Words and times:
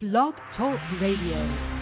Blog 0.00 0.32
Talk 0.56 0.80
Radio. 0.98 1.79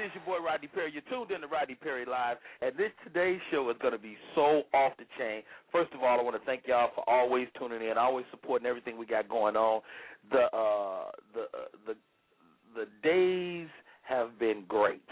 Is 0.00 0.10
your 0.14 0.24
boy 0.24 0.44
Rodney 0.44 0.68
Perry. 0.68 0.92
You're 0.92 1.02
tuned 1.10 1.30
in 1.30 1.40
to 1.40 1.46
Rodney 1.46 1.74
Perry 1.74 2.04
Live, 2.04 2.36
and 2.62 2.76
this 2.76 2.90
today's 3.04 3.40
show 3.50 3.68
is 3.70 3.76
going 3.80 3.92
to 3.92 3.98
be 3.98 4.16
so 4.34 4.62
off 4.72 4.92
the 4.98 5.04
chain. 5.18 5.42
First 5.72 5.92
of 5.92 6.02
all, 6.02 6.18
I 6.18 6.22
want 6.22 6.36
to 6.40 6.46
thank 6.46 6.62
y'all 6.66 6.90
for 6.94 7.08
always 7.08 7.48
tuning 7.58 7.82
in, 7.82 7.98
always 7.98 8.24
supporting 8.30 8.66
everything 8.66 8.98
we 8.98 9.06
got 9.06 9.28
going 9.28 9.56
on. 9.56 9.82
The 10.30 10.44
uh, 10.56 11.10
the 11.34 11.42
uh, 11.42 11.68
the 11.86 11.94
the 12.74 12.86
days 13.02 13.68
have 14.02 14.38
been 14.38 14.64
great. 14.68 15.02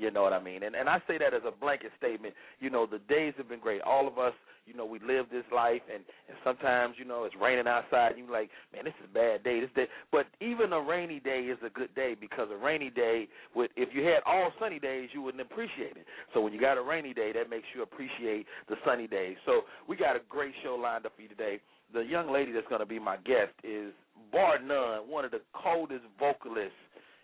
You 0.00 0.10
know 0.10 0.22
what 0.22 0.32
I 0.32 0.42
mean? 0.42 0.62
And 0.62 0.74
and 0.74 0.88
I 0.88 0.98
say 1.06 1.18
that 1.18 1.34
as 1.34 1.42
a 1.46 1.52
blanket 1.52 1.92
statement. 1.98 2.34
You 2.58 2.70
know, 2.70 2.86
the 2.86 2.98
days 2.98 3.34
have 3.36 3.48
been 3.48 3.60
great. 3.60 3.82
All 3.82 4.08
of 4.08 4.18
us, 4.18 4.32
you 4.64 4.74
know, 4.74 4.86
we 4.86 4.98
live 5.00 5.26
this 5.30 5.44
life 5.54 5.82
and, 5.92 6.02
and 6.28 6.38
sometimes, 6.42 6.94
you 6.98 7.04
know, 7.04 7.24
it's 7.24 7.34
raining 7.40 7.66
outside 7.66 8.12
and 8.12 8.18
you're 8.18 8.32
like, 8.32 8.48
Man, 8.72 8.84
this 8.84 8.94
is 9.02 9.10
a 9.10 9.14
bad 9.14 9.44
day, 9.44 9.60
this 9.60 9.70
day 9.76 9.86
but 10.10 10.26
even 10.40 10.72
a 10.72 10.80
rainy 10.80 11.20
day 11.20 11.40
is 11.52 11.58
a 11.64 11.70
good 11.70 11.94
day 11.94 12.16
because 12.18 12.48
a 12.50 12.56
rainy 12.56 12.88
day 12.88 13.28
would 13.54 13.70
if 13.76 13.90
you 13.92 14.02
had 14.04 14.22
all 14.24 14.52
sunny 14.58 14.78
days 14.78 15.10
you 15.12 15.20
wouldn't 15.20 15.42
appreciate 15.42 15.96
it. 15.96 16.06
So 16.32 16.40
when 16.40 16.52
you 16.52 16.60
got 16.60 16.78
a 16.78 16.82
rainy 16.82 17.12
day 17.12 17.32
that 17.32 17.50
makes 17.50 17.66
you 17.74 17.82
appreciate 17.82 18.46
the 18.68 18.76
sunny 18.84 19.06
days. 19.06 19.36
So 19.44 19.62
we 19.86 19.96
got 19.96 20.16
a 20.16 20.20
great 20.28 20.54
show 20.62 20.76
lined 20.80 21.04
up 21.04 21.12
for 21.14 21.22
you 21.22 21.28
today. 21.28 21.60
The 21.92 22.00
young 22.00 22.32
lady 22.32 22.52
that's 22.52 22.68
gonna 22.68 22.86
be 22.86 22.98
my 22.98 23.16
guest 23.18 23.52
is 23.64 23.92
bar 24.32 24.58
none, 24.62 25.10
one 25.10 25.24
of 25.24 25.30
the 25.30 25.40
coldest 25.52 26.04
vocalists 26.18 26.78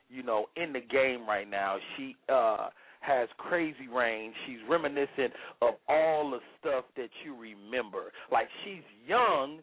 you 0.08 0.22
know, 0.22 0.46
in 0.56 0.72
the 0.72 0.80
game 0.80 1.28
right 1.28 1.48
now. 1.48 1.76
She 1.96 2.16
uh 2.28 2.68
has 3.00 3.28
crazy 3.38 3.88
range. 3.92 4.34
She's 4.46 4.58
reminiscent 4.68 5.32
of 5.62 5.74
all 5.88 6.30
the 6.30 6.40
stuff 6.58 6.84
that 6.96 7.10
you 7.24 7.36
remember. 7.36 8.12
Like 8.32 8.48
she's 8.64 8.82
young, 9.06 9.60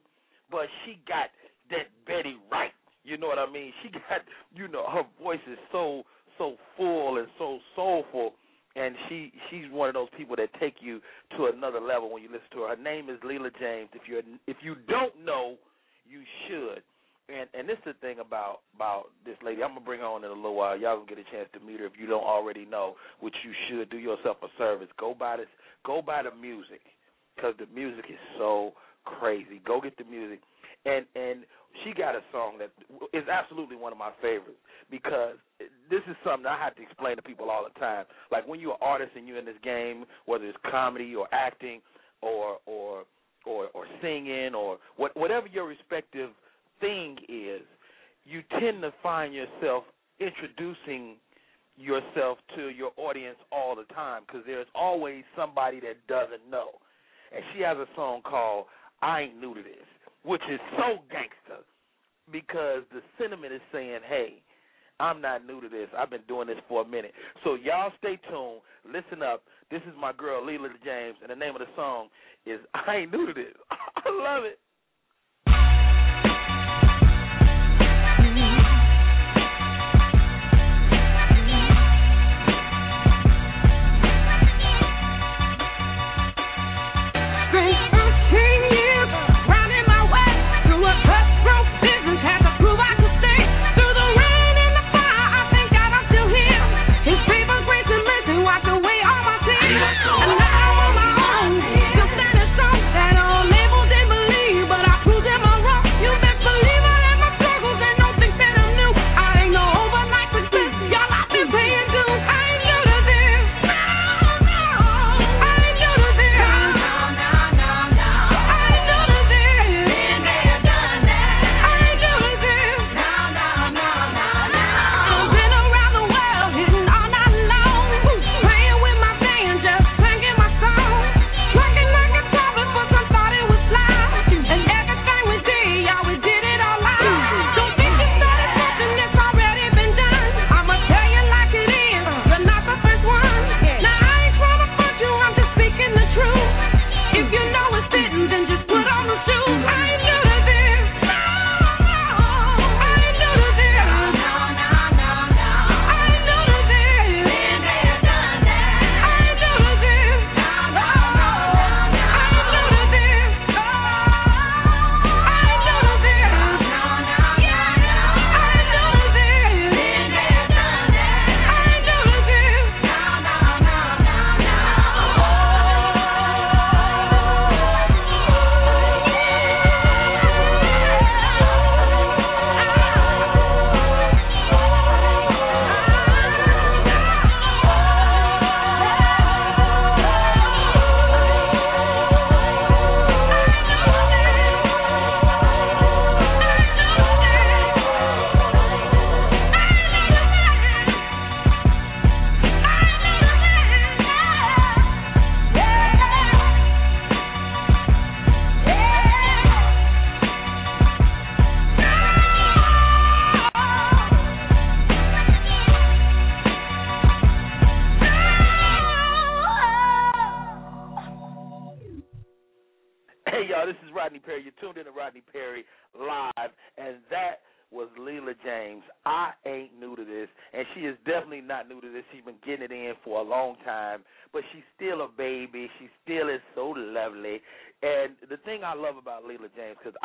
but 0.49 0.67
she 0.85 0.99
got 1.07 1.27
that 1.69 1.87
Betty 2.07 2.37
Wright. 2.51 2.71
You 3.03 3.17
know 3.17 3.27
what 3.27 3.39
I 3.39 3.51
mean? 3.51 3.73
She 3.83 3.89
got, 3.89 4.21
you 4.55 4.69
know, 4.69 4.85
her 4.89 5.03
voice 5.21 5.43
is 5.51 5.57
so 5.71 6.03
so 6.37 6.55
full 6.77 7.17
and 7.17 7.27
so 7.37 7.59
soulful 7.75 8.33
and 8.75 8.95
she 9.07 9.31
she's 9.49 9.65
one 9.71 9.87
of 9.87 9.93
those 9.93 10.07
people 10.17 10.35
that 10.35 10.49
take 10.59 10.75
you 10.79 10.99
to 11.37 11.45
another 11.45 11.79
level 11.79 12.11
when 12.11 12.23
you 12.23 12.29
listen 12.29 12.49
to 12.53 12.61
her. 12.61 12.75
Her 12.75 12.81
name 12.81 13.09
is 13.09 13.17
Leela 13.19 13.51
James. 13.59 13.89
If 13.93 14.03
you 14.07 14.21
if 14.47 14.57
you 14.61 14.75
don't 14.87 15.13
know, 15.23 15.55
you 16.09 16.21
should 16.47 16.81
and 17.29 17.47
and 17.53 17.67
this 17.67 17.77
is 17.85 17.93
the 17.95 17.99
thing 18.01 18.19
about 18.19 18.59
about 18.75 19.05
this 19.25 19.37
lady. 19.43 19.63
I'm 19.63 19.75
gonna 19.75 19.85
bring 19.85 20.01
her 20.01 20.05
on 20.05 20.23
in 20.23 20.31
a 20.31 20.33
little 20.33 20.55
while. 20.55 20.77
Y'all 20.77 20.97
gonna 20.97 21.09
get 21.09 21.19
a 21.19 21.31
chance 21.31 21.49
to 21.53 21.59
meet 21.59 21.79
her 21.79 21.85
if 21.85 21.93
you 21.99 22.07
don't 22.07 22.23
already 22.23 22.65
know, 22.65 22.95
which 23.19 23.35
you 23.43 23.51
should. 23.69 23.89
Do 23.89 23.97
yourself 23.97 24.37
a 24.43 24.47
service. 24.57 24.89
Go 24.99 25.15
buy 25.17 25.37
this. 25.37 25.47
Go 25.85 26.01
buy 26.01 26.23
the 26.23 26.35
music 26.35 26.81
because 27.35 27.53
the 27.59 27.67
music 27.73 28.05
is 28.09 28.19
so 28.37 28.73
crazy. 29.05 29.61
Go 29.65 29.79
get 29.81 29.97
the 29.97 30.03
music, 30.03 30.41
and 30.85 31.05
and 31.15 31.45
she 31.83 31.93
got 31.93 32.15
a 32.15 32.21
song 32.31 32.59
that 32.59 32.71
is 33.13 33.27
absolutely 33.27 33.75
one 33.75 33.91
of 33.91 33.97
my 33.97 34.11
favorites 34.21 34.59
because 34.91 35.35
this 35.89 36.01
is 36.09 36.15
something 36.23 36.45
I 36.45 36.57
have 36.57 36.75
to 36.75 36.83
explain 36.83 37.15
to 37.15 37.21
people 37.21 37.49
all 37.49 37.65
the 37.65 37.79
time. 37.79 38.05
Like 38.31 38.47
when 38.47 38.59
you're 38.59 38.73
an 38.73 38.81
artist 38.81 39.11
and 39.15 39.27
you're 39.27 39.39
in 39.39 39.45
this 39.45 39.59
game, 39.63 40.05
whether 40.25 40.45
it's 40.45 40.57
comedy 40.69 41.15
or 41.15 41.27
acting 41.31 41.81
or 42.21 42.57
or 42.65 43.03
or 43.45 43.67
or 43.73 43.85
singing 44.01 44.53
or 44.53 44.77
what 44.97 45.15
whatever 45.17 45.47
your 45.47 45.67
respective 45.67 46.29
thing 46.83 47.17
is 47.29 47.61
you 48.25 48.41
tend 48.59 48.81
to 48.81 48.93
find 49.01 49.33
yourself 49.33 49.83
introducing 50.19 51.15
yourself 51.77 52.37
to 52.55 52.69
your 52.69 52.91
audience 52.97 53.37
all 53.51 53.75
the 53.75 53.91
time 53.93 54.23
because 54.27 54.43
there's 54.45 54.67
always 54.75 55.23
somebody 55.35 55.79
that 55.79 55.95
doesn't 56.07 56.49
know. 56.49 56.69
And 57.33 57.43
she 57.53 57.61
has 57.63 57.77
a 57.77 57.87
song 57.95 58.21
called 58.21 58.65
I 59.01 59.21
Ain't 59.21 59.39
New 59.39 59.55
to 59.55 59.63
This, 59.63 59.87
which 60.23 60.43
is 60.51 60.59
so 60.77 60.99
gangster 61.09 61.65
because 62.31 62.83
the 62.93 63.01
sentiment 63.17 63.53
is 63.53 63.61
saying, 63.71 63.99
hey, 64.07 64.41
I'm 64.99 65.21
not 65.21 65.45
new 65.45 65.59
to 65.59 65.67
this. 65.67 65.87
I've 65.97 66.11
been 66.11 66.21
doing 66.27 66.47
this 66.47 66.59
for 66.69 66.83
a 66.83 66.87
minute. 66.87 67.13
So 67.43 67.55
y'all 67.55 67.91
stay 67.97 68.19
tuned. 68.29 68.61
Listen 68.85 69.23
up. 69.23 69.43
This 69.71 69.81
is 69.87 69.93
my 69.99 70.13
girl, 70.13 70.43
Leela 70.43 70.69
James, 70.85 71.17
and 71.21 71.31
the 71.31 71.35
name 71.35 71.55
of 71.55 71.59
the 71.59 71.73
song 71.75 72.09
is 72.45 72.59
I 72.73 72.97
Ain't 72.97 73.11
New 73.11 73.25
to 73.25 73.33
This. 73.33 73.53
I 73.71 74.09
love 74.09 74.43
it. 74.45 74.59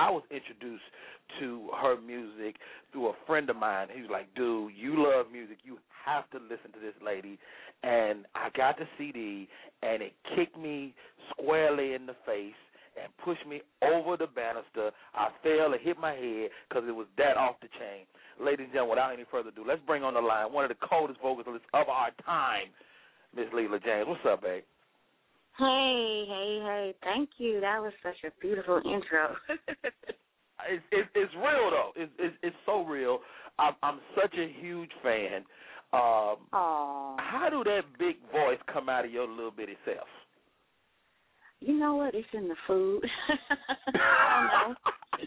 I 0.08 0.10
was 0.10 0.22
introduced 0.30 0.88
to 1.38 1.68
her 1.82 2.00
music 2.00 2.56
through 2.92 3.08
a 3.08 3.12
friend 3.26 3.50
of 3.50 3.56
mine. 3.56 3.88
He 3.92 4.00
was 4.00 4.10
like, 4.10 4.34
dude, 4.34 4.72
you 4.74 4.96
love 4.96 5.26
music. 5.30 5.58
You 5.64 5.76
have 6.06 6.24
to 6.30 6.38
listen 6.38 6.72
to 6.72 6.80
this 6.80 6.96
lady. 7.04 7.38
And 7.82 8.24
I 8.34 8.48
got 8.56 8.78
the 8.78 8.86
CD, 8.96 9.46
and 9.82 10.00
it 10.00 10.14
kicked 10.34 10.58
me 10.58 10.94
squarely 11.28 11.92
in 11.92 12.06
the 12.06 12.16
face 12.24 12.56
and 12.96 13.12
pushed 13.22 13.46
me 13.46 13.60
over 13.84 14.16
the 14.16 14.26
banister. 14.26 14.96
I 15.14 15.28
fell 15.42 15.74
and 15.74 15.80
hit 15.82 16.00
my 16.00 16.14
head 16.14 16.48
because 16.68 16.88
it 16.88 16.96
was 16.96 17.06
that 17.18 17.36
off 17.36 17.56
the 17.60 17.68
chain. 17.76 18.08
Ladies 18.40 18.64
and 18.64 18.72
gentlemen, 18.72 18.96
without 18.96 19.12
any 19.12 19.24
further 19.30 19.50
ado, 19.50 19.62
let's 19.68 19.84
bring 19.86 20.02
on 20.02 20.14
the 20.14 20.24
line 20.24 20.50
one 20.50 20.64
of 20.64 20.70
the 20.70 20.86
coldest 20.88 21.20
vocalists 21.20 21.68
of 21.74 21.86
our 21.90 22.08
time, 22.24 22.72
Miss 23.36 23.52
Leela 23.52 23.76
James. 23.84 24.08
What's 24.08 24.24
up, 24.24 24.40
babe? 24.40 24.64
Hey, 25.58 26.24
hey, 26.28 26.60
hey! 26.62 26.94
Thank 27.02 27.30
you. 27.38 27.60
That 27.60 27.82
was 27.82 27.92
such 28.00 28.16
a 28.24 28.30
beautiful 28.40 28.76
intro. 28.76 29.34
it's, 30.70 30.84
it's 30.92 31.08
it's 31.16 31.34
real 31.34 31.70
though. 31.70 31.90
It's 31.96 32.12
it's, 32.18 32.36
it's 32.44 32.56
so 32.64 32.84
real. 32.84 33.18
I'm 33.58 33.74
I'm 33.82 33.98
such 34.14 34.34
a 34.38 34.52
huge 34.60 34.90
fan. 35.02 35.44
Um, 35.92 36.46
Aww. 36.52 37.16
how 37.18 37.48
do 37.50 37.64
that 37.64 37.80
big 37.98 38.16
voice 38.30 38.58
come 38.72 38.88
out 38.88 39.04
of 39.04 39.10
your 39.10 39.26
little 39.26 39.50
bitty 39.50 39.76
self? 39.84 40.06
You 41.60 41.76
know 41.76 41.96
what? 41.96 42.14
It's 42.14 42.28
in 42.32 42.46
the 42.46 42.56
food. 42.68 43.04
I 43.94 44.48
don't 44.62 44.70
know. 44.70 44.76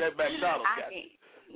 that 0.00 0.16
McDonald's 0.18 0.68
I 0.76 0.80
got 0.80 0.90
can, 0.90 1.02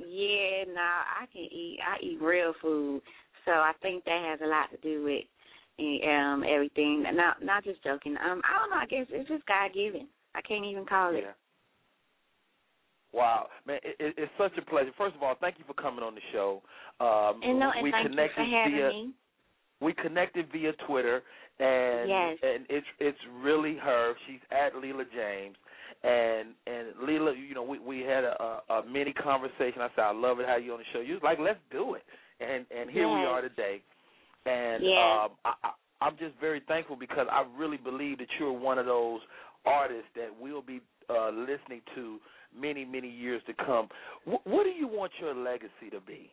yeah, 0.08 0.64
no, 0.72 0.80
I 0.80 1.26
can 1.30 1.42
eat. 1.42 1.80
I 1.86 2.02
eat 2.02 2.18
real 2.22 2.54
food, 2.62 3.02
so 3.44 3.50
I 3.50 3.72
think 3.82 4.04
that 4.04 4.24
has 4.30 4.40
a 4.42 4.48
lot 4.48 4.70
to 4.70 4.78
do 4.78 5.04
with 5.04 5.24
um 5.80 6.44
everything. 6.48 7.04
Not 7.14 7.42
not 7.42 7.64
just 7.64 7.82
joking. 7.84 8.16
Um, 8.18 8.42
I 8.44 8.58
don't 8.58 8.70
know. 8.70 8.76
I 8.76 8.86
guess 8.86 9.06
it's 9.10 9.28
just 9.28 9.46
God 9.46 9.72
given. 9.74 10.08
I 10.34 10.40
can't 10.42 10.64
even 10.64 10.84
call 10.84 11.14
it. 11.14 11.22
Yeah. 11.24 11.32
Wow, 13.12 13.46
man, 13.66 13.78
it, 13.82 13.96
it, 13.98 14.14
it's 14.18 14.32
such 14.36 14.52
a 14.58 14.62
pleasure. 14.70 14.90
First 14.98 15.16
of 15.16 15.22
all, 15.22 15.34
thank 15.40 15.58
you 15.58 15.64
for 15.66 15.72
coming 15.72 16.04
on 16.04 16.14
the 16.14 16.20
show. 16.30 16.62
Um, 17.00 17.40
And 17.42 17.58
no, 17.58 17.70
and 17.74 17.82
we 17.82 17.90
thank 17.90 18.04
you 18.04 18.10
connected 18.10 18.36
for 18.36 18.44
having 18.44 18.74
via 18.76 18.88
me. 18.90 19.12
we 19.80 19.92
connected 19.94 20.46
via 20.52 20.72
Twitter, 20.86 21.22
and 21.58 22.08
Yes. 22.08 22.36
and 22.42 22.66
it's 22.68 22.86
it's 23.00 23.18
really 23.40 23.76
her. 23.76 24.14
She's 24.26 24.40
at 24.50 24.74
Leela 24.74 25.04
James, 25.10 25.56
and 26.04 26.48
and 26.66 27.08
Leela, 27.08 27.32
you 27.34 27.54
know, 27.54 27.62
we 27.62 27.78
we 27.78 28.00
had 28.00 28.24
a, 28.24 28.36
a, 28.68 28.72
a 28.80 28.86
mini 28.86 29.14
conversation. 29.14 29.80
I 29.80 29.88
said, 29.96 30.02
I 30.04 30.12
love 30.12 30.38
it 30.40 30.46
how 30.46 30.56
you 30.56 30.72
on 30.74 30.78
the 30.78 30.84
show. 30.92 31.00
You 31.00 31.14
was 31.14 31.22
like, 31.22 31.38
let's 31.40 31.60
do 31.72 31.94
it, 31.94 32.02
and 32.40 32.66
and 32.70 32.90
here 32.90 33.08
we 33.08 33.24
are 33.24 33.40
today, 33.40 33.80
and 34.48 34.82
Yes. 34.82 34.98
um, 34.98 35.30
I, 35.44 35.70
I'm 36.00 36.16
just 36.16 36.34
very 36.40 36.62
thankful 36.68 36.96
because 36.96 37.26
I 37.30 37.44
really 37.56 37.76
believe 37.76 38.18
that 38.18 38.28
you're 38.38 38.52
one 38.52 38.78
of 38.78 38.86
those 38.86 39.20
artists 39.66 40.08
that 40.16 40.28
we'll 40.40 40.62
be 40.62 40.80
uh, 41.10 41.30
listening 41.30 41.82
to 41.94 42.18
many 42.58 42.84
many 42.84 43.10
years 43.10 43.42
to 43.46 43.54
come. 43.54 43.88
Wh- 44.24 44.46
what 44.46 44.64
do 44.64 44.70
you 44.70 44.88
want 44.88 45.12
your 45.20 45.34
legacy 45.34 45.90
to 45.92 46.00
be? 46.00 46.30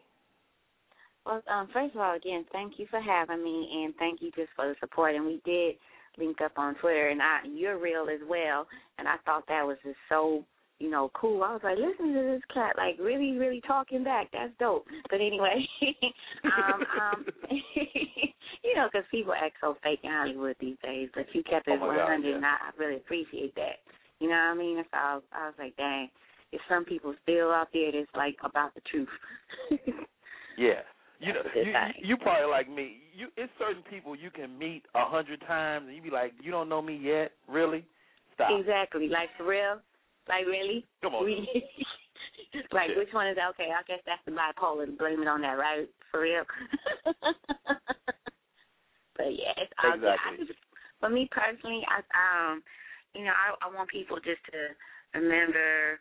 Well, 1.26 1.42
um, 1.50 1.68
first 1.74 1.96
of 1.96 2.02
all, 2.02 2.16
again, 2.16 2.46
thank 2.52 2.74
you 2.78 2.86
for 2.90 3.02
having 3.02 3.44
me, 3.44 3.84
and 3.84 3.96
thank 3.98 4.22
you 4.22 4.32
just 4.36 4.50
for 4.56 4.68
the 4.68 4.76
support. 4.80 5.16
And 5.16 5.26
we 5.26 5.42
did 5.44 5.76
link 6.18 6.40
up 6.42 6.54
on 6.58 6.76
Twitter, 6.76 7.08
and 7.10 7.22
I, 7.22 7.40
you're 7.52 7.80
real 7.80 8.08
as 8.14 8.20
well. 8.30 8.68
And 9.00 9.08
I 9.08 9.16
thought 9.26 9.44
that 9.48 9.66
was 9.66 9.78
just 9.84 9.98
so, 10.08 10.46
you 10.80 10.90
know, 10.90 11.10
cool. 11.14 11.44
I 11.44 11.54
was 11.54 11.62
like, 11.64 11.78
listen 11.78 12.14
to 12.14 12.22
this 12.34 12.42
cat, 12.54 12.76
like 12.78 12.98
really, 13.00 13.38
really 13.38 13.62
talking 13.68 14.04
back. 14.04 14.28
That's 14.34 14.52
dope. 14.60 14.86
But 15.10 15.22
anyway, 15.22 15.66
um, 16.44 16.82
um, 17.02 17.26
you 18.64 18.76
know, 18.76 18.88
because 18.92 19.08
people 19.10 19.34
act 19.34 19.56
so 19.62 19.78
fake 19.84 20.00
in 20.04 20.12
Hollywood 20.12 20.56
these 20.60 20.78
days. 20.84 21.10
But 21.14 21.26
you 21.34 21.44
kept 21.44 21.68
it 21.68 21.80
Oh, 21.82 21.88
my 21.88 21.96
God, 21.96 22.10
100, 22.10 22.28
yeah. 22.30 22.36
and 22.36 22.46
I, 22.46 22.50
I 22.50 22.70
really 22.78 22.98
appreciate 22.98 23.56
that. 23.56 23.80
You 24.20 24.30
know 24.30 24.36
what 24.36 24.56
I 24.56 24.58
mean? 24.58 24.84
So 24.84 24.98
I 24.98 25.16
was, 25.16 25.24
I 25.32 25.46
was 25.46 25.56
like, 25.58 25.76
dang. 25.78 26.10
If 26.52 26.62
some 26.70 26.86
people 26.86 27.14
still 27.24 27.52
out 27.52 27.68
there 27.74 27.92
that's 27.92 28.08
like 28.16 28.36
about 28.44 28.74
the 28.76 28.82
truth. 28.90 29.10
Yeah. 30.58 30.82
You 31.20 31.34
know, 31.34 31.40
That's 31.44 31.56
a 31.56 31.60
good 31.60 31.68
you, 32.02 32.10
you 32.10 32.18
probably 32.18 32.50
like 32.50 32.70
me. 32.70 32.98
You 33.16 33.28
it's 33.38 33.52
certain 33.58 33.84
people 33.90 34.16
you 34.16 34.30
can 34.30 34.58
meet 34.58 34.84
a 34.96 35.06
hundred 35.06 35.42
times 35.48 35.86
and 35.88 35.96
you 35.96 36.02
be 36.02 36.10
like, 36.10 36.34
you 36.42 36.52
don't 36.52 36.68
know 36.68 36.82
me 36.82 37.00
yet, 37.02 37.32
really? 37.48 37.86
Stop. 38.34 38.50
Exactly. 38.60 39.08
Like 39.08 39.30
for 39.38 39.46
real? 39.46 39.80
Like 40.28 40.46
really? 40.46 40.86
Come 41.02 41.16
on. 41.16 41.26
We- 41.26 41.64
like 42.72 42.90
Yeah. 42.90 42.98
which 42.98 43.14
one 43.14 43.28
is 43.28 43.38
okay? 43.38 43.70
I 43.72 43.84
guess 43.88 44.00
that's 44.06 44.24
the 44.26 44.32
bipolar. 44.32 44.98
Blame 44.98 45.22
it 45.22 45.28
on 45.28 45.42
that, 45.42 45.58
right? 45.58 45.88
For 46.12 46.22
real. 46.22 46.44
but 49.18 49.32
yeah, 49.32 49.54
it's 49.58 49.74
all 49.84 49.98
good. 49.98 50.10
I 50.10 50.38
just, 50.38 50.52
for 51.00 51.10
me 51.10 51.28
personally, 51.32 51.86
I 51.88 52.52
um, 52.52 52.64
you 53.14 53.24
know, 53.24 53.32
I, 53.32 53.68
I 53.68 53.74
want 53.74 53.90
people 53.90 54.18
just 54.18 54.44
to 54.52 55.20
remember 55.20 56.00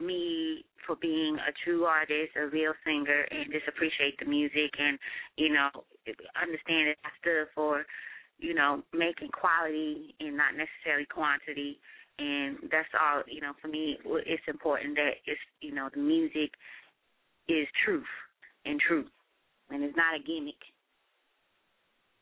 me 0.00 0.64
for 0.86 0.96
being 0.96 1.36
a 1.36 1.52
true 1.64 1.84
artist, 1.84 2.32
a 2.36 2.46
real 2.46 2.72
singer, 2.84 3.22
and 3.30 3.52
just 3.52 3.68
appreciate 3.68 4.18
the 4.18 4.26
music 4.26 4.70
and 4.78 4.98
you 5.36 5.52
know 5.52 5.70
understand 6.40 6.88
that 6.88 6.98
I 7.04 7.10
stood 7.20 7.46
for 7.54 7.84
you 8.38 8.54
know 8.54 8.82
making 8.92 9.28
quality 9.28 10.14
and 10.20 10.36
not 10.36 10.54
necessarily 10.56 11.06
quantity. 11.06 11.78
And 12.22 12.70
that's 12.70 12.88
all 12.94 13.22
you 13.26 13.40
know. 13.40 13.52
For 13.60 13.66
me, 13.66 13.98
it's 14.26 14.42
important 14.46 14.94
that 14.94 15.14
it's 15.26 15.40
you 15.60 15.74
know 15.74 15.88
the 15.92 16.00
music 16.00 16.50
is 17.48 17.66
truth 17.84 18.06
and 18.64 18.78
truth, 18.78 19.10
and 19.70 19.82
it's 19.82 19.96
not 19.96 20.14
a 20.14 20.22
gimmick. 20.22 20.60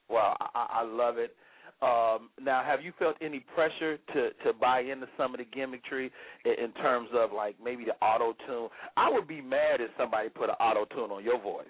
Wow, 0.08 0.36
I, 0.40 0.80
I 0.80 0.82
love 0.84 1.18
it. 1.18 1.36
Um, 1.82 2.30
now, 2.40 2.64
have 2.64 2.80
you 2.82 2.92
felt 2.98 3.16
any 3.20 3.40
pressure 3.54 3.98
to 4.14 4.30
to 4.44 4.52
buy 4.58 4.80
into 4.80 5.06
some 5.18 5.34
of 5.34 5.40
the 5.40 5.44
gimmickry 5.44 6.10
in, 6.46 6.64
in 6.64 6.72
terms 6.80 7.10
of 7.12 7.32
like 7.32 7.56
maybe 7.62 7.84
the 7.84 7.96
auto 8.04 8.32
tune? 8.46 8.68
I 8.96 9.10
would 9.10 9.28
be 9.28 9.42
mad 9.42 9.80
if 9.80 9.90
somebody 9.98 10.30
put 10.30 10.48
an 10.48 10.56
auto 10.60 10.86
tune 10.94 11.10
on 11.10 11.22
your 11.22 11.40
voice. 11.40 11.68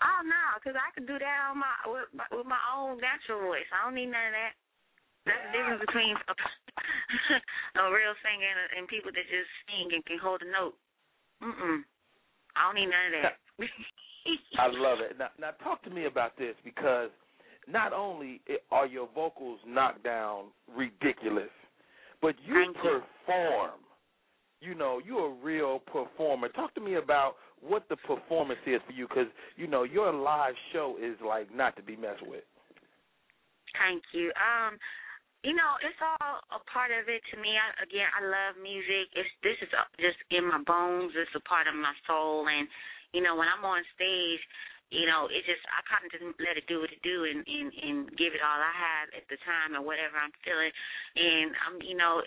Oh 0.00 0.20
no, 0.24 0.60
because 0.60 0.76
I 0.76 0.92
can 0.94 1.04
do 1.04 1.18
that 1.18 1.38
on 1.50 1.58
my 1.58 1.72
with, 1.86 2.08
my 2.16 2.24
with 2.32 2.46
my 2.46 2.60
own 2.72 3.00
natural 3.00 3.48
voice. 3.48 3.68
I 3.72 3.84
don't 3.84 3.94
need 3.94 4.12
none 4.12 4.32
of 4.32 4.36
that. 4.36 4.52
That's 5.26 5.42
the 5.46 5.52
difference 5.52 5.82
between 5.82 6.14
a, 6.14 6.34
a 7.82 7.90
real 7.90 8.14
singer 8.22 8.46
and, 8.46 8.78
and 8.78 8.82
people 8.86 9.10
that 9.10 9.26
just 9.26 9.50
sing 9.66 9.90
and 9.90 10.02
can 10.06 10.22
hold 10.22 10.40
a 10.46 10.48
note. 10.48 10.78
Mm-mm. 11.42 11.82
I 12.54 12.60
don't 12.64 12.78
need 12.78 12.88
none 12.88 13.10
of 13.10 13.14
that. 13.20 13.36
I 14.58 14.66
love 14.70 14.98
it. 15.02 15.18
Now, 15.18 15.30
now 15.38 15.50
talk 15.62 15.82
to 15.84 15.90
me 15.90 16.06
about 16.06 16.38
this 16.38 16.54
because 16.64 17.10
not 17.68 17.92
only 17.92 18.40
are 18.70 18.86
your 18.86 19.08
vocals 19.14 19.58
knocked 19.66 20.02
down 20.02 20.46
ridiculous, 20.74 21.50
but 22.22 22.34
you 22.44 22.54
Thank 22.54 22.76
you. 22.82 23.02
perform. 23.26 23.80
You 24.60 24.74
know, 24.74 25.00
you're 25.04 25.30
a 25.30 25.34
real 25.44 25.80
performer. 25.80 26.48
Talk 26.48 26.74
to 26.74 26.80
me 26.80 26.94
about 26.94 27.34
what 27.60 27.84
the 27.88 27.96
performance 27.96 28.60
is 28.66 28.80
for 28.86 28.92
you 28.92 29.06
because, 29.06 29.26
you 29.56 29.66
know, 29.66 29.82
your 29.82 30.12
live 30.12 30.54
show 30.72 30.96
is 31.00 31.16
like 31.24 31.54
not 31.54 31.76
to 31.76 31.82
be 31.82 31.94
messed 31.94 32.26
with. 32.26 32.44
Thank 33.78 34.02
you. 34.12 34.32
Um, 34.36 34.78
you 35.44 35.52
know, 35.52 35.76
it's 35.84 36.00
all 36.00 36.40
a 36.54 36.60
part 36.70 36.90
of 36.90 37.08
it 37.08 37.20
to 37.32 37.36
me. 37.40 37.54
I, 37.54 37.66
again, 37.84 38.08
I 38.08 38.20
love 38.24 38.56
music. 38.60 39.12
It's 39.12 39.30
this 39.44 39.58
is 39.60 39.70
just 40.00 40.20
in 40.32 40.48
my 40.48 40.62
bones. 40.64 41.12
It's 41.16 41.34
a 41.36 41.44
part 41.44 41.68
of 41.68 41.76
my 41.76 41.92
soul, 42.08 42.48
and 42.48 42.68
you 43.12 43.20
know, 43.22 43.36
when 43.36 43.48
I'm 43.48 43.64
on 43.64 43.84
stage, 43.94 44.42
you 44.90 45.02
know, 45.02 45.26
it 45.26 45.42
just 45.42 45.62
I 45.66 45.82
kind 45.90 46.06
of 46.06 46.14
just 46.14 46.22
let 46.38 46.54
it 46.54 46.66
do 46.70 46.78
what 46.78 46.94
it 46.94 47.02
do 47.02 47.26
and 47.26 47.42
and 47.42 47.68
and 47.74 47.96
give 48.14 48.38
it 48.38 48.42
all 48.42 48.60
I 48.60 48.70
have 48.70 49.06
at 49.18 49.26
the 49.26 49.38
time 49.42 49.74
or 49.74 49.82
whatever 49.82 50.14
I'm 50.14 50.30
feeling. 50.46 50.70
And 51.18 51.48
I'm, 51.66 51.76
you 51.82 51.98
know, 51.98 52.22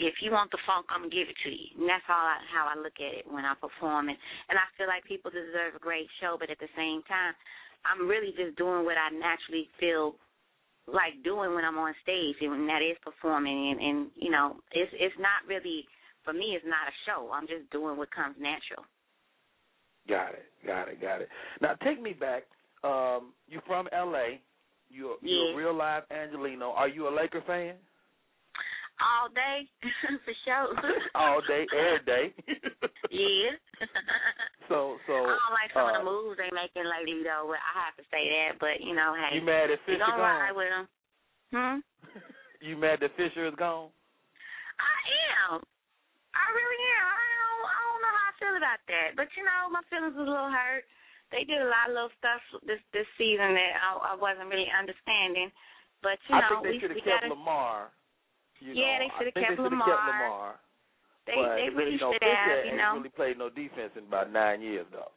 if 0.00 0.24
you 0.24 0.32
want 0.32 0.48
the 0.48 0.60
funk, 0.64 0.88
I'm 0.88 1.04
gonna 1.04 1.12
give 1.12 1.28
it 1.28 1.36
to 1.44 1.52
you. 1.52 1.76
And 1.76 1.88
that's 1.88 2.08
all 2.08 2.24
I, 2.24 2.40
how 2.48 2.64
I 2.64 2.80
look 2.80 2.96
at 2.96 3.12
it 3.12 3.26
when 3.28 3.44
I 3.44 3.52
perform. 3.60 4.08
And 4.08 4.16
and 4.48 4.56
I 4.56 4.64
feel 4.80 4.88
like 4.88 5.04
people 5.04 5.28
deserve 5.28 5.76
a 5.76 5.82
great 5.84 6.08
show, 6.16 6.40
but 6.40 6.48
at 6.48 6.60
the 6.60 6.72
same 6.72 7.04
time, 7.04 7.36
I'm 7.84 8.08
really 8.08 8.32
just 8.32 8.56
doing 8.56 8.88
what 8.88 8.96
I 8.96 9.12
naturally 9.12 9.68
feel 9.76 10.16
like 10.92 11.22
doing 11.24 11.54
when 11.54 11.64
I'm 11.64 11.78
on 11.78 11.94
stage, 12.02 12.36
and 12.40 12.68
that 12.68 12.82
is 12.82 12.96
performing. 13.04 13.72
And, 13.72 13.80
and 13.80 13.98
you 14.16 14.30
know, 14.30 14.56
it's 14.72 14.92
it's 14.94 15.14
not 15.18 15.46
really 15.46 15.84
for 16.24 16.32
me. 16.32 16.56
It's 16.56 16.64
not 16.66 16.88
a 16.88 16.94
show. 17.06 17.30
I'm 17.32 17.46
just 17.46 17.70
doing 17.70 17.96
what 17.96 18.10
comes 18.10 18.36
natural. 18.40 18.84
Got 20.08 20.34
it, 20.34 20.46
got 20.66 20.88
it, 20.88 21.00
got 21.00 21.20
it. 21.20 21.28
Now 21.60 21.74
take 21.84 22.00
me 22.00 22.12
back. 22.12 22.44
Um, 22.82 23.34
you're 23.48 23.62
from 23.66 23.88
L.A. 23.92 24.40
You're, 24.90 25.16
you're 25.20 25.52
a 25.52 25.56
real 25.56 25.76
live 25.76 26.04
Angelino. 26.10 26.70
Are 26.70 26.88
you 26.88 27.08
a 27.08 27.12
Laker 27.14 27.42
fan? 27.46 27.74
All 28.98 29.30
day, 29.30 29.62
for 30.26 30.34
sure. 30.42 30.74
All 31.14 31.38
day, 31.46 31.70
every 31.70 32.02
day. 32.02 32.26
yeah. 33.14 33.54
so, 34.70 34.98
so. 35.06 35.14
I 35.22 35.38
don't 35.38 35.54
like 35.54 35.70
some 35.70 35.86
uh, 35.86 35.94
of 35.94 36.02
the 36.02 36.04
uh, 36.04 36.10
moves 36.10 36.34
they 36.34 36.50
making 36.50 36.82
lately, 36.82 37.22
though. 37.22 37.46
But 37.46 37.62
I 37.62 37.72
have 37.78 37.94
to 37.94 38.04
say 38.10 38.26
that. 38.26 38.58
But 38.58 38.82
you 38.82 38.98
know, 38.98 39.14
hey. 39.14 39.38
You 39.38 39.42
mad 39.46 39.70
that 39.70 39.78
Fisher 39.86 40.02
gone? 40.02 40.18
Ride 40.18 40.58
with 40.58 40.70
them. 40.74 40.86
Hmm. 41.54 41.78
you 42.58 42.74
mad 42.74 42.98
that 43.06 43.14
Fisher 43.14 43.46
is 43.46 43.54
gone? 43.54 43.94
I 44.82 44.98
am. 45.46 45.62
I 46.34 46.46
really 46.50 46.80
am. 46.98 47.06
I 47.06 47.26
don't. 47.38 47.62
I 47.70 47.78
don't 47.86 48.02
know 48.02 48.14
how 48.18 48.26
I 48.26 48.34
feel 48.42 48.56
about 48.58 48.82
that. 48.90 49.08
But 49.14 49.30
you 49.38 49.46
know, 49.46 49.70
my 49.70 49.82
feelings 49.86 50.18
was 50.18 50.26
a 50.26 50.34
little 50.34 50.50
hurt. 50.50 50.82
They 51.30 51.46
did 51.46 51.62
a 51.62 51.70
lot 51.70 51.86
of 51.86 51.94
little 51.94 52.14
stuff 52.18 52.42
this 52.66 52.82
this 52.90 53.06
season 53.14 53.54
that 53.54 53.72
I, 53.78 54.10
I 54.10 54.14
wasn't 54.18 54.50
really 54.50 54.66
understanding. 54.74 55.54
But 56.02 56.18
you 56.26 56.34
I 56.34 56.50
know, 56.50 56.66
think 56.66 56.82
they 56.82 56.98
kept 56.98 57.30
gotta, 57.30 57.34
Lamar 57.34 57.94
you 58.60 58.74
Yeah, 58.74 58.98
know, 58.98 59.06
they 59.06 59.10
should 59.18 59.26
have 59.30 59.34
kept 59.34 59.50
they 59.50 59.56
should 59.56 59.70
Lamar. 59.70 59.88
kept 59.88 60.06
Lamar. 60.06 60.48
They 61.26 61.36
they 61.36 61.68
really 61.74 61.92
you 61.92 62.00
know, 62.00 62.12
should 62.12 62.24
have. 62.24 62.64
You 62.66 62.76
know. 62.76 62.92
really 62.96 63.12
played 63.12 63.38
no 63.38 63.48
defense 63.50 63.92
in 63.96 64.04
about 64.08 64.32
nine 64.32 64.60
years 64.62 64.86
though. 64.90 65.12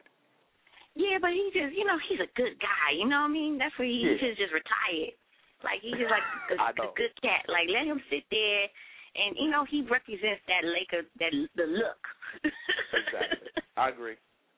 Yeah, 0.94 1.24
but 1.24 1.32
he 1.32 1.50
just, 1.56 1.72
you 1.72 1.88
know, 1.88 1.96
he's 2.10 2.20
a 2.20 2.28
good 2.36 2.60
guy. 2.60 2.92
You 3.00 3.08
know 3.08 3.24
what 3.24 3.32
I 3.32 3.36
mean? 3.40 3.58
That's 3.58 3.72
where 3.80 3.88
he 3.88 4.04
Yeah. 4.04 4.20
should 4.20 4.36
just 4.36 4.52
retired. 4.52 5.16
Like 5.64 5.80
he's 5.82 5.96
just 5.96 6.12
like 6.12 6.24
a, 6.52 6.56
know. 6.76 6.92
good 6.98 7.14
cat. 7.22 7.48
Like 7.48 7.70
let 7.72 7.86
him 7.88 8.02
sit 8.10 8.24
there, 8.30 8.68
and 9.16 9.38
you 9.40 9.50
know 9.50 9.64
he 9.64 9.82
represents 9.84 10.42
that 10.48 10.66
Laker, 10.68 11.08
that 11.20 11.32
the 11.56 11.64
look. 11.64 12.02
Exactly. 12.92 13.48
I 13.78 13.90
agree. 13.90 14.16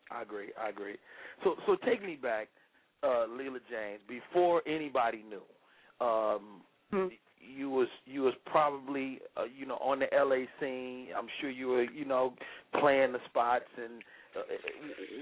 I 0.09 0.21
agree. 0.23 0.49
I 0.59 0.69
agree. 0.69 0.97
So 1.43 1.55
so 1.67 1.75
take 1.85 2.01
me 2.03 2.15
back, 2.15 2.47
uh, 3.03 3.27
Leela 3.29 3.59
James, 3.69 4.01
before 4.07 4.61
anybody 4.65 5.23
knew. 5.27 5.43
Um 6.03 6.61
Hmm. 6.93 7.07
you 7.39 7.71
was 7.71 7.87
you 8.05 8.21
was 8.21 8.35
probably 8.45 9.19
uh, 9.35 9.45
you 9.45 9.65
know 9.65 9.77
on 9.77 9.99
the 9.99 10.07
LA 10.13 10.45
scene. 10.59 11.07
I'm 11.17 11.27
sure 11.41 11.49
you 11.49 11.67
were 11.67 11.83
you 11.83 12.05
know 12.05 12.33
playing 12.79 13.13
the 13.13 13.19
spots 13.29 13.65
and 13.77 14.03
uh, 14.35 14.41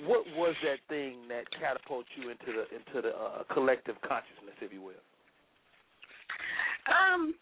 what 0.06 0.26
was 0.36 0.56
that 0.64 0.80
thing 0.90 1.28
that 1.30 1.44
catapulted 1.60 2.12
you 2.16 2.30
into 2.30 2.46
the 2.48 2.64
into 2.76 3.08
the 3.08 3.16
uh, 3.16 3.44
collective 3.54 3.96
consciousness, 4.02 4.56
if 4.60 4.74
you 4.74 4.82
will? 4.82 5.04
Um, 6.92 7.36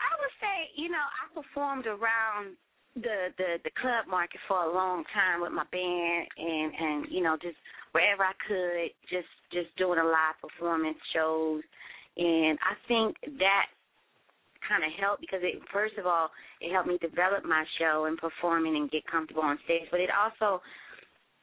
I 0.00 0.10
would 0.16 0.34
say, 0.40 0.72
you 0.76 0.88
know, 0.88 1.04
I 1.04 1.24
performed 1.36 1.86
around 1.86 2.56
the 2.94 3.28
the 3.36 3.60
the 3.64 3.70
club 3.80 4.08
market 4.08 4.40
for 4.48 4.64
a 4.64 4.72
long 4.72 5.04
time 5.12 5.42
with 5.42 5.52
my 5.52 5.64
band, 5.70 6.28
and 6.38 6.72
and 6.72 7.06
you 7.12 7.22
know, 7.22 7.36
just 7.40 7.56
wherever 7.92 8.24
I 8.24 8.32
could, 8.48 8.88
just 9.10 9.28
just 9.52 9.74
doing 9.76 9.98
a 9.98 10.04
live 10.04 10.40
performance 10.40 10.98
shows, 11.12 11.62
and 12.16 12.58
I 12.62 12.74
think 12.88 13.16
that 13.38 13.66
kind 14.68 14.82
of 14.82 14.90
helped 14.98 15.20
because 15.20 15.40
it 15.42 15.60
first 15.72 15.94
of 15.98 16.06
all 16.06 16.30
it 16.60 16.72
helped 16.72 16.88
me 16.88 16.98
develop 17.00 17.44
my 17.44 17.64
show 17.78 18.06
and 18.06 18.18
performing 18.18 18.76
and 18.76 18.90
get 18.90 19.06
comfortable 19.06 19.42
on 19.42 19.58
stage, 19.64 19.86
but 19.90 20.00
it 20.00 20.10
also 20.10 20.62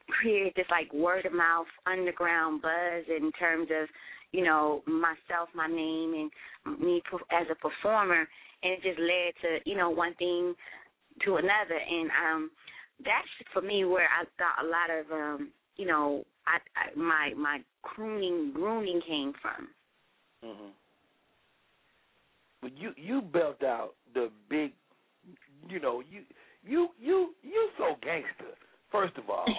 created 0.10 0.54
this 0.56 0.66
like 0.70 0.92
word 0.94 1.26
of 1.26 1.34
mouth 1.34 1.68
underground 1.86 2.62
buzz 2.62 3.06
in 3.08 3.32
terms 3.34 3.70
of 3.72 3.88
you 4.32 4.44
know 4.44 4.82
myself, 4.88 5.50
my 5.56 5.68
name, 5.68 6.30
and 6.66 6.80
me 6.80 7.02
as 7.32 7.48
a 7.52 7.56
performer, 7.56 8.28
and 8.64 8.74
it 8.74 8.82
just 8.82 9.00
led 9.00 9.34
to 9.42 9.70
you 9.70 9.78
know 9.78 9.90
one 9.90 10.16
thing 10.16 10.54
to 11.26 11.36
another, 11.36 11.80
and 11.90 12.10
um 12.26 12.52
that's 13.00 13.28
for 13.54 13.62
me 13.62 13.86
where 13.86 14.08
I 14.08 14.26
got 14.40 14.66
a 14.66 14.68
lot 14.68 14.90
of 14.90 15.12
um 15.12 15.52
you 15.78 15.86
know 15.86 16.26
I, 16.48 16.58
I 16.76 17.00
my 17.00 17.34
my 17.38 17.60
crooning 17.84 18.52
grooming 18.54 19.02
came 19.08 19.34
from. 19.42 19.68
Mm-hmm. 20.46 20.70
But 22.62 22.78
you 22.78 22.92
you 22.98 23.22
built 23.22 23.64
out 23.64 23.96
the 24.14 24.30
big, 24.50 24.72
you 25.70 25.80
know 25.80 26.02
you 26.10 26.22
you 26.64 26.90
you 27.00 27.34
you 27.42 27.70
so 27.78 27.96
gangster. 28.02 28.56
First 28.92 29.18
of 29.18 29.30
all, 29.30 29.46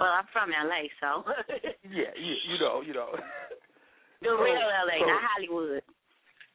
Well, 0.00 0.08
I'm 0.08 0.24
from 0.32 0.50
LA, 0.50 0.88
so 1.00 1.22
yeah, 1.90 2.12
you, 2.16 2.34
you 2.48 2.58
know 2.60 2.82
you 2.82 2.92
know. 2.94 3.10
the 4.22 4.28
So- 4.28 4.42
real 4.42 4.54
LA, 4.54 4.98
so- 5.00 5.06
not 5.06 5.22
Hollywood. 5.34 5.82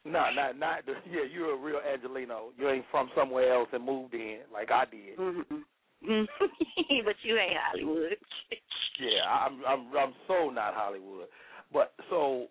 No, 0.04 0.26
not 0.36 0.58
not 0.58 0.86
the, 0.88 0.94
yeah. 1.10 1.22
You're 1.32 1.54
a 1.54 1.58
real 1.58 1.80
Angelino. 1.94 2.50
You 2.58 2.70
ain't 2.70 2.86
from 2.90 3.10
somewhere 3.16 3.54
else 3.54 3.70
and 3.72 3.86
moved 3.86 4.16
in 4.16 4.40
like 4.52 4.72
I 4.72 4.86
did. 4.86 5.18
Mm-hmm. 5.18 6.24
but 7.06 7.16
you 7.22 7.38
ain't 7.38 7.58
Hollywood. 7.70 8.18
Yeah, 9.00 9.30
I'm 9.30 9.62
I'm 9.68 9.96
I'm 9.96 10.14
so 10.28 10.50
not 10.50 10.74
Hollywood. 10.74 11.28
But 11.72 11.94
so 12.10 12.48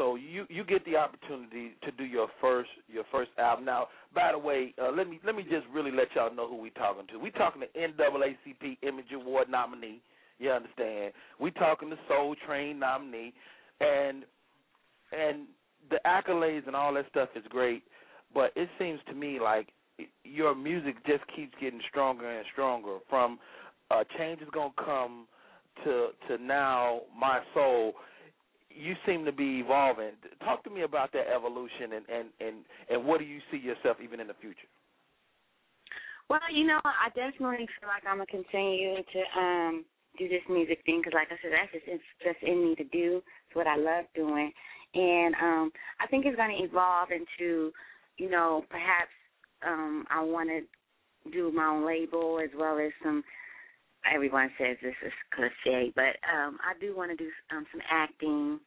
so 0.00 0.14
you 0.14 0.46
you 0.48 0.64
get 0.64 0.82
the 0.86 0.96
opportunity 0.96 1.72
to 1.84 1.90
do 1.92 2.04
your 2.04 2.28
first 2.40 2.70
your 2.88 3.04
first 3.12 3.30
album. 3.38 3.66
Now, 3.66 3.88
by 4.14 4.32
the 4.32 4.38
way, 4.38 4.74
uh, 4.82 4.90
let 4.90 5.06
me 5.06 5.20
let 5.26 5.36
me 5.36 5.42
just 5.42 5.66
really 5.70 5.90
let 5.90 6.08
y'all 6.14 6.34
know 6.34 6.48
who 6.48 6.56
we 6.56 6.70
talking 6.70 7.06
to. 7.08 7.18
We 7.18 7.30
talking 7.30 7.60
to 7.60 7.68
NAACP 7.78 8.78
Image 8.82 9.12
Award 9.14 9.50
nominee. 9.50 10.00
You 10.38 10.52
understand? 10.52 11.12
We 11.38 11.50
talking 11.50 11.90
to 11.90 11.96
Soul 12.08 12.34
Train 12.46 12.78
nominee, 12.78 13.34
and 13.80 14.24
and 15.12 15.42
the 15.90 16.00
accolades 16.06 16.66
and 16.66 16.74
all 16.74 16.94
that 16.94 17.04
stuff 17.10 17.28
is 17.36 17.44
great. 17.50 17.82
But 18.32 18.52
it 18.56 18.70
seems 18.78 19.00
to 19.08 19.14
me 19.14 19.38
like 19.38 19.68
your 20.24 20.54
music 20.54 20.94
just 21.06 21.24
keeps 21.36 21.52
getting 21.60 21.80
stronger 21.90 22.38
and 22.38 22.46
stronger. 22.54 23.00
From 23.10 23.38
uh, 23.90 24.04
change 24.16 24.40
is 24.40 24.48
gonna 24.50 24.70
come 24.82 25.26
to 25.84 26.08
to 26.26 26.42
now 26.42 27.02
my 27.14 27.40
soul 27.52 27.92
you 28.70 28.94
seem 29.06 29.24
to 29.24 29.32
be 29.32 29.60
evolving 29.60 30.12
talk 30.44 30.64
to 30.64 30.70
me 30.70 30.82
about 30.82 31.12
that 31.12 31.26
evolution 31.34 31.92
and 31.94 32.04
and 32.08 32.28
and 32.40 32.56
and 32.88 33.04
what 33.04 33.18
do 33.18 33.26
you 33.26 33.40
see 33.50 33.58
yourself 33.58 33.96
even 34.02 34.20
in 34.20 34.26
the 34.26 34.34
future 34.40 34.68
Well, 36.30 36.38
you 36.54 36.64
know, 36.64 36.78
I 36.84 37.08
definitely 37.08 37.66
feel 37.80 37.88
like 37.88 38.06
I'm 38.06 38.18
gonna 38.18 38.26
continue 38.26 39.02
to 39.02 39.40
um 39.40 39.84
do 40.16 40.28
this 40.28 40.46
music 40.48 40.78
thing 40.86 41.00
because, 41.00 41.12
like 41.12 41.26
I 41.26 41.36
said, 41.42 41.50
that's 41.50 41.72
just 41.72 41.84
it's 41.88 42.04
just 42.22 42.38
in 42.42 42.64
me 42.64 42.74
to 42.76 42.84
do. 42.84 43.20
It's 43.46 43.56
what 43.56 43.66
I 43.66 43.76
love 43.76 44.04
doing, 44.14 44.52
and 44.94 45.34
um 45.42 45.72
I 45.98 46.06
think 46.06 46.26
it's 46.26 46.36
gonna 46.36 46.62
evolve 46.62 47.08
into, 47.10 47.72
you 48.16 48.30
know, 48.30 48.64
perhaps 48.70 49.10
um 49.66 50.06
I 50.08 50.22
want 50.22 50.48
to 50.50 51.30
do 51.32 51.50
my 51.50 51.66
own 51.66 51.84
label 51.84 52.38
as 52.42 52.50
well 52.56 52.78
as 52.78 52.92
some. 53.02 53.24
Everyone 54.12 54.50
says 54.58 54.76
this 54.82 54.94
is 55.04 55.12
cliche, 55.34 55.92
but 55.94 56.16
um 56.32 56.58
I 56.64 56.78
do 56.80 56.96
want 56.96 57.10
to 57.10 57.16
do 57.16 57.30
um 57.50 57.66
some 57.72 57.82
acting. 57.90 58.60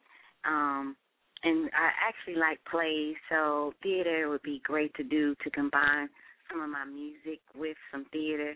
Um 0.46 0.96
and 1.44 1.70
I 1.74 1.90
actually 2.08 2.36
like 2.40 2.60
plays, 2.70 3.16
so 3.30 3.74
theater 3.84 4.30
would 4.30 4.44
be 4.44 4.62
great 4.64 4.94
to 4.96 5.04
do 5.04 5.36
to 5.44 5.50
combine 5.52 6.08
some 6.50 6.62
of 6.62 6.70
my 6.70 6.86
music 6.86 7.42
with 7.56 7.76
some 7.92 8.06
theater, 8.14 8.56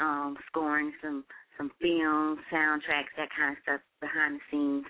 um, 0.00 0.36
scoring 0.48 0.92
some 1.02 1.24
some 1.58 1.70
film, 1.80 2.38
soundtracks, 2.52 3.12
that 3.16 3.28
kind 3.36 3.52
of 3.52 3.62
stuff 3.62 3.80
behind 4.00 4.36
the 4.36 4.40
scenes, 4.50 4.84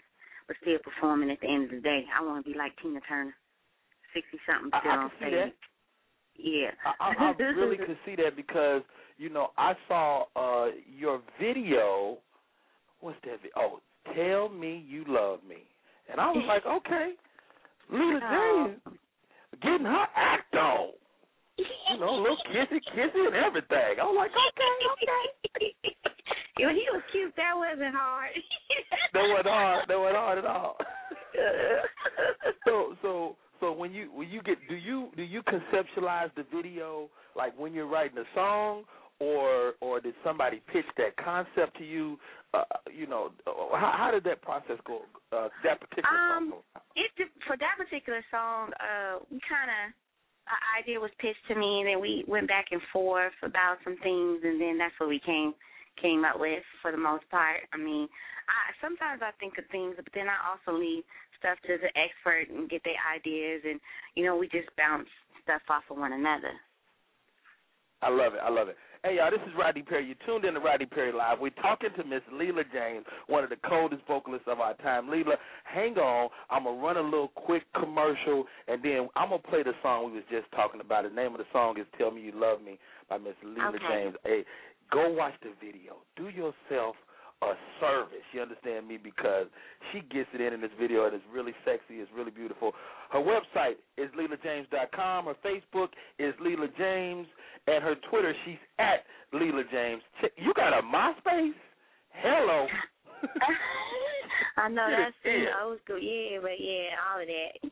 but 0.47 0.57
still 0.63 0.79
performing 0.85 1.31
at 1.31 1.41
the 1.41 1.49
end 1.49 1.65
of 1.65 1.71
the 1.71 1.81
day. 1.81 2.05
I 2.17 2.23
want 2.23 2.45
to 2.45 2.53
be 2.53 2.57
like 2.57 2.73
Tina 2.83 3.01
Turner, 3.09 3.35
sixty 4.15 4.39
something 4.47 4.71
I- 4.73 4.77
I 4.77 4.81
still 4.81 4.93
can 4.93 5.01
on 5.01 5.11
see 5.11 5.17
stage. 5.19 5.33
that. 5.33 5.55
Yeah. 6.37 6.71
I, 6.85 7.15
I, 7.15 7.33
I 7.33 7.43
really 7.53 7.77
could 7.77 7.99
see 8.07 8.17
that 8.17 8.37
because 8.37 8.83
you 9.23 9.29
know 9.29 9.51
I 9.57 9.75
saw 9.87 10.25
uh 10.35 10.73
your 10.99 11.23
video. 11.41 12.19
What's 13.01 13.17
that? 13.23 13.39
Video? 13.41 13.53
Oh, 13.57 13.81
tell 14.17 14.49
me 14.49 14.85
you 14.89 15.05
love 15.07 15.39
me, 15.49 15.63
and 16.11 16.21
I 16.21 16.27
was 16.33 16.45
like, 16.49 16.67
okay, 16.67 17.13
Lita 17.89 18.21
Oh. 18.23 18.67
James 18.67 18.99
getting 19.63 19.87
her 19.87 20.07
act 20.17 20.55
on. 20.57 20.89
You 21.57 22.01
know, 22.01 22.11
a 22.11 22.21
little 22.21 22.37
kissy, 22.51 22.81
kissy, 22.97 23.27
and 23.27 23.37
everything. 23.37 24.01
I 24.01 24.05
was 24.05 24.17
like, 24.19 24.33
okay, 24.33 24.75
okay. 24.91 25.75
he 26.57 26.65
was 26.91 27.03
cute, 27.13 27.33
that 27.37 27.53
wasn't 27.55 27.95
hard. 27.95 28.31
That 29.13 29.23
wasn't 29.29 29.47
hard. 29.47 29.85
That 29.89 29.99
wasn't 29.99 30.17
hard 30.17 30.39
at 30.39 30.47
all. 30.47 30.77
so, 32.65 32.97
so, 33.03 33.37
so 33.61 33.73
when 33.73 33.93
you 33.93 34.11
when 34.13 34.29
you 34.29 34.43
get 34.43 34.57
do 34.69 34.75
you 34.75 35.11
do 35.17 35.23
you 35.23 35.43
conceptualize 35.43 36.35
the 36.35 36.45
video 36.55 37.09
like 37.37 37.59
when 37.59 37.73
you're 37.73 37.87
writing 37.87 38.19
a 38.19 38.25
song, 38.35 38.85
or 39.23 39.75
or 39.81 40.01
did 40.01 40.15
somebody 40.25 40.61
pitch 40.73 40.87
that 40.99 41.15
concept 41.17 41.79
to 41.79 41.85
you? 41.87 42.19
Uh, 42.53 42.65
you 42.91 43.07
know, 43.07 43.31
how, 43.47 43.95
how 43.97 44.11
did 44.11 44.25
that 44.25 44.43
process 44.43 44.77
go? 44.85 45.03
Uh, 45.31 45.49
that 45.63 45.81
particular 45.81 46.11
Um, 46.11 46.51
song. 46.51 46.83
it 46.97 47.11
for 47.47 47.57
that 47.57 47.79
particular 47.79 48.21
song, 48.31 48.73
uh, 48.83 49.23
we 49.31 49.39
kind 49.47 49.71
of 49.71 49.95
our 50.51 50.63
idea 50.83 50.99
was 50.99 51.15
pitched 51.23 51.47
to 51.47 51.55
me, 51.55 51.81
and 51.81 51.89
then 51.89 52.01
we 52.03 52.25
went 52.27 52.49
back 52.49 52.67
and 52.73 52.83
forth 52.93 53.33
about 53.43 53.79
some 53.85 53.97
things, 54.03 54.43
and 54.43 54.61
then 54.61 54.77
that's 54.77 54.99
what 54.99 55.09
we 55.09 55.21
came 55.21 55.55
came 56.01 56.25
up 56.25 56.41
with 56.41 56.65
for 56.81 56.91
the 56.91 56.99
most 56.99 57.23
part. 57.31 57.61
I 57.73 57.77
mean, 57.77 58.09
I 58.51 58.75
sometimes 58.81 59.23
I 59.23 59.31
think 59.39 59.55
of 59.59 59.65
things, 59.71 59.95
but 59.97 60.11
then 60.15 60.27
I 60.27 60.37
also 60.51 60.77
leave 60.77 61.05
stuff 61.39 61.59
to 61.69 61.79
the 61.79 61.93
expert 61.95 62.51
and 62.51 62.69
get 62.69 62.83
their 62.83 62.99
ideas, 63.07 63.63
and 63.65 63.79
you 64.17 64.25
know, 64.27 64.35
we 64.37 64.49
just 64.49 64.69
bounce 64.77 65.09
stuff 65.45 65.63
off 65.71 65.85
of 65.91 65.97
one 65.97 66.13
another. 66.13 66.53
I 68.03 68.11
love 68.11 68.35
it. 68.35 68.41
I 68.43 68.51
love 68.51 68.69
it. 68.69 68.77
Hey, 69.05 69.17
y'all, 69.17 69.33
this 69.33 69.41
is 69.49 69.53
Rodney 69.59 69.83
Perry. 69.83 70.07
You 70.07 70.15
tuned 70.25 70.45
in 70.45 70.55
to 70.55 70.61
Rodney 70.61 70.87
Perry 70.87 71.11
Live. 71.11 71.41
We're 71.41 71.51
talking 71.61 71.89
to 71.97 72.05
Miss 72.05 72.23
Leela 72.33 72.63
James, 72.73 73.05
one 73.27 73.43
of 73.43 73.51
the 73.51 73.57
coldest 73.69 74.03
vocalists 74.07 74.47
of 74.47 74.61
our 74.61 74.75
time. 74.75 75.09
Leela, 75.09 75.35
hang 75.65 75.97
on. 75.97 76.31
I'm 76.51 76.63
going 76.63 76.79
to 76.79 76.87
run 76.87 76.97
a 76.97 77.03
little 77.03 77.33
quick 77.35 77.65
commercial, 77.75 78.45
and 78.69 78.81
then 78.81 79.09
I'm 79.17 79.31
going 79.31 79.43
to 79.43 79.49
play 79.49 79.65
the 79.65 79.73
song 79.83 80.07
we 80.07 80.13
was 80.13 80.23
just 80.31 80.47
talking 80.53 80.81
about. 80.81 81.03
The 81.03 81.11
name 81.11 81.33
of 81.33 81.39
the 81.39 81.51
song 81.53 81.81
is 81.81 81.87
Tell 81.99 82.13
Me 82.13 82.21
You 82.21 82.33
Love 82.33 82.63
Me 82.63 82.79
by 83.11 83.19
Miss 83.19 83.35
Leela 83.45 83.75
Okay. 83.75 83.79
James. 83.91 84.15
Hey, 84.25 84.45
go 84.93 85.11
watch 85.11 85.35
the 85.43 85.51
video. 85.59 85.97
Do 86.15 86.29
yourself 86.29 86.95
a 87.43 87.55
service. 87.81 88.25
You 88.33 88.43
understand 88.43 88.87
me? 88.89 88.99
Because 89.03 89.47
she 89.93 90.01
gets 90.01 90.29
it 90.33 90.41
in 90.41 90.53
in 90.53 90.61
this 90.61 90.71
video, 90.81 91.07
and 91.07 91.15
it's 91.15 91.25
really 91.33 91.53
sexy. 91.65 92.01
It's 92.01 92.11
really 92.15 92.31
beautiful. 92.31 92.73
Her 93.11 93.19
website 93.19 93.77
is 93.97 94.11
LeelaJames.com. 94.19 95.27
Her 95.27 95.35
Facebook 95.45 95.89
is 96.19 96.35
Leela 96.41 96.69
James, 96.79 97.27
and 97.67 97.83
her 97.83 97.95
Twitter 98.11 98.35
she's 98.45 98.57
at 98.79 99.05
Leela 99.35 99.63
James. 99.71 100.03
You 100.37 100.53
got 100.55 100.73
a 100.79 100.83
MySpace? 100.83 101.53
Hello. 102.11 102.67
I 104.57 104.69
know 104.69 104.87
that's 104.91 105.15
yeah. 105.25 105.65
old 105.65 105.79
school, 105.85 105.99
yeah, 105.99 106.39
but 106.43 106.61
yeah, 106.61 106.93
all 107.09 107.21
of 107.21 107.27
that. 107.27 107.71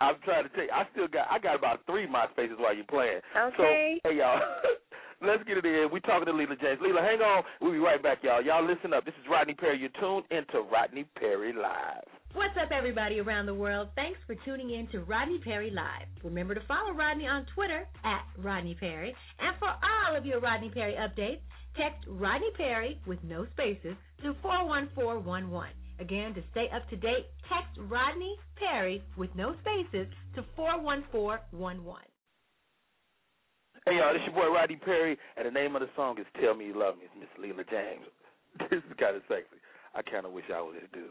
I'm 0.00 0.16
trying 0.24 0.44
to 0.44 0.48
tell 0.50 0.64
you, 0.64 0.70
I 0.72 0.84
still 0.92 1.08
got 1.08 1.28
I 1.30 1.38
got 1.38 1.56
about 1.56 1.80
three 1.86 2.06
MySpaces 2.06 2.58
while 2.58 2.74
you're 2.74 2.84
playing. 2.84 3.20
Okay. 3.36 4.00
So 4.02 4.08
hey 4.08 4.16
y'all, 4.16 4.40
let's 5.22 5.42
get 5.44 5.58
it 5.58 5.64
in. 5.64 5.88
We 5.92 6.00
talking 6.00 6.26
to 6.26 6.32
Leela 6.32 6.60
James. 6.60 6.80
Leela, 6.80 7.02
hang 7.02 7.20
on. 7.20 7.44
We'll 7.60 7.72
be 7.72 7.78
right 7.78 8.02
back, 8.02 8.18
y'all. 8.22 8.42
Y'all 8.42 8.66
listen 8.66 8.92
up. 8.92 9.04
This 9.04 9.14
is 9.20 9.26
Rodney 9.30 9.54
Perry. 9.54 9.78
You're 9.78 9.94
tuned 10.00 10.24
into 10.30 10.66
Rodney 10.70 11.04
Perry 11.18 11.52
Live. 11.52 12.04
What's 12.32 12.54
up, 12.62 12.70
everybody 12.70 13.18
around 13.18 13.46
the 13.46 13.54
world? 13.54 13.88
Thanks 13.96 14.18
for 14.26 14.36
tuning 14.44 14.70
in 14.70 14.86
to 14.92 15.00
Rodney 15.00 15.40
Perry 15.42 15.70
Live. 15.70 16.06
Remember 16.22 16.54
to 16.54 16.60
follow 16.68 16.92
Rodney 16.92 17.26
on 17.26 17.44
Twitter 17.54 17.88
at 18.04 18.22
Rodney 18.38 18.76
Perry. 18.78 19.14
And 19.40 19.58
for 19.58 19.68
all 19.68 20.16
of 20.16 20.24
your 20.24 20.40
Rodney 20.40 20.70
Perry 20.70 20.94
updates, 20.94 21.40
text 21.76 22.06
Rodney 22.08 22.50
Perry 22.56 23.00
with 23.06 23.18
no 23.24 23.46
spaces 23.52 23.96
to 24.22 24.34
41411. 24.42 25.70
Again, 25.98 26.34
to 26.34 26.42
stay 26.52 26.66
up 26.74 26.88
to 26.90 26.96
date, 26.96 27.26
text 27.48 27.78
Rodney 27.90 28.36
Perry 28.56 29.02
with 29.16 29.30
no 29.34 29.54
spaces 29.60 30.06
to 30.34 30.44
41411. 30.56 32.09
Hey 33.86 33.96
y'all, 33.96 34.12
this 34.12 34.20
your 34.28 34.36
boy 34.36 34.52
Rodney 34.52 34.76
Perry, 34.76 35.16
and 35.38 35.46
the 35.46 35.50
name 35.50 35.74
of 35.74 35.80
the 35.80 35.88
song 35.96 36.20
is 36.20 36.26
"Tell 36.38 36.54
Me 36.54 36.66
You 36.66 36.78
Love 36.78 36.98
Me." 36.98 37.08
It's 37.08 37.16
Miss 37.16 37.32
Leela 37.40 37.64
James. 37.68 38.04
This 38.68 38.84
is 38.84 38.92
kind 39.00 39.16
of 39.16 39.22
sexy. 39.26 39.56
I 39.94 40.02
kind 40.02 40.26
of 40.26 40.32
wish 40.32 40.44
I 40.52 40.60
was 40.60 40.74
this 40.76 40.90
dude. 40.92 41.08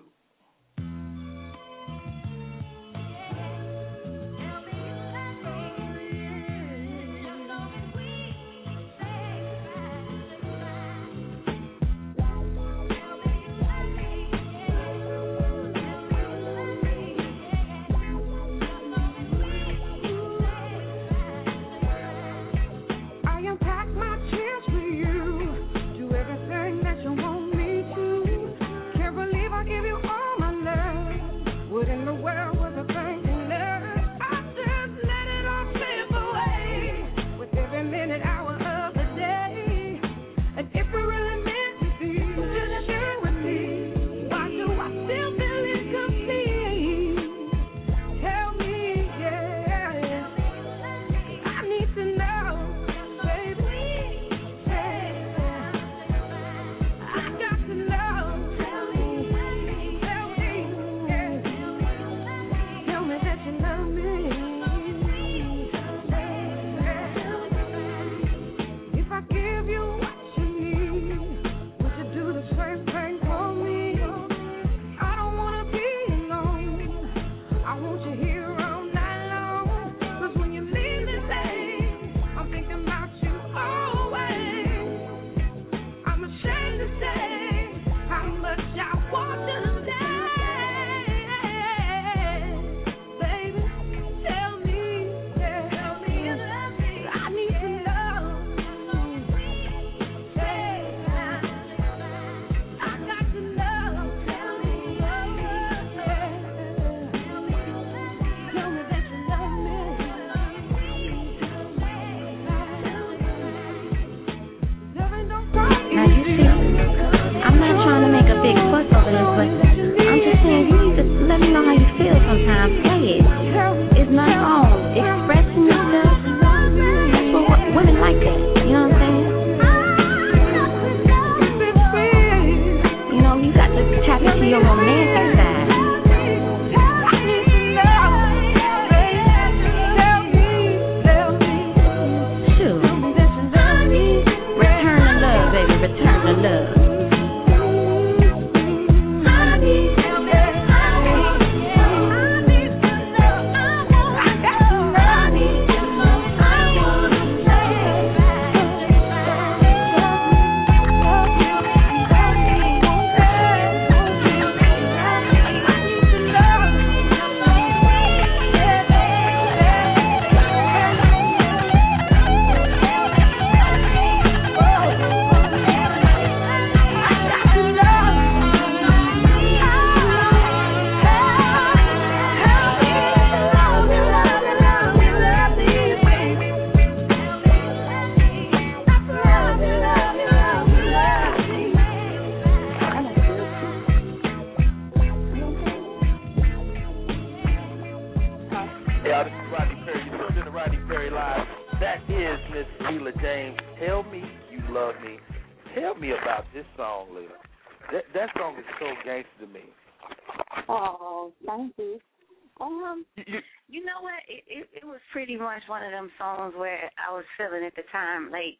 One 215.79 215.87
of 215.87 215.92
them 215.92 216.11
songs 216.18 216.53
where 216.57 216.92
I 217.00 217.13
was 217.13 217.24
feeling 217.37 217.63
at 217.63 217.75
the 217.75 217.83
time. 217.92 218.31
Like 218.31 218.59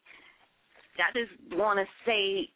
I 0.96 1.12
just 1.12 1.58
want 1.58 1.78
to 1.78 1.86
say 2.06 2.48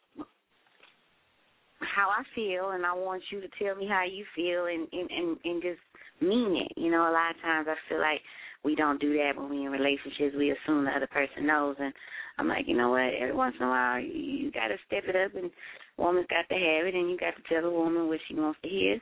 how 1.79 2.09
I 2.09 2.23
feel, 2.33 2.71
and 2.71 2.85
I 2.85 2.93
want 2.93 3.21
you 3.31 3.41
to 3.41 3.47
tell 3.61 3.75
me 3.75 3.87
how 3.87 4.03
you 4.03 4.25
feel, 4.35 4.65
and 4.65 4.87
and 4.91 5.09
and, 5.11 5.37
and 5.43 5.61
just 5.61 5.81
mean 6.21 6.57
it. 6.65 6.79
You 6.79 6.91
know, 6.91 7.01
a 7.01 7.13
lot 7.13 7.35
of 7.35 7.41
times 7.41 7.67
I 7.69 7.75
feel 7.87 7.99
like 7.99 8.21
we 8.63 8.75
don't 8.75 8.99
do 8.99 9.13
that 9.17 9.37
when 9.37 9.49
we 9.49 9.65
in 9.65 9.71
relationships. 9.71 10.35
We 10.37 10.51
assume 10.51 10.85
the 10.85 10.91
other 10.91 11.07
person 11.07 11.45
knows, 11.45 11.75
and 11.79 11.93
I'm 12.39 12.47
like, 12.47 12.67
you 12.67 12.75
know 12.75 12.89
what? 12.89 13.13
Every 13.13 13.35
once 13.35 13.55
in 13.59 13.67
a 13.67 13.69
while, 13.69 13.99
you, 13.99 14.09
you 14.09 14.51
got 14.51 14.69
to 14.69 14.77
step 14.87 15.03
it 15.07 15.15
up 15.15 15.35
and 15.35 15.51
woman's 15.97 16.27
got 16.27 16.49
to 16.49 16.59
have 16.59 16.87
it, 16.87 16.95
and 16.95 17.09
you 17.09 17.17
got 17.17 17.35
to 17.37 17.43
tell 17.47 17.61
the 17.61 17.69
woman 17.69 18.07
what 18.07 18.19
she 18.27 18.35
wants 18.35 18.59
to 18.63 18.69
hear, 18.69 18.99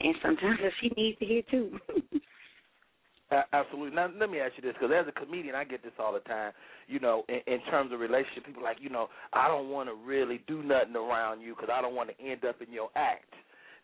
and 0.00 0.14
sometimes 0.22 0.58
what 0.60 0.72
she 0.80 0.90
needs 0.96 1.18
to 1.20 1.24
hear 1.26 1.42
too. 1.50 1.78
Absolutely. 3.30 3.96
Now, 3.96 4.10
let 4.18 4.30
me 4.30 4.38
ask 4.38 4.52
you 4.56 4.62
this, 4.62 4.74
because 4.78 4.94
as 4.94 5.08
a 5.08 5.12
comedian, 5.12 5.54
I 5.54 5.64
get 5.64 5.82
this 5.82 5.92
all 5.98 6.12
the 6.12 6.20
time. 6.20 6.52
You 6.86 7.00
know, 7.00 7.24
in, 7.28 7.40
in 7.52 7.60
terms 7.70 7.92
of 7.92 8.00
relationship, 8.00 8.46
people 8.46 8.62
are 8.62 8.66
like, 8.66 8.78
you 8.80 8.90
know, 8.90 9.08
I 9.32 9.48
don't 9.48 9.70
want 9.70 9.88
to 9.88 9.94
really 9.94 10.42
do 10.46 10.62
nothing 10.62 10.94
around 10.94 11.40
you 11.40 11.54
because 11.54 11.70
I 11.72 11.80
don't 11.80 11.94
want 11.94 12.10
to 12.10 12.24
end 12.24 12.44
up 12.44 12.60
in 12.60 12.72
your 12.72 12.90
act. 12.94 13.32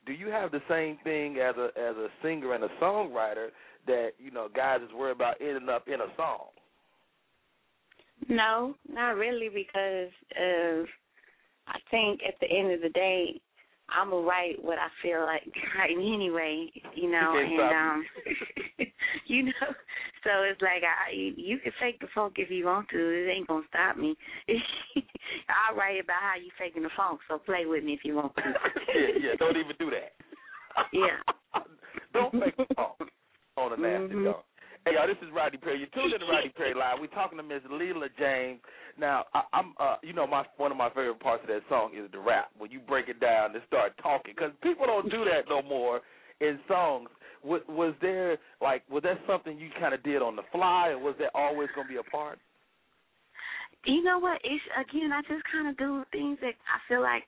Do 0.06 0.12
you 0.12 0.28
have 0.28 0.50
the 0.50 0.62
same 0.68 0.98
thing 1.04 1.38
as 1.38 1.54
a 1.56 1.68
as 1.78 1.96
a 1.96 2.08
singer 2.22 2.54
and 2.54 2.64
a 2.64 2.68
songwriter 2.80 3.48
that 3.86 4.10
you 4.18 4.30
know 4.30 4.48
guys 4.54 4.80
is 4.82 4.94
worried 4.94 5.16
about 5.16 5.36
ending 5.40 5.68
up 5.68 5.88
in 5.88 6.00
a 6.00 6.06
song? 6.16 6.46
No, 8.28 8.74
not 8.90 9.16
really, 9.16 9.48
because 9.48 10.10
uh, 10.36 10.84
I 11.68 11.78
think 11.90 12.20
at 12.26 12.34
the 12.40 12.46
end 12.50 12.72
of 12.72 12.80
the 12.80 12.90
day, 12.90 13.40
I'm 13.88 14.10
gonna 14.10 14.26
write 14.26 14.62
what 14.62 14.78
I 14.78 14.88
feel 15.02 15.22
like 15.22 15.42
writing 15.78 16.12
anyway, 16.14 16.70
you 16.94 17.10
know, 17.10 17.34
You 17.34 17.60
and 17.60 17.74
um, 17.74 18.06
you 19.34 19.44
know, 19.44 19.70
so 20.26 20.42
it's 20.42 20.60
like 20.60 20.82
I 20.82 21.14
you 21.14 21.58
can 21.62 21.72
fake 21.78 22.00
the 22.00 22.08
funk 22.14 22.34
if 22.36 22.50
you 22.50 22.66
want 22.66 22.88
to, 22.90 22.98
it 22.98 23.30
ain't 23.30 23.46
gonna 23.46 23.62
stop 23.68 23.96
me. 23.96 24.16
I'll 25.48 25.76
write 25.76 26.02
about 26.02 26.20
how 26.20 26.34
you 26.36 26.50
faking 26.58 26.82
the 26.82 26.90
funk, 26.96 27.20
so 27.28 27.38
play 27.38 27.64
with 27.66 27.84
me 27.84 27.92
if 27.94 28.00
you 28.04 28.16
want 28.16 28.34
to. 28.36 28.42
yeah, 28.42 29.14
yeah. 29.30 29.34
Don't 29.38 29.56
even 29.56 29.76
do 29.78 29.90
that. 29.90 30.12
Yeah. 30.92 31.22
don't 32.12 32.34
make 32.34 32.56
the 32.56 32.66
phone 32.74 33.06
on 33.56 33.72
a 33.72 33.76
nasty 33.76 34.14
Mhm. 34.14 34.24
dog. 34.24 34.42
Hey 34.86 34.94
y'all, 34.96 35.06
this 35.06 35.20
is 35.20 35.28
Rodney 35.30 35.58
Perry. 35.58 35.78
You're 35.78 35.92
tuned 35.92 36.14
in 36.14 36.20
to 36.20 36.26
Rodney 36.26 36.50
Perry 36.56 36.72
Live. 36.72 36.98
We're 37.00 37.12
talking 37.12 37.36
to 37.36 37.44
Miss 37.44 37.60
Leela 37.68 38.08
James. 38.18 38.60
Now, 38.96 39.26
I, 39.34 39.42
I'm, 39.52 39.74
uh, 39.78 39.96
you 40.02 40.14
know, 40.14 40.26
my 40.26 40.42
one 40.56 40.70
of 40.72 40.78
my 40.78 40.88
favorite 40.88 41.20
parts 41.20 41.42
of 41.44 41.48
that 41.48 41.60
song 41.68 41.92
is 41.94 42.10
the 42.12 42.18
rap 42.18 42.48
when 42.56 42.70
you 42.70 42.80
break 42.80 43.08
it 43.08 43.20
down 43.20 43.54
and 43.54 43.62
start 43.66 43.92
talking 44.02 44.32
because 44.34 44.52
people 44.62 44.86
don't 44.86 45.10
do 45.10 45.24
that 45.26 45.48
no 45.48 45.60
more 45.60 46.00
in 46.40 46.58
songs. 46.66 47.10
Was, 47.42 47.62
was 47.68 47.94
there 48.00 48.38
like 48.60 48.82
was 48.90 49.02
that 49.02 49.18
something 49.26 49.58
you 49.58 49.68
kind 49.80 49.94
of 49.94 50.02
did 50.02 50.22
on 50.22 50.36
the 50.36 50.42
fly, 50.52 50.88
or 50.90 50.98
was 50.98 51.14
that 51.18 51.30
always 51.34 51.68
going 51.74 51.86
to 51.86 51.92
be 51.92 51.98
a 51.98 52.10
part? 52.10 52.38
You 53.86 54.04
know 54.04 54.18
what? 54.18 54.40
It's 54.44 54.64
again, 54.76 55.12
I 55.12 55.22
just 55.22 55.44
kind 55.48 55.68
of 55.68 55.76
do 55.78 56.04
things 56.12 56.36
that 56.44 56.52
I 56.68 56.76
feel 56.84 57.00
like, 57.00 57.24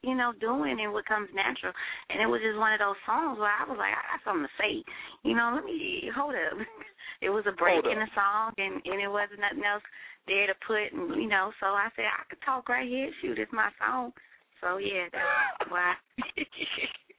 you 0.00 0.14
know, 0.16 0.32
doing 0.40 0.80
and 0.80 0.92
what 0.92 1.04
comes 1.04 1.28
natural. 1.36 1.76
And 2.08 2.24
it 2.24 2.28
was 2.28 2.40
just 2.40 2.56
one 2.56 2.72
of 2.72 2.80
those 2.80 2.96
songs 3.04 3.36
where 3.36 3.52
I 3.52 3.68
was 3.68 3.76
like, 3.76 3.92
I 3.92 4.16
got 4.16 4.24
something 4.24 4.48
to 4.48 4.56
say. 4.56 4.80
You 5.28 5.36
know, 5.36 5.52
let 5.52 5.64
me 5.64 6.08
hold 6.16 6.32
up. 6.32 6.56
it 7.24 7.28
was 7.28 7.44
a 7.44 7.52
break 7.52 7.84
in 7.84 8.00
the 8.00 8.08
song, 8.16 8.56
and 8.56 8.80
and 8.80 8.96
it 8.96 9.12
wasn't 9.12 9.44
nothing 9.44 9.64
else 9.64 9.84
there 10.24 10.48
to 10.48 10.56
put. 10.64 10.88
And 10.88 11.20
you 11.20 11.28
know, 11.28 11.52
so 11.60 11.76
I 11.76 11.92
said 11.92 12.08
I 12.08 12.24
could 12.32 12.40
talk 12.40 12.72
right 12.72 12.88
here. 12.88 13.12
Shoot, 13.20 13.36
it's 13.36 13.52
my 13.52 13.68
song. 13.76 14.16
So 14.64 14.80
yeah, 14.80 15.12
that's 15.12 15.68
why. 15.68 15.92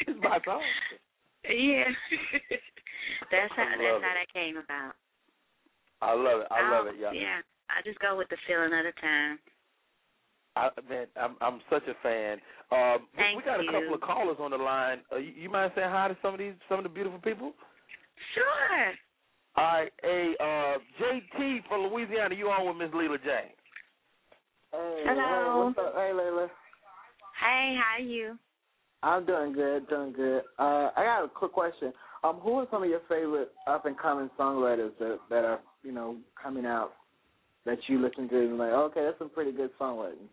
It's 0.07 0.19
my 0.21 0.37
song. 0.43 0.61
yeah. 1.49 1.83
that's 3.31 3.53
how 3.55 3.65
that's 3.65 3.81
love 3.81 4.01
how 4.01 4.11
it. 4.11 4.25
that 4.25 4.33
came 4.33 4.57
about. 4.57 4.93
I 6.01 6.13
love 6.13 6.41
it. 6.41 6.47
I 6.51 6.69
love 6.69 6.87
it, 6.87 6.95
y'all. 6.99 7.13
Yeah, 7.13 7.39
I 7.69 7.81
just 7.83 7.99
go 7.99 8.17
with 8.17 8.29
the 8.29 8.37
feeling 8.47 8.73
of 8.73 8.85
the 8.85 8.93
time. 9.01 9.39
I, 10.55 10.69
man, 10.89 11.07
I'm 11.19 11.35
I'm 11.41 11.61
such 11.69 11.83
a 11.87 11.95
fan. 12.01 12.39
Um, 12.71 13.07
we- 13.13 13.23
Thank 13.23 13.37
we 13.37 13.43
got 13.43 13.63
you. 13.63 13.69
a 13.69 13.71
couple 13.71 13.95
of 13.95 14.01
callers 14.01 14.37
on 14.39 14.51
the 14.51 14.57
line. 14.57 14.99
Uh, 15.11 15.17
you, 15.17 15.33
you 15.35 15.49
mind 15.49 15.71
saying 15.75 15.89
hi 15.89 16.07
to 16.07 16.17
some 16.21 16.33
of 16.33 16.39
these 16.39 16.53
some 16.69 16.79
of 16.79 16.83
the 16.83 16.89
beautiful 16.89 17.19
people? 17.19 17.53
Sure. 18.33 18.93
All 19.57 19.63
right, 19.63 19.91
hey, 20.03 20.35
uh, 20.39 20.77
JT 20.99 21.67
from 21.69 21.87
Louisiana, 21.87 22.35
you 22.35 22.49
on 22.49 22.67
with 22.67 22.75
Miss 22.75 22.93
Leela 22.93 23.17
James? 23.23 23.55
Hey, 24.71 25.03
Hello. 25.07 25.65
What's 25.65 25.79
up? 25.79 25.93
Hey, 25.95 26.11
Layla. 26.13 26.49
Hey, 27.39 27.77
how 27.79 27.95
are 27.95 27.99
you? 28.01 28.37
I'm 29.05 29.23
doing 29.23 29.53
good, 29.53 29.87
doing 29.87 30.13
good. 30.13 30.41
Uh, 30.57 30.89
I 30.97 31.03
got 31.05 31.23
a 31.23 31.29
quick 31.29 31.53
question. 31.53 31.93
Um, 32.23 32.37
who 32.41 32.57
are 32.57 32.67
some 32.71 32.81
of 32.81 32.89
your 32.89 33.01
favorite 33.07 33.51
up 33.67 33.85
and 33.85 33.97
coming 33.99 34.31
songwriters 34.37 34.97
that 34.97 35.19
that 35.29 35.45
are 35.45 35.59
you 35.83 35.91
know 35.91 36.17
coming 36.41 36.65
out 36.65 36.93
that 37.67 37.77
you 37.87 38.01
listen 38.01 38.27
to 38.29 38.35
and 38.35 38.57
like, 38.57 38.71
okay, 38.71 39.03
that's 39.05 39.19
some 39.19 39.29
pretty 39.29 39.51
good 39.51 39.69
songwriting. 39.79 40.25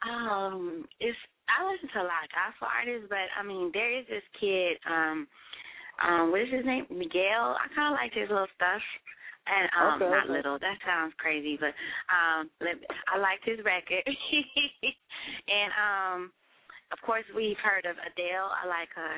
Um, 0.00 0.86
it's 0.98 1.18
I 1.46 1.70
listen 1.70 1.90
to 1.92 2.00
a 2.00 2.08
lot 2.08 2.24
of 2.24 2.32
gospel 2.32 2.68
artists, 2.72 3.06
but 3.10 3.28
I 3.38 3.44
mean 3.44 3.70
there 3.74 3.98
is 4.00 4.06
this 4.08 4.24
kid, 4.40 4.78
um, 4.88 5.28
um, 6.00 6.30
what 6.30 6.40
is 6.40 6.48
his 6.50 6.64
name? 6.64 6.86
Miguel. 6.88 7.52
I 7.60 7.68
kinda 7.74 7.90
like 7.90 8.14
his 8.14 8.30
little 8.30 8.48
stuff. 8.56 8.80
And 9.44 9.68
um 9.76 10.00
Okay, 10.00 10.08
not 10.10 10.24
okay. 10.24 10.32
little, 10.40 10.58
that 10.58 10.78
sounds 10.88 11.12
crazy, 11.18 11.58
but 11.60 11.76
um 12.08 12.48
let- 12.64 12.80
I 13.12 13.18
liked 13.18 13.44
his 13.44 13.60
record. 13.60 14.08
and 14.08 15.72
um 15.76 16.32
of 16.92 16.98
course 17.04 17.24
we've 17.34 17.56
heard 17.58 17.84
of 17.86 17.96
Adele. 17.96 18.50
I 18.62 18.66
like 18.66 18.88
her. 18.94 19.16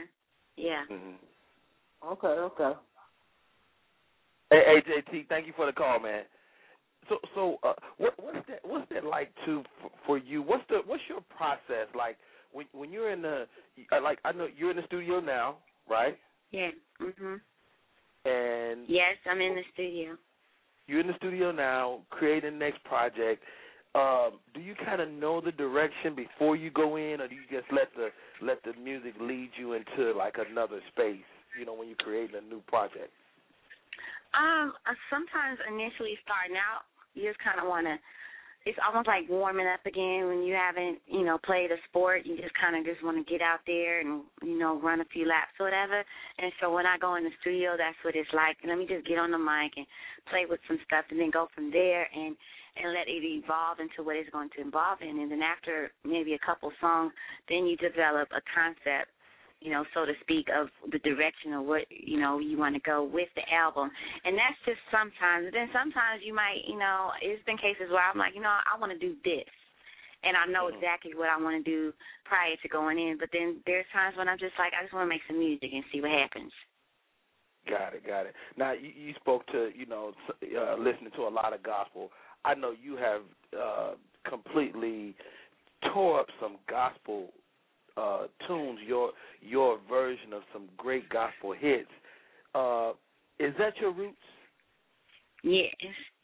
Yeah. 0.56 0.85
Mm-hmm. 0.90 2.12
Okay, 2.12 2.26
okay. 2.26 2.72
Hey, 4.50 4.62
hey, 4.85 5.02
JT, 5.18 5.28
thank 5.28 5.46
you 5.46 5.52
for 5.56 5.66
the 5.66 5.72
call, 5.72 5.98
man. 6.00 6.24
So, 7.08 7.18
so, 7.35 7.58
uh, 7.62 7.72
what, 7.98 8.14
what's 8.22 8.46
that? 8.48 8.61
What's 8.62 8.88
that 8.92 9.04
like 9.04 9.32
to 9.46 9.62
for, 9.80 9.90
for 10.06 10.18
you? 10.18 10.42
What's 10.42 10.64
the 10.68 10.80
What's 10.87 11.02
your 11.08 11.20
process 11.37 11.88
like 11.96 12.16
when 12.52 12.66
when 12.72 12.92
you're 12.92 13.11
in 13.11 13.22
the 13.22 13.46
uh, 13.92 14.00
like? 14.02 14.18
I 14.24 14.32
know 14.32 14.46
you're 14.56 14.70
in 14.70 14.76
the 14.76 14.87
studio 14.87 15.18
now, 15.20 15.56
right? 15.88 16.18
Yeah. 16.50 16.70
Mhm. 17.00 17.40
And 18.24 18.85
Yes, 18.88 19.16
I'm 19.28 19.40
in 19.40 19.56
the 19.56 19.62
studio. 19.72 20.16
you're 20.87 21.00
in 21.00 21.08
the 21.08 21.16
studio 21.16 21.50
now, 21.50 22.02
creating 22.11 22.52
the 22.52 22.58
next 22.58 22.85
project. 22.85 23.42
Um, 23.94 24.40
do 24.55 24.61
you 24.61 24.74
kind 24.74 25.02
of 25.02 25.11
know 25.11 25.42
the 25.42 25.52
direction 25.52 26.14
before 26.16 26.57
you 26.57 26.70
go 26.70 26.96
in, 26.96 27.20
or 27.20 27.28
do 27.28 27.35
you 27.35 27.44
just 27.50 27.70
let 27.70 27.92
the 27.94 28.09
let 28.40 28.62
the 28.64 28.72
music 28.81 29.12
lead 29.20 29.50
you 29.59 29.74
into 29.74 30.16
like 30.16 30.37
another 30.40 30.81
space? 30.92 31.28
You 31.59 31.66
know, 31.66 31.74
when 31.74 31.88
you're 31.88 32.00
creating 32.00 32.37
a 32.37 32.40
new 32.40 32.61
project. 32.68 33.12
Um, 34.33 34.72
sometimes 35.12 35.61
initially 35.68 36.16
starting 36.24 36.57
out, 36.57 36.88
you 37.12 37.28
just 37.28 37.38
kind 37.44 37.61
of 37.61 37.68
want 37.68 37.85
to. 37.85 38.00
It's 38.64 38.78
almost 38.81 39.11
like 39.11 39.28
warming 39.28 39.66
up 39.66 39.85
again 39.85 40.31
when 40.31 40.46
you 40.46 40.55
haven't, 40.55 41.02
you 41.11 41.26
know, 41.26 41.37
played 41.44 41.74
a 41.74 41.76
sport. 41.90 42.24
You 42.24 42.38
just 42.38 42.55
kind 42.55 42.78
of 42.78 42.87
just 42.87 43.05
want 43.05 43.18
to 43.18 43.26
get 43.26 43.42
out 43.42 43.59
there 43.66 43.98
and, 43.98 44.22
you 44.40 44.57
know, 44.57 44.81
run 44.81 45.02
a 45.02 45.09
few 45.12 45.26
laps 45.26 45.50
or 45.59 45.66
whatever. 45.66 45.98
And 46.38 46.52
so 46.62 46.72
when 46.72 46.87
I 46.87 46.96
go 46.96 47.16
in 47.16 47.24
the 47.24 47.35
studio, 47.42 47.74
that's 47.76 47.98
what 48.07 48.14
it's 48.14 48.31
like. 48.33 48.57
Let 48.62 48.78
me 48.78 48.87
just 48.87 49.05
get 49.05 49.18
on 49.18 49.35
the 49.35 49.42
mic 49.42 49.74
and 49.76 49.85
play 50.31 50.46
with 50.48 50.62
some 50.68 50.78
stuff, 50.87 51.05
and 51.11 51.18
then 51.18 51.35
go 51.35 51.48
from 51.52 51.74
there 51.74 52.07
and 52.14 52.38
and 52.76 52.92
let 52.92 53.08
it 53.08 53.22
evolve 53.22 53.80
into 53.80 54.02
what 54.02 54.16
it's 54.16 54.30
going 54.30 54.48
to 54.56 54.66
evolve 54.66 54.98
in. 55.02 55.20
And 55.20 55.30
then 55.30 55.42
after 55.42 55.90
maybe 56.04 56.35
a 56.35 56.42
couple 56.44 56.72
songs, 56.80 57.12
then 57.48 57.66
you 57.66 57.76
develop 57.76 58.28
a 58.32 58.40
concept 58.54 59.12
you 59.62 59.70
know, 59.70 59.87
so 59.94 60.04
to 60.04 60.12
speak, 60.20 60.50
of 60.50 60.66
the 60.90 60.98
direction 61.06 61.54
of 61.54 61.64
what, 61.64 61.87
you 61.88 62.18
know, 62.18 62.42
you 62.42 62.58
want 62.58 62.74
to 62.74 62.82
go 62.82 63.06
with 63.06 63.30
the 63.38 63.46
album. 63.54 63.90
And 64.26 64.35
that's 64.35 64.58
just 64.66 64.82
sometimes. 64.90 65.46
And 65.46 65.54
then 65.54 65.70
sometimes 65.70 66.26
you 66.26 66.35
might, 66.35 66.66
you 66.66 66.74
know, 66.74 67.14
it's 67.22 67.42
been 67.46 67.56
cases 67.56 67.87
where 67.87 68.02
I'm 68.02 68.18
like, 68.18 68.35
you 68.35 68.42
know, 68.42 68.50
I 68.50 68.74
want 68.78 68.90
to 68.90 68.98
do 68.98 69.14
this. 69.22 69.46
And 70.26 70.35
I 70.35 70.46
know 70.50 70.66
exactly 70.66 71.14
what 71.14 71.30
I 71.30 71.38
want 71.38 71.62
to 71.62 71.66
do 71.66 71.94
prior 72.26 72.54
to 72.58 72.68
going 72.68 72.98
in. 72.98 73.18
But 73.18 73.30
then 73.32 73.62
there's 73.66 73.87
times 73.94 74.18
when 74.18 74.28
I'm 74.28 74.38
just 74.38 74.54
like, 74.58 74.74
I 74.74 74.82
just 74.82 74.94
want 74.94 75.06
to 75.06 75.11
make 75.14 75.22
some 75.30 75.38
music 75.38 75.70
and 75.70 75.87
see 75.94 76.02
what 76.02 76.11
happens. 76.11 76.50
Got 77.70 77.94
it, 77.94 78.06
got 78.06 78.26
it. 78.26 78.35
Now 78.58 78.72
you, 78.72 78.90
you 78.90 79.14
spoke 79.20 79.46
to 79.54 79.70
you 79.74 79.87
know 79.87 80.12
s- 80.28 80.50
uh, 80.50 80.74
listening 80.74 81.14
to 81.14 81.22
a 81.22 81.30
lot 81.30 81.54
of 81.54 81.62
gospel. 81.62 82.11
I 82.44 82.55
know 82.55 82.72
you 82.83 82.96
have 82.96 83.22
uh, 83.59 83.90
completely 84.28 85.14
tore 85.92 86.20
up 86.20 86.26
some 86.40 86.57
gospel 86.68 87.28
uh, 87.96 88.26
tunes. 88.46 88.78
Your 88.87 89.11
your 89.40 89.78
version 89.88 90.33
of 90.33 90.42
some 90.52 90.68
great 90.76 91.09
gospel 91.09 91.52
hits. 91.52 91.90
Uh, 92.55 92.92
is 93.38 93.55
that 93.59 93.74
your 93.81 93.92
roots? 93.92 94.16
Yes, 95.42 95.74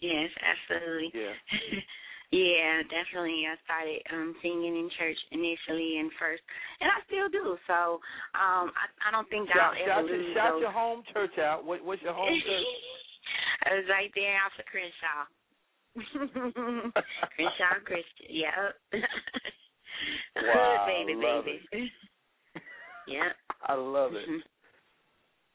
yes, 0.01 0.31
absolutely. 0.47 1.11
Yeah. 1.13 1.35
yeah, 2.31 2.83
definitely. 2.87 3.43
I 3.51 3.59
started 3.65 4.01
um 4.13 4.35
singing 4.43 4.79
in 4.79 4.91
church 4.99 5.19
initially 5.33 5.99
and 5.99 6.11
first, 6.19 6.43
and 6.81 6.91
I 6.91 7.03
still 7.07 7.29
do. 7.29 7.57
So 7.67 7.99
um 8.39 8.71
I, 8.71 8.87
I 9.09 9.11
don't 9.11 9.29
think 9.29 9.49
Shout, 9.49 9.75
I'll 9.75 9.87
shout, 9.87 9.99
ever 10.05 10.09
your, 10.09 10.23
lose 10.23 10.35
shout 10.35 10.53
those. 10.55 10.63
your 10.63 10.73
home 10.73 11.03
church 11.13 11.39
out. 11.39 11.65
What, 11.65 11.85
what's 11.85 12.03
your 12.03 12.15
home 12.15 12.31
church? 12.31 12.67
I 13.67 13.75
was 13.75 13.85
right 13.91 14.11
there 14.15 14.39
after 14.39 14.63
Crenshaw. 14.71 15.27
Crenshaw 17.37 17.81
Christian. 17.85 18.27
Yep. 18.29 19.03
Wow, 20.37 20.87
baby, 20.87 21.19
love 21.19 21.45
baby. 21.45 21.61
yep. 23.09 23.35
I 23.67 23.75
love 23.75 24.15
it. 24.15 24.29
Mhm. 24.29 24.39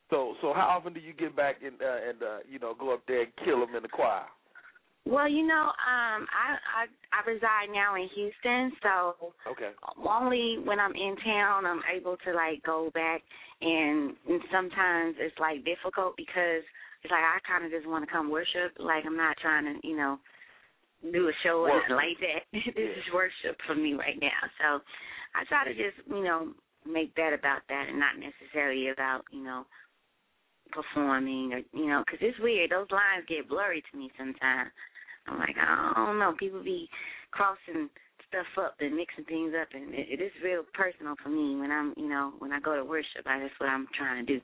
So 0.09 0.35
so 0.41 0.53
how 0.53 0.67
often 0.77 0.93
do 0.93 0.99
you 0.99 1.13
get 1.13 1.35
back 1.35 1.61
and 1.63 1.81
uh, 1.81 2.09
and 2.09 2.21
uh, 2.21 2.37
you 2.49 2.59
know 2.59 2.73
go 2.77 2.93
up 2.93 3.01
there 3.07 3.21
and 3.21 3.31
kill 3.45 3.65
them 3.65 3.75
in 3.75 3.83
the 3.83 3.87
choir? 3.87 4.25
Well, 5.05 5.27
you 5.27 5.45
know, 5.45 5.67
um, 5.67 6.27
I, 6.31 6.55
I 6.77 6.85
I 7.11 7.29
reside 7.29 7.73
now 7.73 7.95
in 7.95 8.07
Houston, 8.15 8.71
so 8.81 9.33
Okay. 9.47 9.71
only 10.05 10.57
when 10.63 10.79
I'm 10.79 10.93
in 10.95 11.15
town 11.23 11.65
I'm 11.65 11.81
able 11.93 12.17
to 12.25 12.33
like 12.33 12.63
go 12.63 12.89
back 12.93 13.21
and, 13.61 14.15
and 14.27 14.41
sometimes 14.51 15.15
it's 15.19 15.37
like 15.39 15.65
difficult 15.65 16.15
because 16.15 16.63
it's 17.03 17.11
like 17.11 17.23
I 17.23 17.39
kind 17.47 17.65
of 17.65 17.71
just 17.71 17.87
want 17.87 18.05
to 18.05 18.11
come 18.11 18.29
worship 18.29 18.73
like 18.79 19.05
I'm 19.05 19.17
not 19.17 19.35
trying 19.37 19.65
to 19.65 19.87
you 19.87 19.97
know 19.97 20.19
do 21.11 21.27
a 21.27 21.35
show 21.43 21.61
or 21.65 21.69
nothing 21.69 21.95
like 21.95 22.19
that. 22.21 22.43
this 22.53 22.93
is 22.97 23.13
worship 23.13 23.57
for 23.67 23.75
me 23.75 23.93
right 23.93 24.17
now. 24.19 24.39
So 24.61 24.81
I 25.35 25.43
try 25.47 25.65
to 25.65 25.73
just 25.73 25.97
you 26.07 26.23
know 26.23 26.53
make 26.85 27.15
that 27.15 27.33
about 27.33 27.61
that 27.69 27.85
and 27.89 27.99
not 27.99 28.15
necessarily 28.19 28.89
about 28.89 29.23
you 29.31 29.43
know 29.43 29.65
performing 30.71 31.53
or 31.53 31.61
you 31.77 31.87
know 31.87 32.03
because 32.05 32.19
it's 32.21 32.39
weird. 32.39 32.71
Those 32.71 32.91
lines 32.91 33.25
get 33.27 33.49
blurry 33.49 33.83
to 33.91 33.97
me 33.97 34.11
sometimes. 34.17 34.71
I'm 35.27 35.39
like 35.39 35.55
I 35.59 35.93
don't 35.95 36.19
know. 36.19 36.33
People 36.37 36.63
be 36.63 36.89
crossing 37.31 37.89
stuff 38.27 38.49
up 38.57 38.75
and 38.79 38.95
mixing 38.95 39.25
things 39.25 39.53
up, 39.59 39.67
and 39.73 39.93
it, 39.93 40.19
it 40.19 40.21
is 40.21 40.31
real 40.43 40.63
personal 40.73 41.15
for 41.21 41.29
me 41.29 41.55
when 41.55 41.71
I'm 41.71 41.93
you 41.97 42.09
know 42.09 42.33
when 42.39 42.51
I 42.51 42.59
go 42.59 42.75
to 42.75 42.83
worship. 42.83 43.25
I, 43.25 43.39
that's 43.39 43.53
what 43.59 43.69
I'm 43.69 43.87
trying 43.97 44.25
to 44.25 44.33
do. 44.33 44.41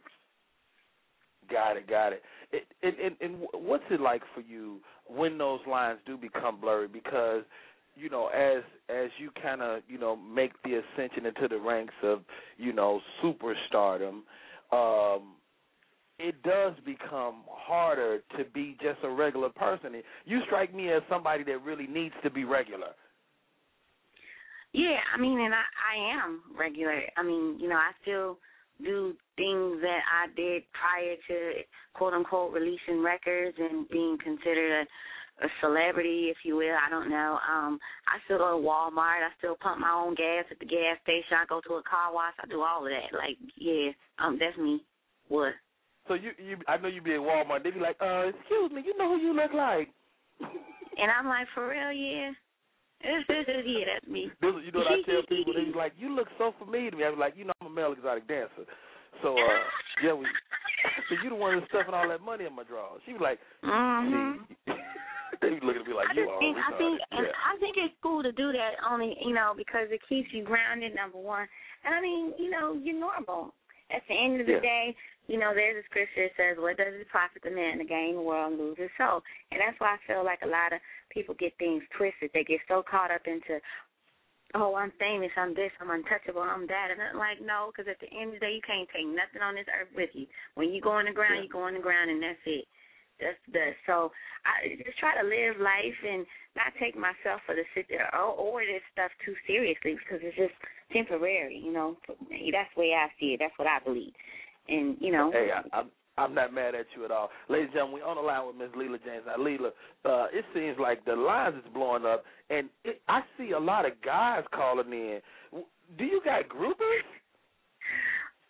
Got 1.52 1.78
it, 1.78 1.88
got 1.88 2.14
it. 2.14 2.22
and, 2.84 2.96
and, 3.00 3.16
and 3.22 3.48
what's 3.54 3.84
it 3.90 4.02
like 4.02 4.22
for 4.34 4.42
you 4.42 4.80
when 5.08 5.38
those 5.38 5.60
lines 5.68 6.00
do 6.06 6.18
become 6.18 6.60
blurry? 6.60 6.88
Because 6.88 7.44
you 7.96 8.10
know, 8.10 8.28
as 8.28 8.64
as 8.90 9.10
you 9.18 9.30
kind 9.42 9.62
of 9.62 9.82
you 9.88 9.98
know 9.98 10.16
make 10.16 10.52
the 10.64 10.82
ascension 10.82 11.26
into 11.26 11.48
the 11.48 11.60
ranks 11.60 11.94
of 12.04 12.22
you 12.58 12.72
know 12.72 13.02
superstardom, 13.24 14.22
um, 14.72 15.34
it 16.18 16.42
does 16.44 16.74
become 16.86 17.44
harder 17.50 18.20
to 18.38 18.44
be 18.54 18.78
just 18.82 19.00
a 19.04 19.10
regular 19.10 19.50
person. 19.50 20.02
You 20.26 20.40
strike 20.46 20.74
me 20.74 20.92
as 20.92 21.02
somebody 21.10 21.44
that 21.46 21.64
really 21.64 21.88
needs 21.88 22.16
to 22.24 22.30
be 22.30 22.44
regular. 22.46 22.90
Yeah, 24.74 25.00
I 25.14 25.20
mean, 25.20 25.40
and 25.40 25.54
I 25.54 25.64
I 25.94 26.24
am 26.24 26.42
regular. 26.58 27.02
I 27.18 27.24
mean, 27.24 27.58
you 27.60 27.68
know, 27.70 27.76
I 27.76 27.92
still 28.02 28.38
do 28.84 29.14
things 29.40 29.80
that 29.80 30.04
I 30.04 30.28
did 30.36 30.64
prior 30.76 31.16
to 31.16 31.64
quote 31.96 32.14
unquote 32.14 32.52
releasing 32.52 33.02
records 33.02 33.56
and 33.58 33.88
being 33.88 34.18
considered 34.20 34.84
a 34.84 34.86
a 35.42 35.48
celebrity, 35.62 36.28
if 36.28 36.38
you 36.44 36.58
will. 36.58 36.76
I 36.76 36.90
don't 36.90 37.10
know. 37.10 37.40
Um, 37.48 37.80
I 38.08 38.20
still 38.26 38.40
go 38.40 38.60
to 38.60 38.60
Walmart. 38.60 39.24
I 39.24 39.32
still 39.38 39.56
pump 39.56 39.80
my 39.80 39.92
own 39.92 40.16
gas 40.16 40.44
at 40.52 40.60
the 40.60 40.66
gas 40.66 41.00
station. 41.04 41.40
I 41.40 41.46
go 41.48 41.62
to 41.64 41.80
a 41.80 41.84
car 41.84 42.14
wash. 42.14 42.34
I 42.44 42.48
do 42.48 42.62
all 42.62 42.86
of 42.86 42.92
that. 42.92 43.16
Like, 43.16 43.38
yeah, 43.56 43.92
um, 44.20 44.38
that's 44.40 44.58
me. 44.58 44.84
What? 45.28 45.54
So 46.08 46.16
you 46.16 46.32
you 46.38 46.58
I 46.68 46.78
know 46.78 46.88
you 46.88 47.02
be 47.02 47.14
at 47.14 47.24
Walmart. 47.24 47.64
They 47.64 47.72
be 47.72 47.80
like, 47.80 47.98
uh, 48.02 48.36
excuse 48.36 48.72
me, 48.72 48.84
you 48.86 48.98
know 48.98 49.16
who 49.16 49.22
you 49.22 49.34
look 49.34 49.54
like. 49.54 49.90
And 51.00 51.10
I'm 51.10 51.28
like, 51.28 51.48
for 51.56 51.70
real, 51.70 51.94
yeah. 51.94 52.32
yeah, 53.08 53.86
that's 53.88 54.06
me. 54.06 54.30
This, 54.42 54.52
you 54.66 54.72
know 54.74 54.80
what 54.80 54.92
I 54.92 55.00
tell 55.08 55.24
people? 55.30 55.54
They 55.54 55.72
be 55.72 55.72
like, 55.78 55.94
"You 55.98 56.14
look 56.14 56.28
so 56.38 56.54
familiar 56.60 56.92
to 56.92 56.98
me." 56.98 57.06
I 57.06 57.10
was 57.10 57.18
like, 57.18 57.36
"You 57.38 57.46
know, 57.46 57.54
I'm 57.62 57.68
a 57.68 57.70
male 57.70 57.94
exotic 57.94 58.28
dancer." 58.28 58.68
So 59.22 59.36
uh, 59.38 59.60
yeah, 60.04 60.14
we. 60.14 60.26
So 61.10 61.16
you 61.24 61.30
the 61.30 61.36
one 61.36 61.60
that's 61.60 61.70
stuffing 61.70 61.94
all 61.94 62.08
that 62.08 62.22
money 62.22 62.46
in 62.46 62.56
my 62.56 62.64
drawers. 62.64 63.02
She 63.06 63.14
was 63.14 63.22
like, 63.22 63.40
Mhm. 63.64 64.46
see, 64.66 64.74
they 65.42 65.50
be 65.50 65.60
looking 65.66 65.82
at 65.82 65.88
me 65.88 65.94
like, 65.94 66.10
I 66.10 66.14
"You 66.14 66.30
are." 66.30 66.40
think 66.40 66.58
I 66.58 66.72
think 66.78 67.02
retarded." 67.02 67.18
and 67.18 67.26
yeah. 67.28 67.34
I 67.46 67.58
think 67.60 67.76
it's 67.78 67.96
cool 68.02 68.24
to 68.24 68.32
do 68.32 68.52
that 68.54 68.76
only 68.88 69.18
you 69.26 69.34
know 69.34 69.54
because 69.56 69.88
it 69.92 70.02
keeps 70.08 70.30
you 70.32 70.44
grounded. 70.44 70.96
Number 70.96 71.18
one, 71.18 71.48
and 71.84 71.94
I 71.94 72.02
mean 72.02 72.34
you 72.38 72.50
know 72.50 72.74
you're 72.74 73.00
normal. 73.00 73.54
At 73.92 74.04
the 74.08 74.14
end 74.14 74.40
of 74.40 74.46
the 74.46 74.54
Yeah. 74.54 74.60
day, 74.62 74.96
you 75.28 75.40
know 75.40 75.52
there's 75.54 75.84
a 75.84 75.86
scripture 75.90 76.30
that 76.30 76.36
says, 76.38 76.58
"What 76.62 76.78
does 76.78 76.94
it 76.94 77.10
profit 77.10 77.42
the 77.42 77.50
man 77.50 77.80
to 77.80 77.86
gain 77.86 78.16
the 78.16 78.22
world 78.22 78.54
and 78.54 78.62
lose 78.62 78.78
his 78.78 78.92
soul?" 78.98 79.24
And 79.52 79.60
that's 79.60 79.80
why 79.80 79.96
I 79.96 79.98
feel 80.06 80.24
like 80.24 80.44
a 80.44 80.48
lot 80.48 80.74
of 80.74 80.80
people 81.10 81.34
get 81.36 81.58
things 81.58 81.82
twisted. 81.98 82.30
They 82.34 82.44
get 82.44 82.62
so 82.68 82.84
caught 82.84 83.10
up 83.12 83.26
into 83.26 83.60
oh, 84.56 84.76
I'm 84.76 84.92
famous, 85.00 85.30
I'm 85.38 85.54
this, 85.54 85.72
I'm 85.80 85.92
untouchable, 85.92 86.42
I'm 86.42 86.66
that. 86.68 86.90
And 86.92 87.02
I'm 87.02 87.18
like, 87.18 87.42
no, 87.42 87.72
because 87.72 87.90
at 87.90 88.00
the 88.00 88.10
end 88.10 88.34
of 88.34 88.40
the 88.40 88.46
day, 88.48 88.54
you 88.58 88.66
can't 88.66 88.90
take 88.90 89.06
nothing 89.06 89.42
on 89.42 89.56
this 89.56 89.70
earth 89.70 89.90
with 89.96 90.10
you. 90.14 90.26
When 90.56 90.70
you 90.70 90.82
go 90.82 90.92
on 90.92 91.06
the 91.06 91.14
ground, 91.14 91.38
Yeah. 91.38 91.44
you 91.44 91.50
go 91.50 91.64
on 91.64 91.74
the 91.74 91.84
ground, 91.84 92.10
and 92.10 92.22
that's 92.22 92.42
it. 92.46 92.66
That's 93.20 93.38
the 93.52 93.76
so 93.86 94.12
I 94.48 94.80
just 94.86 94.98
try 94.98 95.12
to 95.22 95.28
live 95.28 95.60
life 95.60 96.00
and 96.08 96.26
not 96.56 96.72
take 96.80 96.96
myself 96.96 97.42
for 97.46 97.54
the 97.54 97.64
sit 97.76 97.88
there 97.90 98.08
or, 98.16 98.32
or 98.32 98.62
this 98.62 98.82
stuff 98.94 99.12
too 99.26 99.36
seriously 99.46 100.00
because 100.00 100.24
it's 100.24 100.38
just 100.38 100.56
temporary, 100.94 101.58
you 101.60 101.74
know. 101.74 101.98
That's 102.08 102.72
the 102.76 102.80
way 102.80 102.96
I 102.96 103.12
see 103.20 103.36
it. 103.36 103.40
That's 103.44 103.58
what 103.60 103.68
I 103.68 103.80
believe. 103.84 104.14
And 104.70 104.96
you 105.02 105.12
know, 105.12 105.32
Hey, 105.32 105.52
I, 105.52 105.80
I'm 105.80 105.92
I'm 106.20 106.34
not 106.34 106.54
mad 106.54 106.76
at 106.76 106.86
you 106.96 107.06
at 107.06 107.12
all, 107.12 107.30
ladies 107.48 107.68
and 107.68 107.74
gentlemen. 107.76 108.02
we're 108.02 108.08
on 108.08 108.18
the 108.18 108.22
line 108.22 108.46
with 108.46 108.56
Miss 108.58 108.70
Leela 108.76 109.00
James. 109.04 109.24
Now, 109.26 109.38
Leela, 109.38 109.70
uh, 110.04 110.28
it 110.34 110.44
seems 110.54 110.78
like 110.78 111.06
the 111.06 111.16
lines 111.16 111.56
is 111.56 111.74
blowing 111.74 112.06
up, 112.06 112.26
and 112.50 112.70
it, 112.84 113.02
I 113.08 113.22
see 113.38 113.52
a 113.52 113.60
lot 113.60 113.86
of 113.86 113.94
guys 114.04 114.44
calling 114.54 114.92
in. 114.92 115.20
Do 115.98 116.04
you 116.04 116.22
got 116.26 116.50
groupers? 116.50 117.08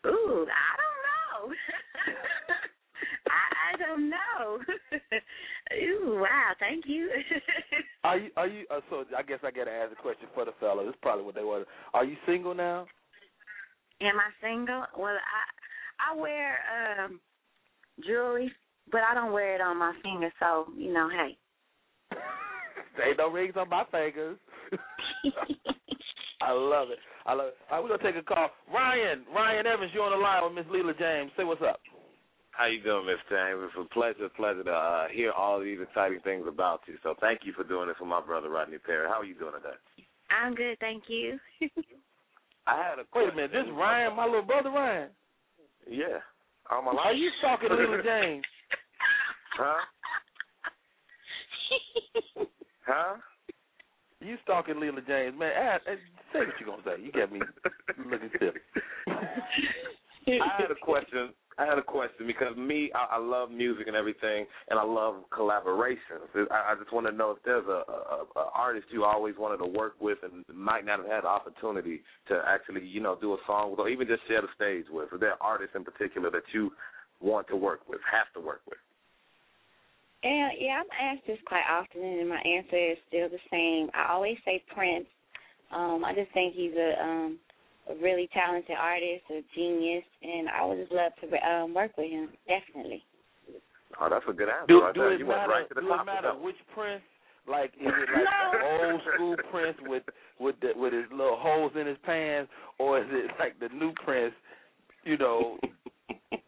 ooh, 0.08 0.48
I 0.50 0.72
don't 0.82 1.00
know. 1.06 1.54
I 3.30 3.74
I 3.74 3.78
don't 3.78 4.10
know. 4.10 4.60
ooh, 5.78 6.20
wow, 6.22 6.52
thank 6.60 6.86
you. 6.88 7.10
Are 8.04 8.18
you? 8.18 8.30
Are 8.36 8.48
you? 8.48 8.66
Uh, 8.72 8.80
so 8.90 9.06
I 9.16 9.22
guess 9.22 9.40
I 9.44 9.52
got 9.52 9.66
to 9.66 9.72
ask 9.72 9.92
a 9.92 10.02
question 10.02 10.28
for 10.34 10.46
the 10.46 10.52
fellas. 10.60 10.86
It's 10.90 10.98
probably 11.02 11.26
what 11.26 11.36
they 11.36 11.44
want. 11.44 11.68
Are 11.94 12.06
you 12.06 12.16
single 12.26 12.56
now? 12.56 12.88
Am 14.02 14.16
I 14.18 14.32
single? 14.42 14.86
Well, 14.98 15.16
I 15.16 16.12
I 16.12 16.16
wear 16.16 16.58
um 17.06 17.20
jewelry, 18.06 18.52
but 18.92 19.02
I 19.02 19.14
don't 19.14 19.34
wear 19.34 19.56
it 19.56 19.62
on 19.62 19.78
my 19.78 19.94
finger. 20.04 20.32
So 20.40 20.68
you 20.78 20.94
know, 20.94 21.10
hey. 21.10 21.38
Ain't 23.06 23.18
no 23.18 23.32
rings 23.32 23.54
on 23.56 23.70
my 23.70 23.84
fingers. 23.92 24.38
I 26.42 26.52
love 26.52 26.90
it. 26.90 27.00
I 27.26 27.34
love 27.34 27.48
it. 27.48 27.56
All 27.72 27.78
right, 27.78 27.84
we're 27.84 27.98
gonna 27.98 28.12
take 28.12 28.22
a 28.22 28.26
call. 28.26 28.50
Ryan, 28.74 29.24
Ryan 29.34 29.68
Evans, 29.68 29.92
you're 29.94 30.04
on 30.04 30.12
the 30.12 30.24
line 30.24 30.44
with 30.44 30.54
Miss 30.54 30.66
Leela 30.74 30.98
James. 30.98 31.32
Say 31.38 31.44
what's 31.44 31.62
up. 31.62 31.80
How 32.52 32.66
you 32.66 32.84
doing, 32.84 33.06
Miss 33.06 33.24
James? 33.30 33.62
It's 33.64 33.78
a 33.80 33.94
pleasure, 33.94 34.28
pleasure 34.36 34.64
to 34.64 34.72
uh, 34.72 35.08
hear 35.14 35.32
all 35.32 35.62
these 35.62 35.80
exciting 35.80 36.20
things 36.26 36.46
about 36.48 36.82
you. 36.88 36.96
So 37.04 37.16
thank 37.22 37.42
you 37.44 37.54
for 37.54 37.64
doing 37.64 37.88
this 37.88 37.96
for 37.98 38.06
my 38.06 38.20
brother 38.20 38.50
Rodney 38.50 38.80
Perry. 38.80 39.08
How 39.08 39.22
are 39.22 39.26
you 39.26 39.36
doing 39.36 39.54
today? 39.54 39.78
I'm 40.30 40.56
good, 40.56 40.78
thank 40.80 41.04
you. 41.08 41.40
I 42.68 42.76
had 42.76 43.00
a 43.00 43.08
Wait 43.16 43.30
a 43.30 43.32
question. 43.32 43.36
minute, 43.36 43.52
this 43.52 43.72
Ryan, 43.72 44.16
my 44.16 44.26
little 44.26 44.42
brother 44.42 44.72
Ryan. 44.72 45.10
Yeah. 45.90 46.20
Are 46.70 47.14
you 47.14 47.30
talking 47.42 47.70
to 47.70 47.76
Leela 47.76 48.04
James? 48.04 48.44
Huh? 49.58 49.74
Huh? 52.88 53.16
You 54.22 54.38
stalking 54.44 54.76
Leela 54.76 55.06
James, 55.06 55.38
man? 55.38 55.52
Ask, 55.52 55.84
eh, 55.86 55.96
say 56.32 56.40
what 56.40 56.56
you're 56.60 56.70
gonna 56.70 56.82
say. 56.86 57.04
You 57.04 57.12
got 57.12 57.32
me 57.32 57.42
looking 58.10 58.30
stiff. 58.38 58.54
I 59.08 60.62
had 60.62 60.72
a 60.72 60.76
question. 60.82 61.34
I 61.60 61.66
had 61.66 61.78
a 61.78 61.84
question 61.84 62.26
because 62.26 62.56
me, 62.56 62.90
I, 62.96 63.18
I 63.18 63.20
love 63.20 63.52
music 63.52 63.88
and 63.88 63.96
everything, 63.96 64.46
and 64.70 64.80
I 64.80 64.84
love 64.84 65.16
collaborations. 65.30 66.32
I, 66.50 66.72
I 66.72 66.76
just 66.80 66.94
want 66.94 67.06
to 67.08 67.12
know 67.12 67.32
if 67.32 67.38
there's 67.44 67.68
a, 67.68 67.84
a, 67.92 68.26
a 68.38 68.50
artist 68.56 68.88
you 68.92 69.04
always 69.04 69.36
wanted 69.38 69.58
to 69.58 69.66
work 69.66 69.96
with 70.00 70.20
and 70.24 70.46
might 70.56 70.86
not 70.86 71.00
have 71.00 71.08
had 71.08 71.24
the 71.26 71.28
opportunity 71.28 72.00
to 72.30 72.42
actually, 72.48 72.86
you 72.86 73.02
know, 73.02 73.18
do 73.20 73.34
a 73.34 73.38
song 73.46 73.72
with, 73.72 73.80
or 73.80 73.90
even 73.90 74.08
just 74.08 74.26
share 74.30 74.42
the 74.42 74.48
stage 74.56 74.86
with. 74.90 75.12
Is 75.14 75.20
there 75.20 75.36
artists 75.42 75.76
in 75.76 75.84
particular 75.84 76.32
that 76.32 76.44
you 76.54 76.72
want 77.20 77.48
to 77.50 77.58
work 77.58 77.82
with, 77.90 78.00
have 78.10 78.32
to 78.42 78.48
work 78.48 78.62
with? 78.66 78.80
Yeah, 80.24 80.50
yeah, 80.58 80.82
I'm 80.82 81.16
asked 81.18 81.28
this 81.28 81.40
quite 81.46 81.68
often, 81.70 82.02
and 82.02 82.30
my 82.30 82.40
answer 82.40 82.92
is 82.92 82.98
still 83.10 83.28
the 83.28 83.40
same. 83.52 83.90
I 83.94 84.14
always 84.14 84.38
say 84.46 84.64
Prince. 84.74 85.08
Um, 85.72 86.04
I 86.06 86.14
just 86.16 86.32
think 86.34 86.56
he's 86.56 86.74
a 86.74 87.04
um, 87.04 87.40
a 87.90 87.96
really 88.02 88.30
talented 88.34 88.76
artist, 88.80 89.24
a 89.32 89.42
genius, 89.56 90.04
and 90.22 90.50
I 90.50 90.66
would 90.66 90.78
just 90.78 90.92
love 90.92 91.12
to 91.22 91.50
um, 91.50 91.74
work 91.74 91.92
with 91.98 92.10
him. 92.10 92.30
Definitely. 92.48 93.04
Oh, 94.00 94.08
that's 94.10 94.26
a 94.30 94.34
good 94.34 94.50
answer 94.50 94.68
Do, 94.68 94.82
right 94.82 94.94
do 94.94 95.02
there. 95.02 95.14
it 95.14 95.20
you 95.20 95.26
went 95.26 95.40
matter? 95.42 95.52
right 95.52 95.68
to 95.70 95.74
the 95.76 95.82
do 95.82 95.88
top 95.88 95.98
it 95.98 96.02
of 96.02 96.06
matter 96.06 96.34
which 96.40 96.56
Prince? 96.74 97.02
Like 97.48 97.74
is 97.82 97.88
it 97.88 98.10
like 98.14 98.52
the 98.54 98.86
old 98.86 99.02
school 99.16 99.36
Prince 99.52 99.78
with 99.88 100.04
with 100.40 100.56
the, 100.62 100.72
with 100.76 100.94
his 100.94 101.06
little 101.12 101.38
holes 101.38 101.72
in 101.80 101.88
his 101.88 101.98
pants, 102.06 102.52
or 102.78 103.00
is 103.00 103.08
it 103.10 103.32
like 103.40 103.60
the 103.60 103.70
new 103.76 103.92
Prince? 104.06 104.34
You 105.04 105.18
know, 105.18 105.58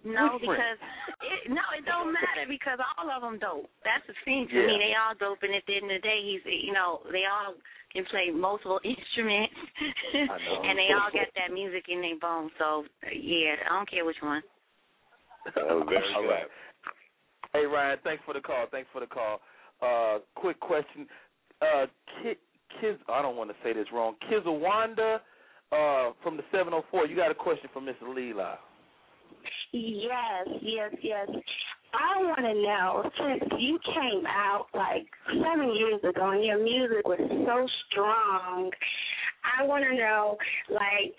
No, 0.06 0.38
because 0.38 0.78
it, 1.26 1.50
no, 1.50 1.62
it 1.74 1.86
don't 1.89 2.13
matter 2.13 2.46
because 2.48 2.78
all 2.98 3.10
of 3.10 3.22
them 3.26 3.39
dope. 3.41 3.65
That's 3.82 4.06
the 4.06 4.13
thing 4.26 4.46
to 4.50 4.54
Yeah. 4.54 4.67
me. 4.70 4.78
They 4.78 4.94
all 4.94 5.17
dope, 5.17 5.41
and 5.41 5.54
at 5.58 5.65
the 5.65 5.74
end 5.78 5.89
of 5.89 5.98
the 5.98 6.06
day, 6.06 6.22
he's 6.22 6.41
you 6.46 6.74
know 6.74 7.02
they 7.12 7.26
all 7.26 7.56
can 7.94 8.06
play 8.13 8.30
multiple 8.30 8.80
instruments, 8.86 9.58
I 10.13 10.38
know. 10.38 10.62
and 10.70 10.78
they 10.78 10.89
all 10.94 11.10
got 11.10 11.34
that 11.34 11.50
music 11.54 11.86
in 11.89 12.02
their 12.02 12.17
bones. 12.22 12.52
So 12.62 12.86
yeah, 13.10 13.58
I 13.65 13.74
don't 13.78 13.89
care 13.89 14.06
which 14.06 14.22
one. 14.22 14.41
That 15.56 15.65
was 15.65 15.86
very 15.89 16.13
All 16.13 16.22
good. 16.22 16.30
right. 16.30 16.48
Hey 17.54 17.65
Ryan, 17.65 17.98
thanks 18.04 18.22
for 18.26 18.34
the 18.36 18.41
call. 18.41 18.65
Thanks 18.70 18.89
for 18.94 19.02
the 19.02 19.08
call. 19.10 19.41
Uh, 19.82 20.20
quick 20.36 20.60
question. 20.60 21.08
Uh, 21.62 21.86
Ki 22.22 22.34
Kiz, 22.80 22.96
I 23.10 23.22
don't 23.22 23.36
want 23.36 23.50
to 23.50 23.56
say 23.63 23.74
this 23.74 23.88
wrong. 23.91 24.13
Kizawanda 24.30 25.17
uh, 25.72 26.13
from 26.24 26.38
the 26.38 26.44
704. 26.52 27.08
You 27.08 27.15
got 27.15 27.32
a 27.32 27.36
question 27.36 27.70
for 27.74 27.82
Miss 27.82 27.96
Leela? 28.04 28.58
Yes, 29.71 30.47
yes, 30.62 30.91
yes. 31.01 31.27
I 31.93 32.23
want 32.23 32.39
to 32.39 32.54
know 32.54 33.10
since 33.19 33.51
you 33.60 33.80
came 33.86 34.25
out 34.25 34.67
like 34.73 35.06
seven 35.27 35.75
years 35.75 35.99
ago 36.08 36.32
and 36.32 36.43
your 36.43 36.63
music 36.63 37.06
was 37.06 37.19
so 37.19 37.67
strong. 37.89 38.71
I 39.60 39.65
want 39.65 39.84
to 39.84 39.95
know 39.95 40.38
like 40.69 41.15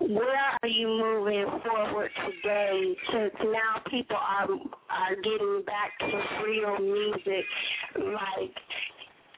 where 0.00 0.58
are 0.62 0.68
you 0.68 0.86
moving 0.86 1.46
forward 1.64 2.10
today 2.26 2.94
since 3.12 3.34
now 3.42 3.82
people 3.90 4.16
are 4.16 4.48
are 4.90 5.16
getting 5.16 5.62
back 5.66 5.98
to 6.00 6.44
real 6.44 6.78
music 6.78 7.44
like 7.96 8.54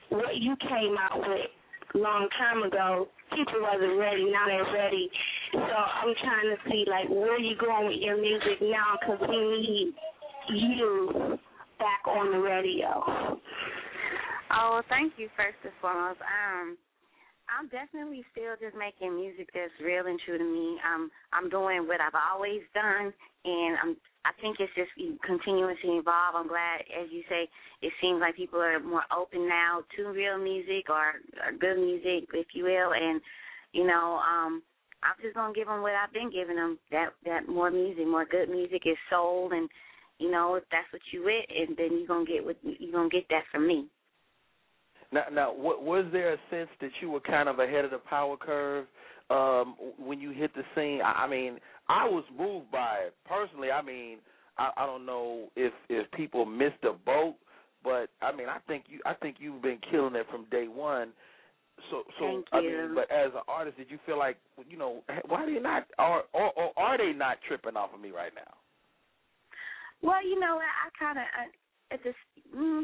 what 0.09 0.35
you 0.37 0.55
came 0.69 0.95
out 0.97 1.19
with 1.19 1.49
long 1.93 2.27
time 2.37 2.63
ago, 2.63 3.07
people 3.31 3.61
wasn't 3.61 3.97
ready. 3.97 4.25
Now 4.31 4.45
they're 4.45 4.73
ready. 4.73 5.09
So 5.53 5.59
I'm 5.59 6.13
trying 6.23 6.49
to 6.51 6.57
see 6.69 6.85
like 6.89 7.09
where 7.09 7.39
you 7.39 7.55
going 7.57 7.87
with 7.87 7.99
your 7.99 8.19
music 8.19 8.61
now, 8.61 8.97
because 8.99 9.21
we 9.29 9.37
need 9.37 9.93
you 10.49 11.37
back 11.79 12.07
on 12.07 12.31
the 12.31 12.39
radio. 12.39 13.39
Oh, 14.51 14.69
well, 14.71 14.83
thank 14.89 15.13
you 15.17 15.29
first 15.35 15.57
and 15.63 15.73
foremost. 15.81 16.19
Um, 16.21 16.77
I'm 17.47 17.67
definitely 17.67 18.23
still 18.31 18.55
just 18.59 18.75
making 18.75 19.15
music 19.15 19.47
that's 19.53 19.71
real 19.79 20.07
and 20.07 20.19
true 20.25 20.37
to 20.37 20.43
me. 20.43 20.79
Um, 20.83 21.11
I'm 21.31 21.49
doing 21.49 21.87
what 21.87 22.01
I've 22.01 22.15
always 22.15 22.61
done, 22.73 23.13
and 23.45 23.77
I'm. 23.83 23.97
I 24.27 24.35
think 24.41 24.57
it's 24.59 24.75
just 24.75 24.91
continuing 25.23 25.77
to 25.81 25.87
evolve. 26.03 26.35
I'm 26.35 26.49
glad, 26.49 26.83
as 26.91 27.07
you 27.11 27.23
say, 27.29 27.47
it 27.81 27.93
seems 28.01 28.19
like 28.19 28.35
people 28.35 28.59
are 28.59 28.77
more 28.77 29.07
open 29.07 29.47
now 29.47 29.87
to 29.95 30.11
real 30.11 30.37
music 30.37 30.91
or, 30.91 31.23
or 31.39 31.55
good 31.55 31.79
music, 31.79 32.27
if 32.33 32.47
you 32.51 32.65
will, 32.65 32.91
and 32.91 33.21
you 33.71 33.87
know, 33.87 34.19
um, 34.19 34.63
I'm 35.03 35.15
just 35.21 35.35
gonna 35.35 35.53
give 35.53 35.67
them 35.67 35.81
what 35.81 35.93
I've 35.93 36.13
been 36.13 36.31
giving 36.31 36.55
them. 36.55 36.79
That 36.91 37.09
that 37.25 37.47
more 37.47 37.71
music, 37.71 38.07
more 38.07 38.25
good 38.25 38.49
music 38.49 38.81
is 38.85 38.97
sold, 39.09 39.53
and 39.53 39.69
you 40.19 40.31
know, 40.31 40.55
if 40.55 40.63
that's 40.71 40.91
what 40.91 41.01
you 41.11 41.23
with, 41.23 41.45
and 41.49 41.77
then 41.77 41.97
you're 41.97 42.07
gonna 42.07 42.25
get 42.25 42.43
what 42.43 42.57
you're 42.63 42.91
gonna 42.91 43.09
get 43.09 43.27
that 43.29 43.43
from 43.51 43.67
me. 43.67 43.87
Now, 45.11 45.23
now, 45.31 45.53
was 45.53 46.05
there 46.11 46.33
a 46.33 46.37
sense 46.49 46.69
that 46.81 46.91
you 47.01 47.09
were 47.09 47.21
kind 47.21 47.47
of 47.47 47.59
ahead 47.59 47.85
of 47.85 47.91
the 47.91 47.97
power 47.97 48.35
curve 48.35 48.87
um, 49.29 49.75
when 49.97 50.19
you 50.19 50.31
hit 50.31 50.51
the 50.53 50.63
scene? 50.75 50.99
I, 51.03 51.27
mean, 51.27 51.59
I 51.87 52.05
was 52.05 52.25
moved 52.37 52.71
by 52.71 53.03
it 53.07 53.13
personally. 53.25 53.71
I 53.71 53.81
mean, 53.81 54.17
I, 54.57 54.71
I 54.75 54.85
don't 54.85 55.05
know 55.05 55.47
if 55.55 55.71
if 55.89 56.11
people 56.11 56.45
missed 56.45 56.81
the 56.83 56.95
boat, 57.05 57.35
but 57.83 58.09
I 58.21 58.35
mean, 58.35 58.49
I 58.49 58.57
think 58.67 58.85
you 58.89 58.99
I 59.05 59.13
think 59.13 59.37
you've 59.39 59.61
been 59.61 59.79
killing 59.89 60.15
it 60.15 60.25
from 60.29 60.45
day 60.51 60.67
one. 60.67 61.09
So, 61.91 62.03
so 62.19 62.25
Thank 62.25 62.45
I 62.51 62.59
you. 62.59 62.69
mean, 62.69 62.95
but 62.95 63.11
as 63.11 63.31
an 63.33 63.41
artist, 63.47 63.77
did 63.77 63.89
you 63.89 63.99
feel 64.05 64.17
like 64.17 64.37
you 64.69 64.77
know 64.77 65.03
why 65.27 65.43
are 65.43 65.53
they 65.53 65.59
not 65.59 65.85
or 65.99 66.23
or, 66.33 66.51
or 66.57 66.71
are 66.77 66.97
they 66.97 67.13
not 67.13 67.37
tripping 67.47 67.77
off 67.77 67.93
of 67.93 68.01
me 68.01 68.11
right 68.11 68.33
now? 68.35 68.53
Well, 70.01 70.25
you 70.25 70.39
know, 70.39 70.59
I, 70.59 70.87
I 70.87 70.89
kind 70.97 71.17
of 71.17 71.25
it's 71.91 72.03
just 72.03 72.55
mm, 72.55 72.83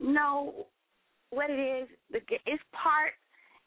no, 0.00 0.66
what 1.30 1.50
it 1.50 1.58
is. 1.58 1.88
It's 2.10 2.62
part 2.72 3.12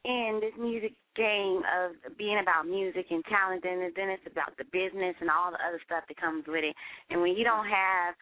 in 0.04 0.40
this 0.42 0.54
music 0.60 0.94
game 1.16 1.64
of 1.66 2.18
being 2.18 2.40
about 2.42 2.68
music 2.68 3.08
and 3.10 3.24
talent, 3.26 3.64
and 3.66 3.82
then 3.96 4.10
it's 4.10 4.28
about 4.30 4.56
the 4.58 4.66
business 4.66 5.16
and 5.20 5.30
all 5.30 5.52
the 5.52 5.58
other 5.68 5.82
stuff 5.86 6.04
that 6.08 6.18
comes 6.18 6.46
with 6.48 6.64
it. 6.64 6.76
And 7.10 7.22
when 7.22 7.36
you 7.36 7.44
don't 7.44 7.66
have, 7.66 8.14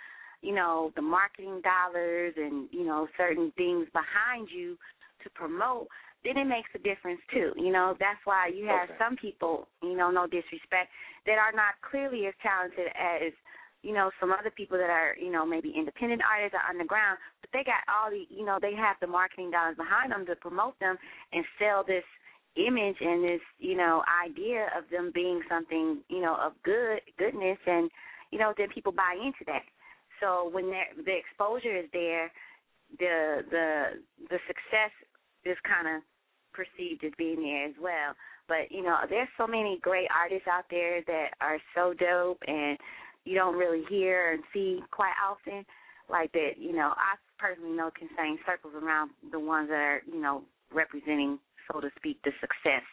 you 0.41 0.55
know, 0.55 0.93
the 0.95 1.01
marketing 1.01 1.61
dollars 1.61 2.33
and 2.37 2.69
you 2.71 2.85
know 2.85 3.07
certain 3.17 3.51
things 3.57 3.87
behind 3.91 4.47
you 4.53 4.77
to 5.23 5.29
promote, 5.31 5.87
then 6.23 6.37
it 6.37 6.45
makes 6.45 6.69
a 6.75 6.79
difference 6.79 7.21
too. 7.33 7.53
You 7.57 7.71
know, 7.71 7.95
that's 7.99 8.19
why 8.25 8.47
you 8.47 8.65
have 8.65 8.89
Okay. 8.89 8.97
some 8.97 9.15
people, 9.17 9.67
you 9.81 9.95
know, 9.95 10.09
no 10.11 10.25
disrespect, 10.27 10.91
that 11.25 11.37
are 11.37 11.51
not 11.51 11.75
clearly 11.81 12.27
as 12.27 12.33
talented 12.41 12.87
as 12.95 13.33
you 13.83 13.93
know, 13.93 14.09
some 14.19 14.31
other 14.31 14.49
people 14.49 14.77
that 14.77 14.89
are, 14.89 15.13
you 15.19 15.29
know, 15.29 15.45
maybe 15.45 15.69
independent 15.75 16.21
artists 16.23 16.55
or 16.55 16.69
underground, 16.69 17.19
but 17.41 17.49
they 17.51 17.65
got 17.65 17.83
all 17.91 18.09
the, 18.09 18.25
you 18.29 18.45
know, 18.45 18.57
they 18.61 18.73
have 18.73 18.95
the 19.01 19.07
marketing 19.07 19.51
dollars 19.51 19.75
behind 19.75 20.09
them 20.09 20.25
to 20.25 20.35
promote 20.37 20.79
them 20.79 20.97
and 21.33 21.43
sell 21.59 21.83
this 21.83 22.05
image 22.55 22.95
and 23.01 23.23
this, 23.23 23.41
you 23.59 23.75
know, 23.75 24.01
idea 24.23 24.69
of 24.77 24.85
them 24.89 25.11
being 25.13 25.41
something, 25.49 25.99
you 26.07 26.21
know, 26.21 26.35
of 26.35 26.53
good 26.63 27.01
goodness, 27.19 27.57
and 27.67 27.91
you 28.31 28.39
know, 28.39 28.53
then 28.57 28.69
people 28.73 28.91
buy 28.91 29.15
into 29.19 29.43
that. 29.45 29.63
So 30.19 30.49
when 30.49 30.69
there- 30.71 30.93
the 30.95 31.15
exposure 31.15 31.75
is 31.75 31.89
there, 31.91 32.31
the 32.97 33.45
the 33.49 34.03
the 34.29 34.39
success 34.47 34.91
is 35.43 35.57
kind 35.61 35.87
of 35.87 36.03
perceived 36.53 37.03
as 37.03 37.11
being 37.17 37.41
there 37.41 37.65
as 37.65 37.75
well. 37.81 38.15
But 38.47 38.71
you 38.71 38.83
know, 38.83 38.97
there's 39.09 39.29
so 39.37 39.47
many 39.47 39.79
great 39.81 40.07
artists 40.13 40.47
out 40.47 40.65
there 40.69 41.01
that 41.07 41.29
are 41.41 41.57
so 41.75 41.93
dope 41.93 42.41
and 42.47 42.77
you 43.25 43.35
don't 43.35 43.55
really 43.55 43.83
hear 43.89 44.33
and 44.33 44.43
see 44.53 44.81
quite 44.91 45.13
often 45.23 45.65
like 46.09 46.31
that, 46.33 46.51
you 46.57 46.73
know, 46.73 46.93
I 46.95 47.15
personally 47.39 47.75
know 47.75 47.89
can 47.97 48.09
sing 48.17 48.37
circles 48.45 48.73
around 48.75 49.11
the 49.31 49.39
ones 49.39 49.69
that 49.69 49.75
are, 49.75 50.01
you 50.05 50.21
know, 50.21 50.43
representing, 50.73 51.39
so 51.71 51.79
to 51.79 51.89
speak, 51.97 52.19
the 52.23 52.31
success. 52.39 52.83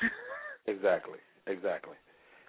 Exactly, 0.66 1.18
exactly, 1.46 1.92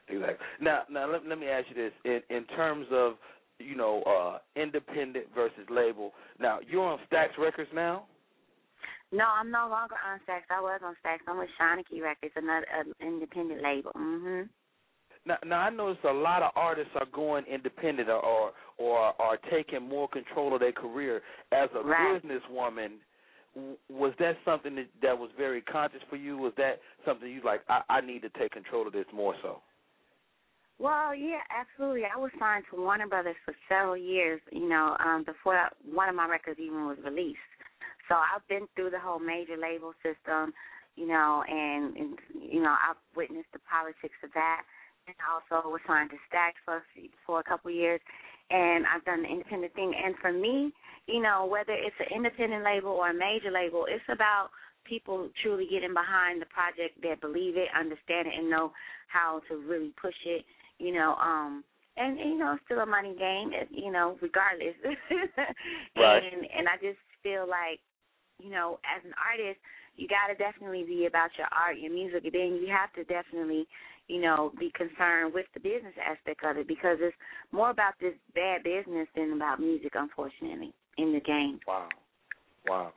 exactly. 0.08 0.38
Now, 0.62 0.84
now 0.89 1.12
let, 1.12 1.28
let 1.28 1.38
me 1.38 1.47
ask 1.47 1.67
you 1.67 1.75
this: 1.75 1.91
in 2.06 2.21
in 2.34 2.45
terms 2.56 2.88
of 2.89 3.15
you 3.60 3.75
know 3.75 4.04
uh 4.04 4.38
independent 4.56 5.25
versus 5.36 5.67
label. 5.69 6.13
Now 6.39 6.60
you're 6.65 6.82
on 6.82 6.99
Stax 7.12 7.38
Records 7.38 7.69
now. 7.75 8.06
No, 9.12 9.26
I'm 9.26 9.52
no 9.52 9.68
longer 9.70 9.96
on 10.06 10.20
Stax. 10.28 10.41
I 10.50 10.62
was 10.62 10.82
on 10.84 10.96
Stax. 11.06 11.20
I'm 11.28 11.38
with 11.38 11.50
Shanachie 11.60 12.02
Records, 12.02 12.34
another 12.36 12.65
uh, 12.78 13.06
independent 13.06 13.62
label. 13.62 13.91
Mhm. 13.94 14.50
Now, 15.26 15.38
now 15.44 15.60
I 15.62 15.70
notice 15.70 16.04
a 16.04 16.13
lot 16.13 16.44
of 16.44 16.52
artists 16.56 16.91
are 16.96 17.08
going 17.08 17.46
independent 17.46 18.10
or 18.10 18.22
or, 18.24 18.54
or 18.78 19.22
are 19.22 19.38
taking 19.50 19.88
more 19.88 20.08
control 20.08 20.54
of 20.54 20.60
their 20.60 20.72
career. 20.72 21.22
As 21.52 21.70
a 21.74 21.82
Right. 21.82 22.22
businesswoman, 22.22 23.00
was 23.89 24.13
that 24.20 24.38
something 24.44 24.76
that, 24.76 24.88
that 25.02 25.18
was 25.18 25.32
very 25.38 25.62
conscious 25.62 26.02
for 26.10 26.18
you? 26.18 26.38
Was 26.38 26.54
that 26.58 26.82
something 27.06 27.30
you 27.30 27.41
like? 27.44 27.62
I, 27.70 27.82
I 27.89 28.02
need 28.02 28.22
to 28.24 28.30
take 28.30 28.52
control 28.52 28.86
of 28.86 28.94
this 28.94 29.06
more 29.13 29.36
so. 29.41 29.62
Well, 30.78 31.15
yeah, 31.15 31.39
absolutely. 31.50 32.04
I 32.04 32.18
was 32.18 32.32
signed 32.38 32.65
to 32.70 32.82
Warner 32.82 33.08
Brothers 33.08 33.38
for 33.46 33.56
several 33.70 33.96
years, 33.96 34.41
you 34.52 34.68
know, 34.68 34.98
um, 35.00 35.24
before 35.24 35.70
one 35.89 36.10
of 36.10 36.15
my 36.15 36.28
records 36.28 36.60
even 36.60 36.86
was 36.86 36.98
released. 37.04 37.39
So 38.08 38.15
I've 38.15 38.46
been 38.48 38.68
through 38.76 38.91
the 38.91 39.00
whole 39.00 39.20
major 39.20 39.58
label 39.58 39.94
system, 40.04 40.54
you 40.96 41.08
know, 41.08 41.44
and, 41.48 41.96
and 41.98 42.20
you 42.34 42.62
know, 42.62 42.74
I've 42.74 43.00
witnessed 43.15 43.52
the 43.54 43.60
politics 43.70 44.15
of 44.24 44.32
that. 44.34 44.63
And 45.08 45.15
also 45.22 45.70
was 45.70 45.82
signed 45.86 46.10
to 46.10 46.18
Stax 46.34 46.58
for 46.65 46.82
for 47.28 47.39
a 47.39 47.44
couple 47.44 47.70
of 47.70 47.78
years, 47.78 48.02
and 48.50 48.86
I've 48.88 49.06
done 49.06 49.22
the 49.22 49.30
independent 49.30 49.76
thing. 49.76 49.94
And 49.94 50.15
for 50.18 50.32
me, 50.34 50.74
you 51.06 51.22
know, 51.22 51.46
whether 51.46 51.74
it's 51.74 51.96
an 52.00 52.10
independent 52.15 52.63
label 52.63 52.89
or 52.89 53.12
a 53.12 53.13
major 53.13 53.52
label, 53.52 53.86
it's 53.88 54.04
about 54.10 54.50
people 54.84 55.30
truly 55.44 55.68
getting 55.70 55.94
behind 55.94 56.41
the 56.41 56.48
project 56.48 57.02
that 57.04 57.22
believe 57.22 57.56
it, 57.56 57.70
understand 57.78 58.28
it, 58.28 58.34
and 58.36 58.50
know 58.50 58.72
how 59.08 59.41
to 59.48 59.58
really 59.58 59.94
push 60.02 60.18
it. 60.26 60.44
You 60.80 60.94
know, 60.94 61.13
um, 61.22 61.63
and, 61.98 62.20
and 62.20 62.30
you 62.32 62.38
know, 62.39 62.54
it's 62.54 62.65
still 62.65 62.80
a 62.80 62.86
money 62.86 63.13
game. 63.13 63.52
You 63.70 63.91
know, 63.91 64.18
regardless. 64.22 64.74
Right. 65.96 66.24
And 66.34 66.48
and 66.50 66.68
I 66.68 66.82
just 66.82 66.98
feel 67.22 67.48
like, 67.48 67.80
you 68.39 68.50
know, 68.50 68.80
as 68.86 69.04
an 69.06 69.13
artist, 69.17 69.60
you 69.98 70.08
got 70.08 70.28
to 70.28 70.36
definitely 70.36 70.84
be 70.84 71.06
about 71.06 71.30
your 71.38 71.48
art, 71.52 71.80
your 71.80 71.93
music, 71.93 72.24
and 72.26 72.34
then 72.34 72.60
you 72.62 72.67
have 72.67 72.91
to 72.93 73.04
definitely, 73.06 73.67
you 74.08 74.21
know, 74.21 74.52
be 74.60 74.71
concerned 74.76 75.34
with 75.34 75.45
the 75.54 75.60
business 75.60 75.93
aspect 76.04 76.43
of 76.43 76.58
it 76.58 76.67
because 76.67 76.98
it's 77.00 77.15
more 77.52 77.69
about 77.69 77.93
this 78.02 78.13
bad 78.34 78.63
business 78.63 79.08
than 79.15 79.34
about 79.34 79.60
music, 79.60 79.93
unfortunately, 79.95 80.74
in 80.98 81.13
the 81.13 81.21
game. 81.21 81.60
Wow, 81.67 81.89
wow. 82.67 82.93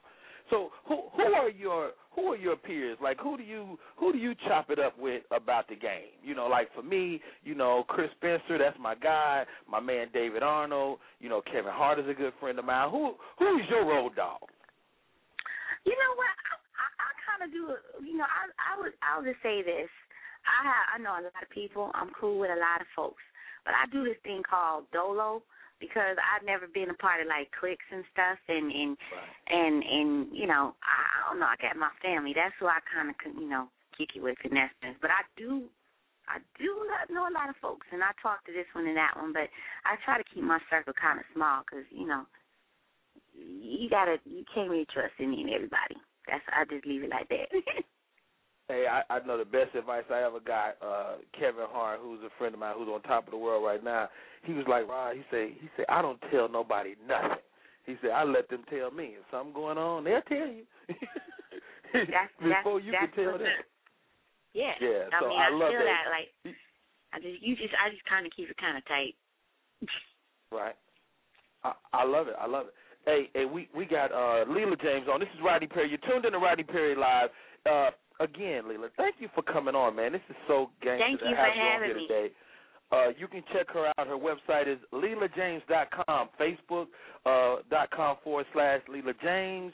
So 0.50 0.70
who 0.86 1.02
who 1.14 1.22
are 1.22 1.50
your 1.50 1.90
who 2.14 2.32
are 2.32 2.36
your 2.36 2.56
peers? 2.56 2.96
Like 3.02 3.18
who 3.20 3.36
do 3.36 3.42
you 3.42 3.78
who 3.96 4.12
do 4.12 4.18
you 4.18 4.34
chop 4.46 4.70
it 4.70 4.78
up 4.78 4.98
with 4.98 5.22
about 5.30 5.68
the 5.68 5.76
game? 5.76 6.16
You 6.22 6.34
know, 6.34 6.46
like 6.46 6.68
for 6.74 6.82
me, 6.82 7.20
you 7.44 7.54
know, 7.54 7.84
Chris 7.86 8.08
Spencer, 8.16 8.58
that's 8.58 8.78
my 8.80 8.94
guy. 8.94 9.44
My 9.70 9.78
man 9.78 10.08
David 10.12 10.42
Arnold. 10.42 11.00
You 11.20 11.28
know, 11.28 11.42
Kevin 11.42 11.72
Hart 11.72 11.98
is 11.98 12.06
a 12.08 12.14
good 12.14 12.32
friend 12.40 12.58
of 12.58 12.64
mine. 12.64 12.90
Who 12.90 13.14
who 13.38 13.58
is 13.58 13.64
your 13.68 13.84
road 13.84 14.16
dog? 14.16 14.38
You 15.88 15.96
know 15.96 16.12
what? 16.20 16.28
I 16.28 16.54
I, 16.76 16.86
I 17.00 17.10
kind 17.24 17.40
of 17.44 17.48
do. 17.48 17.62
You 18.04 18.20
know, 18.20 18.28
I 18.28 18.52
I 18.60 18.72
would 18.76 18.92
I'll 19.00 19.24
just 19.24 19.40
say 19.40 19.64
this. 19.64 19.88
I 20.44 20.68
have 20.68 20.84
I 20.92 20.96
know 21.00 21.16
a 21.16 21.24
lot 21.24 21.40
of 21.40 21.48
people. 21.48 21.88
I'm 21.96 22.12
cool 22.12 22.36
with 22.36 22.52
a 22.52 22.60
lot 22.60 22.84
of 22.84 22.88
folks, 22.92 23.24
but 23.64 23.72
I 23.72 23.88
do 23.88 24.04
this 24.04 24.20
thing 24.20 24.44
called 24.44 24.84
dolo 24.92 25.40
because 25.80 26.18
I've 26.20 26.44
never 26.44 26.66
been 26.68 26.90
a 26.90 26.98
part 27.00 27.24
of 27.24 27.26
like 27.32 27.48
cliques 27.56 27.88
and 27.88 28.04
stuff, 28.12 28.36
and 28.52 28.68
and 28.68 28.92
and 29.48 29.76
and 29.80 30.10
you 30.36 30.46
know 30.46 30.76
I, 30.84 30.96
I 31.08 31.18
don't 31.32 31.40
know. 31.40 31.48
I 31.48 31.56
got 31.56 31.80
my 31.80 31.94
family. 32.04 32.36
That's 32.36 32.54
who 32.60 32.68
I 32.68 32.84
kind 32.92 33.08
of 33.08 33.16
you 33.40 33.48
know 33.48 33.72
kick 33.96 34.12
it 34.12 34.22
with 34.22 34.36
finesse. 34.44 34.76
But 35.00 35.10
I 35.10 35.24
do. 35.40 35.72
I 36.28 36.44
do 36.60 36.84
know 37.08 37.24
a 37.24 37.32
lot 37.32 37.48
of 37.48 37.56
folks, 37.56 37.88
and 37.88 38.04
I 38.04 38.12
talk 38.20 38.44
to 38.44 38.52
this 38.52 38.68
one 38.76 38.84
and 38.84 39.00
that 39.00 39.16
one, 39.16 39.32
but 39.32 39.48
I 39.88 39.96
try 40.04 40.20
to 40.20 40.28
keep 40.28 40.44
my 40.44 40.60
circle 40.68 40.92
kind 40.92 41.16
of 41.16 41.24
small 41.32 41.64
because 41.64 41.88
you 41.88 42.04
know 42.04 42.28
you 43.38 43.88
gotta 43.90 44.16
you 44.24 44.44
can't 44.54 44.70
really 44.70 44.86
trust 44.92 45.14
any 45.20 45.42
and 45.42 45.50
everybody. 45.50 45.96
That's 46.26 46.42
I 46.52 46.64
just 46.64 46.86
leave 46.86 47.04
it 47.04 47.10
like 47.10 47.28
that. 47.28 47.48
Hey, 48.68 48.84
I, 48.84 49.00
I 49.08 49.26
know 49.26 49.38
the 49.38 49.46
best 49.46 49.74
advice 49.74 50.04
I 50.12 50.24
ever 50.24 50.40
got. 50.40 50.76
Uh, 50.84 51.16
Kevin 51.32 51.64
Hart, 51.72 52.00
who's 52.02 52.20
a 52.20 52.28
friend 52.36 52.52
of 52.52 52.60
mine, 52.60 52.74
who's 52.76 52.88
on 52.88 53.00
top 53.00 53.24
of 53.26 53.30
the 53.30 53.38
world 53.38 53.64
right 53.64 53.82
now. 53.82 54.10
He 54.44 54.52
was 54.52 54.66
like, 54.68 54.86
Rod. 54.86 55.16
He 55.16 55.22
said, 55.30 55.56
he 55.58 55.68
said, 55.74 55.86
I 55.88 56.02
don't 56.02 56.20
tell 56.30 56.50
nobody 56.50 56.94
nothing. 57.06 57.40
He 57.86 57.96
said, 58.02 58.10
I 58.10 58.24
let 58.24 58.46
them 58.50 58.64
tell 58.68 58.90
me. 58.90 59.16
If 59.16 59.24
something 59.30 59.54
going 59.54 59.78
on, 59.78 60.04
they'll 60.04 60.20
tell 60.28 60.52
you. 60.52 60.64
that's 61.94 62.28
Before 62.36 62.76
that's, 62.76 62.84
you 62.84 62.92
that's 62.92 63.14
can 63.14 63.24
tell 63.24 63.38
them. 63.38 63.48
Yeah. 64.52 64.76
Yeah, 64.82 65.08
I 65.16 65.20
so 65.22 65.28
mean, 65.28 65.40
I 65.40 65.48
I, 65.48 65.56
love 65.56 65.70
feel 65.72 65.80
that. 65.80 66.04
that. 66.04 66.12
Like, 66.12 66.54
I 67.14 67.20
just 67.24 67.40
you 67.40 67.56
just 67.56 67.72
I 67.72 67.88
just 67.88 68.04
kind 68.04 68.26
of 68.26 68.32
keep 68.36 68.50
it 68.50 68.56
kind 68.60 68.76
of 68.76 68.84
tight. 68.84 69.16
Right. 70.52 70.76
I, 71.64 71.72
I 71.92 72.04
love 72.04 72.28
it. 72.28 72.36
I 72.38 72.46
love 72.46 72.66
it. 72.66 72.74
Hey, 73.08 73.30
hey, 73.32 73.46
we 73.46 73.70
we 73.74 73.86
got 73.86 74.12
uh 74.12 74.44
Leela 74.44 74.78
James 74.82 75.06
on. 75.10 75.18
This 75.18 75.30
is 75.34 75.40
Rodney 75.42 75.66
Perry. 75.66 75.88
You're 75.88 76.04
tuned 76.06 76.26
in 76.26 76.32
to 76.32 76.38
Rodney 76.38 76.64
Perry 76.64 76.94
Live. 76.94 77.30
Uh, 77.64 77.88
again, 78.20 78.64
Leela, 78.64 78.88
thank 78.98 79.14
you 79.18 79.28
for 79.34 79.40
coming 79.40 79.74
on, 79.74 79.96
man. 79.96 80.12
This 80.12 80.20
is 80.28 80.36
so 80.46 80.68
gangster 80.82 81.06
Thank 81.06 81.20
to 81.20 81.28
you 81.30 81.34
have 81.34 81.46
for 81.48 81.56
you 81.56 81.62
on 81.62 81.72
having 81.72 81.88
here 81.88 81.96
me. 81.96 82.06
today. 82.06 82.28
Uh, 82.92 83.08
you 83.18 83.26
can 83.26 83.42
check 83.50 83.70
her 83.72 83.86
out. 83.96 84.06
Her 84.06 84.18
website 84.18 84.68
is 84.70 84.78
LeelaJames.com, 84.92 86.28
Facebook 86.38 86.86
uh, 87.24 87.62
dot 87.70 87.90
com 87.90 88.16
forward 88.22 88.44
slash 88.52 88.82
Leela 88.92 89.14
James, 89.22 89.72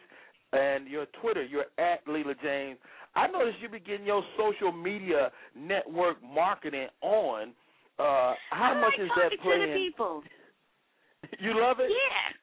and 0.52 0.86
your 0.86 1.06
Twitter, 1.20 1.42
you're 1.42 1.66
at 1.78 2.06
Leela 2.06 2.34
James. 2.40 2.78
I 3.16 3.26
noticed 3.26 3.58
you 3.60 3.68
be 3.68 3.80
getting 3.80 4.06
your 4.06 4.22
social 4.38 4.70
media 4.70 5.32
network 5.56 6.22
marketing 6.22 6.86
on. 7.02 7.48
Uh, 7.98 8.34
how 8.50 8.74
I 8.74 8.80
much 8.80 8.92
like 8.98 9.06
is 9.06 9.10
that 9.16 9.36
talking 9.38 9.60
to 9.60 9.66
the 9.66 9.74
people. 9.74 10.22
You 11.40 11.58
love 11.58 11.80
it? 11.80 11.90
Yeah. 11.90 12.36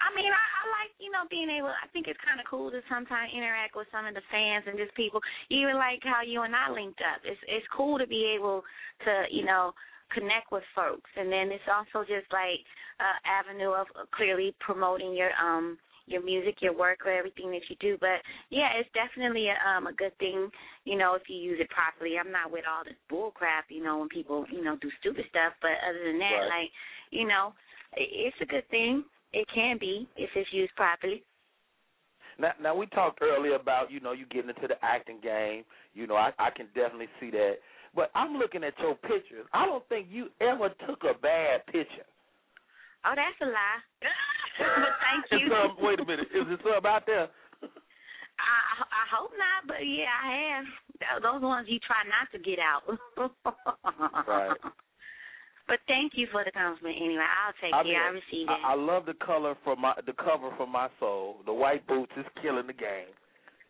I 0.00 0.08
mean, 0.16 0.32
I, 0.32 0.40
I 0.40 0.62
like, 0.80 0.92
you 0.96 1.12
know, 1.12 1.28
being 1.28 1.52
able, 1.52 1.68
I 1.68 1.86
think 1.92 2.08
it's 2.08 2.20
kind 2.24 2.40
of 2.40 2.48
cool 2.48 2.72
to 2.72 2.80
sometimes 2.88 3.32
interact 3.36 3.76
with 3.76 3.86
some 3.92 4.08
of 4.08 4.16
the 4.16 4.24
fans 4.32 4.64
and 4.64 4.80
just 4.80 4.96
people, 4.96 5.20
even 5.52 5.76
like 5.76 6.00
how 6.02 6.24
you 6.24 6.42
and 6.42 6.56
I 6.56 6.72
linked 6.72 7.00
up. 7.04 7.20
It's 7.24 7.40
it's 7.46 7.66
cool 7.76 8.00
to 8.00 8.06
be 8.08 8.24
able 8.32 8.64
to, 9.04 9.12
you 9.30 9.44
know, 9.44 9.72
connect 10.12 10.50
with 10.50 10.64
folks. 10.74 11.08
And 11.16 11.30
then 11.30 11.52
it's 11.52 11.68
also 11.68 12.02
just 12.08 12.26
like 12.32 12.64
uh 12.98 13.18
avenue 13.28 13.76
of 13.76 13.86
clearly 14.16 14.56
promoting 14.60 15.12
your 15.14 15.30
um 15.36 15.76
your 16.08 16.24
music, 16.24 16.58
your 16.58 16.76
work, 16.76 17.06
or 17.06 17.12
everything 17.12 17.52
that 17.52 17.62
you 17.68 17.76
do. 17.78 17.96
But 18.00 18.24
yeah, 18.50 18.74
it's 18.80 18.90
definitely 18.96 19.46
a, 19.52 19.56
um 19.68 19.86
a 19.86 19.92
good 19.92 20.16
thing, 20.18 20.50
you 20.84 20.96
know, 20.96 21.14
if 21.14 21.28
you 21.28 21.36
use 21.36 21.60
it 21.60 21.70
properly. 21.70 22.16
I'm 22.18 22.32
not 22.32 22.50
with 22.50 22.64
all 22.64 22.84
this 22.84 22.98
bull 23.08 23.30
crap, 23.30 23.66
you 23.68 23.84
know, 23.84 23.98
when 23.98 24.08
people, 24.08 24.44
you 24.50 24.64
know, 24.64 24.76
do 24.80 24.90
stupid 25.00 25.24
stuff. 25.30 25.52
But 25.62 25.76
other 25.84 26.02
than 26.08 26.18
that, 26.18 26.48
Right. 26.48 26.64
like, 26.64 26.70
you 27.10 27.28
know, 27.28 27.52
it's 27.96 28.36
a 28.40 28.46
good 28.46 28.68
thing. 28.70 29.04
It 29.32 29.46
can 29.54 29.78
be 29.78 30.08
if 30.16 30.30
it's 30.34 30.52
used 30.52 30.74
properly. 30.76 31.22
Now, 32.38 32.52
now 32.60 32.74
we 32.74 32.86
talked 32.86 33.20
earlier 33.22 33.54
about 33.54 33.90
you 33.90 34.00
know 34.00 34.12
you 34.12 34.26
getting 34.26 34.50
into 34.50 34.66
the 34.66 34.82
acting 34.82 35.18
game. 35.22 35.64
You 35.94 36.06
know, 36.06 36.16
I, 36.16 36.32
I 36.38 36.50
can 36.50 36.66
definitely 36.74 37.08
see 37.20 37.30
that. 37.30 37.56
But 37.94 38.10
I'm 38.14 38.34
looking 38.34 38.62
at 38.64 38.78
your 38.78 38.94
pictures. 38.94 39.46
I 39.52 39.66
don't 39.66 39.86
think 39.88 40.06
you 40.10 40.28
ever 40.40 40.68
took 40.86 41.02
a 41.02 41.18
bad 41.18 41.66
picture. 41.66 42.06
Oh, 43.04 43.14
that's 43.16 43.36
a 43.42 43.46
lie. 43.46 43.80
but 44.58 44.94
thank 45.02 45.42
you. 45.42 45.48
some, 45.50 45.76
wait 45.84 46.00
a 46.00 46.04
minute, 46.04 46.28
is 46.34 46.46
there 46.46 46.58
some 46.62 46.86
out 46.86 47.02
there? 47.06 47.28
I 47.62 48.82
I 48.82 49.04
hope 49.16 49.32
not, 49.36 49.66
but 49.66 49.84
yeah, 49.84 50.12
I 50.22 50.56
have. 50.56 50.64
Th- 50.98 51.22
Those 51.22 51.42
ones 51.42 51.66
you 51.68 51.78
try 51.80 52.04
not 52.08 52.30
to 52.32 52.38
get 52.38 52.58
out. 52.58 52.84
Right. 54.26 54.56
But 55.70 55.78
thank 55.86 56.12
you 56.18 56.26
for 56.32 56.42
the 56.42 56.50
compliment 56.50 56.96
anyway. 56.98 57.22
I'll 57.22 57.54
take 57.62 57.72
I 57.72 57.80
it. 57.82 57.84
mean, 57.84 57.94
I 57.94 58.08
received 58.10 58.50
it. 58.50 58.58
I, 58.66 58.72
I 58.72 58.74
love 58.74 59.06
the 59.06 59.14
color 59.14 59.54
for 59.62 59.76
my 59.76 59.94
the 60.04 60.12
cover 60.12 60.50
for 60.58 60.66
my 60.66 60.88
soul. 60.98 61.36
The 61.46 61.52
white 61.54 61.86
boots 61.86 62.10
is 62.18 62.26
killing 62.42 62.66
the 62.66 62.72
game. 62.74 63.14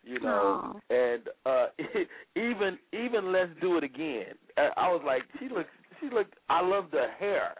You 0.03 0.19
know, 0.19 0.79
and 0.89 1.21
uh 1.45 1.67
even 2.35 2.79
even 2.91 3.31
let's 3.31 3.51
do 3.61 3.77
it 3.77 3.83
again. 3.83 4.33
I, 4.57 4.69
I 4.75 4.87
was 4.89 5.03
like, 5.05 5.21
she 5.39 5.47
looks, 5.47 5.69
she 5.99 6.09
looked. 6.09 6.33
I 6.49 6.65
love 6.65 6.85
the 6.91 7.05
hair. 7.19 7.53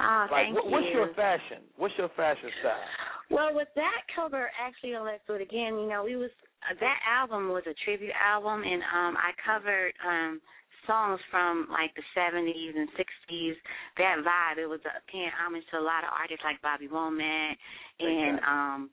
oh, 0.00 0.26
Like, 0.28 0.46
thank 0.46 0.54
what, 0.56 0.64
you. 0.66 0.70
what's 0.72 0.86
your 0.92 1.14
fashion? 1.14 1.62
What's 1.76 1.94
your 1.98 2.10
fashion 2.16 2.50
style? 2.58 2.90
Well, 3.30 3.54
with 3.54 3.68
that 3.76 4.02
cover, 4.14 4.50
actually, 4.58 4.94
on 4.96 5.06
Let's 5.06 5.22
Do 5.26 5.34
It 5.34 5.42
Again, 5.42 5.78
you 5.78 5.88
know, 5.88 6.02
we 6.04 6.16
was 6.16 6.30
uh, 6.68 6.74
that 6.80 6.98
album 7.06 7.50
was 7.50 7.62
a 7.70 7.74
tribute 7.84 8.10
album, 8.18 8.64
and 8.66 8.82
um 8.82 9.14
I 9.16 9.30
covered 9.38 9.92
um 10.04 10.40
songs 10.86 11.20
from 11.30 11.68
like 11.70 11.94
the 11.94 12.06
70s 12.16 12.76
and 12.76 12.88
60s. 12.94 13.56
That 13.98 14.22
vibe, 14.24 14.58
it 14.62 14.66
was 14.66 14.80
uh, 14.84 14.98
paying 15.10 15.30
homage 15.34 15.64
to 15.70 15.78
a 15.78 15.84
lot 15.84 16.04
of 16.04 16.10
artists 16.12 16.44
like 16.44 16.60
Bobby 16.62 16.88
Womack 16.88 17.56
and 18.00 18.38
Exactly. 18.38 18.48
um 18.48 18.90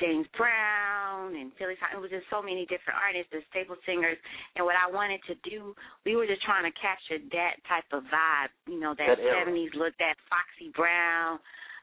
James 0.00 0.26
Brown 0.36 1.34
and 1.36 1.52
Philly. 1.56 1.72
It 1.72 2.00
was 2.00 2.10
just 2.10 2.28
so 2.28 2.42
many 2.42 2.66
different 2.68 3.00
artists, 3.00 3.32
the 3.32 3.40
staple 3.48 3.76
singers. 3.86 4.18
And 4.54 4.64
what 4.66 4.76
I 4.76 4.90
wanted 4.90 5.20
to 5.24 5.34
do, 5.48 5.74
we 6.04 6.16
were 6.16 6.26
just 6.26 6.42
trying 6.44 6.68
to 6.68 6.74
capture 6.76 7.16
that 7.32 7.56
type 7.64 7.88
of 7.92 8.04
vibe, 8.12 8.52
you 8.68 8.78
know, 8.78 8.94
that 8.98 9.16
That 9.16 9.48
70s 9.48 9.72
look, 9.74 9.96
that 9.98 10.20
Foxy 10.28 10.68
Brown, 10.76 11.38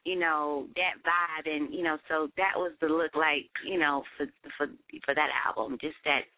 you 0.05 0.19
know, 0.19 0.67
that 0.75 1.01
vibe, 1.01 1.49
and 1.49 1.73
you 1.73 1.81
know, 1.81 1.97
so 2.09 2.29
that 2.37 2.53
was 2.55 2.73
the 2.81 2.87
look 2.87 3.15
like, 3.15 3.49
you 3.65 3.79
know, 3.79 4.03
for 4.17 4.27
for 4.57 4.67
for 5.05 5.15
that 5.15 5.29
album, 5.47 5.77
just 5.81 5.97
that 6.05 6.29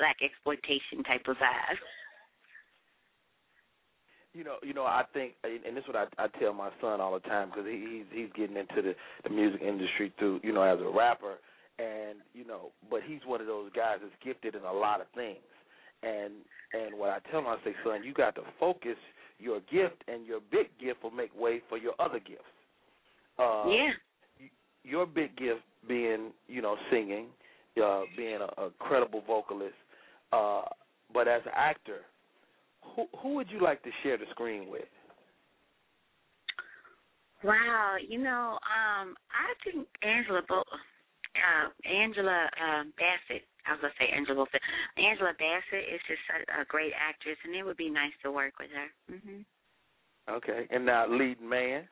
blaxploitation 0.00 1.04
type 1.06 1.28
of 1.28 1.36
vibe. 1.36 1.78
You 4.34 4.44
know, 4.44 4.56
you 4.62 4.74
know. 4.74 4.84
I 4.84 5.04
think, 5.12 5.34
and 5.44 5.76
this 5.76 5.82
is 5.82 5.88
what 5.88 5.96
I, 5.96 6.24
I 6.24 6.26
tell 6.38 6.52
my 6.52 6.70
son 6.80 7.00
all 7.00 7.14
the 7.14 7.20
time 7.20 7.50
because 7.50 7.66
he, 7.66 8.04
he's 8.12 8.20
he's 8.20 8.32
getting 8.34 8.56
into 8.56 8.82
the 8.82 8.94
the 9.22 9.30
music 9.30 9.62
industry 9.62 10.12
through, 10.18 10.40
you 10.42 10.52
know, 10.52 10.62
as 10.62 10.80
a 10.80 10.90
rapper, 10.90 11.38
and 11.78 12.18
you 12.34 12.44
know, 12.44 12.72
but 12.90 13.00
he's 13.06 13.20
one 13.24 13.40
of 13.40 13.46
those 13.46 13.70
guys 13.74 13.98
that's 14.02 14.14
gifted 14.24 14.54
in 14.54 14.62
a 14.62 14.72
lot 14.72 15.00
of 15.00 15.06
things, 15.14 15.38
and 16.02 16.32
and 16.72 16.98
what 16.98 17.10
I 17.10 17.18
tell 17.30 17.40
him, 17.40 17.46
I 17.46 17.56
say, 17.64 17.74
son, 17.84 18.02
you 18.02 18.12
got 18.12 18.34
to 18.34 18.42
focus 18.58 18.96
your 19.38 19.60
gift, 19.60 20.02
and 20.08 20.26
your 20.26 20.40
big 20.50 20.66
gift 20.80 21.02
will 21.02 21.10
make 21.10 21.30
way 21.38 21.60
for 21.68 21.78
your 21.78 21.94
other 21.98 22.18
gifts. 22.18 22.42
Uh, 23.38 23.68
yeah. 23.68 23.90
your 24.84 25.06
big 25.06 25.36
gift 25.36 25.62
being, 25.88 26.30
you 26.46 26.62
know, 26.62 26.76
singing, 26.90 27.26
uh, 27.84 28.02
being 28.16 28.38
a, 28.40 28.62
a 28.62 28.70
credible 28.78 29.22
vocalist, 29.26 29.74
uh, 30.32 30.62
but 31.12 31.26
as 31.26 31.42
an 31.46 31.52
actor, 31.54 32.00
who 32.94 33.06
who 33.18 33.34
would 33.34 33.50
you 33.50 33.60
like 33.60 33.82
to 33.82 33.90
share 34.02 34.16
the 34.16 34.26
screen 34.30 34.68
with? 34.68 34.88
Wow, 37.42 37.96
you 38.00 38.18
know, 38.18 38.58
um, 38.64 39.14
I 39.28 39.52
think 39.62 39.86
Angela 40.02 40.40
Bo- 40.48 40.64
uh 41.34 41.68
Angela 41.84 42.48
um 42.62 42.92
Bassett 42.96 43.44
I 43.66 43.72
was 43.72 43.80
gonna 43.80 43.94
say 43.98 44.08
Angela 44.14 44.44
Bassett. 44.44 44.62
Angela 44.96 45.32
Bassett 45.38 45.88
is 45.92 46.00
just 46.06 46.22
a, 46.30 46.62
a 46.62 46.64
great 46.66 46.92
actress 46.94 47.36
and 47.44 47.54
it 47.54 47.64
would 47.64 47.76
be 47.76 47.90
nice 47.90 48.14
to 48.22 48.30
work 48.30 48.54
with 48.58 48.70
her. 48.70 48.88
Mhm. 49.12 49.44
Okay, 50.30 50.66
and 50.70 50.86
now 50.86 51.06
lead 51.06 51.40
man. 51.40 51.88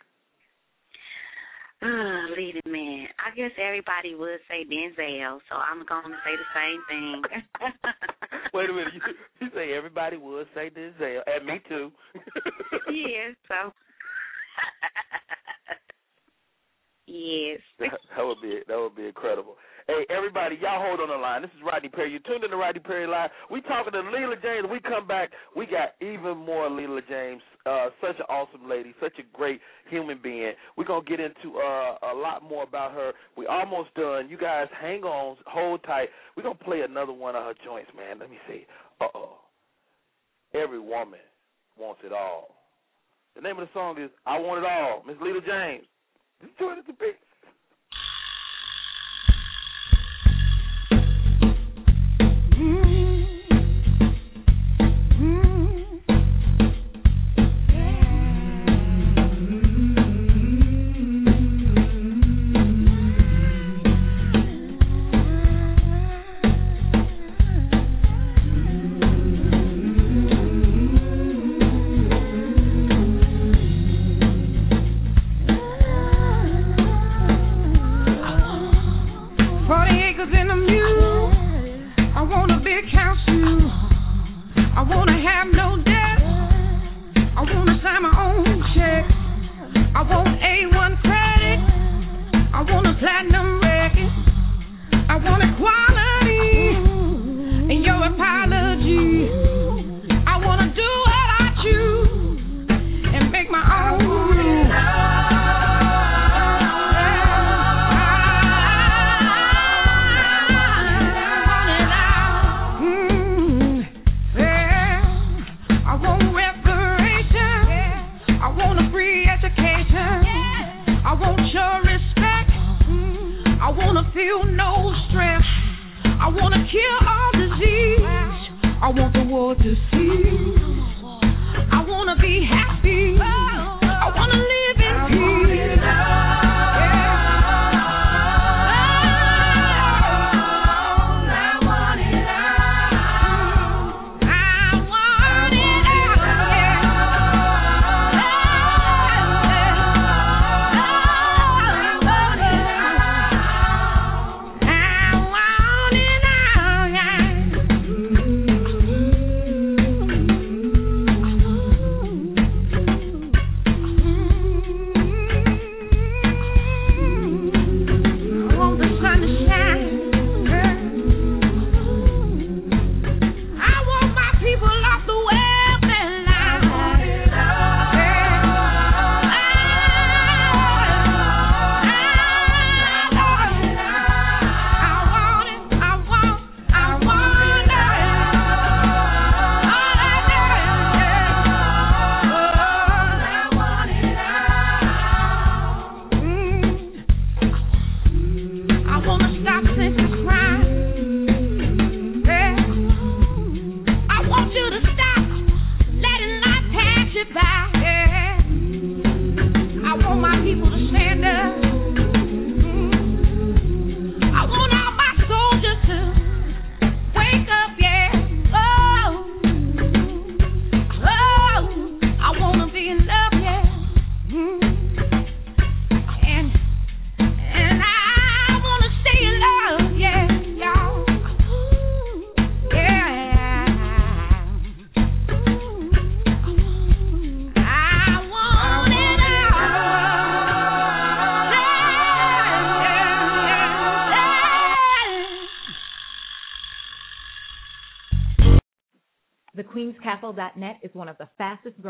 Uh, 1.82 2.30
leading 2.36 2.62
man. 2.70 3.08
I 3.18 3.34
guess 3.34 3.50
everybody 3.58 4.14
would 4.14 4.38
say 4.48 4.64
Denzel, 4.64 5.40
so 5.50 5.56
I'm 5.56 5.84
going 5.84 6.14
to 6.14 6.20
say 6.22 6.36
the 6.38 6.46
same 6.54 6.80
thing. 6.86 7.22
Wait 8.54 8.68
a 8.68 8.72
minute, 8.72 8.92
you, 8.94 9.00
you 9.40 9.48
say 9.54 9.72
everybody 9.72 10.16
would 10.16 10.46
say 10.54 10.70
Denzel, 10.70 11.20
and 11.26 11.46
me 11.46 11.60
too. 11.68 11.90
yes, 12.92 13.34
so. 13.48 13.72
yes. 17.06 17.60
that, 17.78 17.98
that 18.16 18.26
would 18.26 18.42
be 18.42 18.60
that 18.68 18.76
would 18.76 18.94
be 18.94 19.06
incredible. 19.06 19.56
Hey, 19.88 20.06
everybody, 20.10 20.56
y'all 20.62 20.80
hold 20.80 21.00
on 21.00 21.08
the 21.08 21.16
line. 21.16 21.42
This 21.42 21.50
is 21.56 21.62
Rodney 21.66 21.88
Perry. 21.88 22.10
You're 22.12 22.20
tuned 22.20 22.44
in 22.44 22.50
to 22.50 22.56
Rodney 22.56 22.80
Perry 22.80 23.06
Live. 23.06 23.30
We 23.50 23.60
talking 23.62 23.92
to 23.92 23.98
Leela 23.98 24.40
James. 24.40 24.68
We 24.70 24.78
come 24.78 25.08
back. 25.08 25.30
We 25.56 25.66
got 25.66 25.94
even 26.00 26.38
more 26.38 26.68
Leela 26.68 27.00
James. 27.08 27.42
Uh, 27.66 27.88
such 28.00 28.14
an 28.18 28.26
awesome 28.28 28.68
lady, 28.68 28.94
such 29.00 29.14
a 29.18 29.36
great 29.36 29.60
human 29.90 30.20
being. 30.22 30.52
We're 30.76 30.84
gonna 30.84 31.04
get 31.04 31.18
into 31.18 31.58
uh, 31.58 31.98
a 32.12 32.14
lot 32.14 32.44
more 32.48 32.62
about 32.62 32.92
her. 32.92 33.12
We 33.36 33.46
almost 33.46 33.92
done. 33.94 34.28
You 34.28 34.38
guys, 34.38 34.68
hang 34.80 35.02
on, 35.02 35.36
hold 35.46 35.82
tight. 35.82 36.10
We're 36.36 36.44
gonna 36.44 36.54
play 36.54 36.82
another 36.82 37.12
one 37.12 37.34
of 37.34 37.42
her 37.42 37.54
joints, 37.64 37.90
man. 37.96 38.20
Let 38.20 38.30
me 38.30 38.38
see. 38.48 38.66
Uh 39.00 39.06
oh. 39.14 39.38
Every 40.54 40.80
woman 40.80 41.20
wants 41.76 42.02
it 42.04 42.12
all. 42.12 42.54
The 43.34 43.40
name 43.40 43.58
of 43.58 43.66
the 43.66 43.72
song 43.74 44.00
is 44.00 44.10
"I 44.26 44.38
Want 44.38 44.64
It 44.64 44.70
All." 44.70 45.02
Miss 45.06 45.16
Leela 45.16 45.44
James. 45.44 45.86
Just 46.40 46.56
join 46.58 46.78
us 46.78 46.84
the 46.86 46.92
beat. 46.92 47.16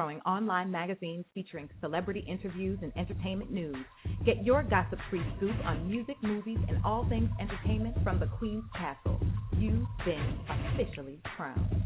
Growing 0.03 0.21
online 0.23 0.69
magazines 0.69 1.25
featuring 1.33 1.69
celebrity 1.81 2.25
interviews 2.27 2.77
and 2.83 2.93
entertainment 2.97 3.53
news. 3.53 3.77
Get 4.27 4.43
your 4.45 4.65
gossip 4.65 4.99
free 5.09 5.23
scoop 5.37 5.55
on 5.65 5.89
music, 5.89 6.17
movies, 6.25 6.59
and 6.69 6.85
all 6.85 7.09
things 7.09 7.31
entertainment 7.39 7.95
from 8.03 8.19
The 8.19 8.27
Queen's 8.27 8.65
Castle. 8.75 9.21
You've 9.57 9.87
been 10.05 10.39
officially 10.75 11.21
crowned. 11.37 11.85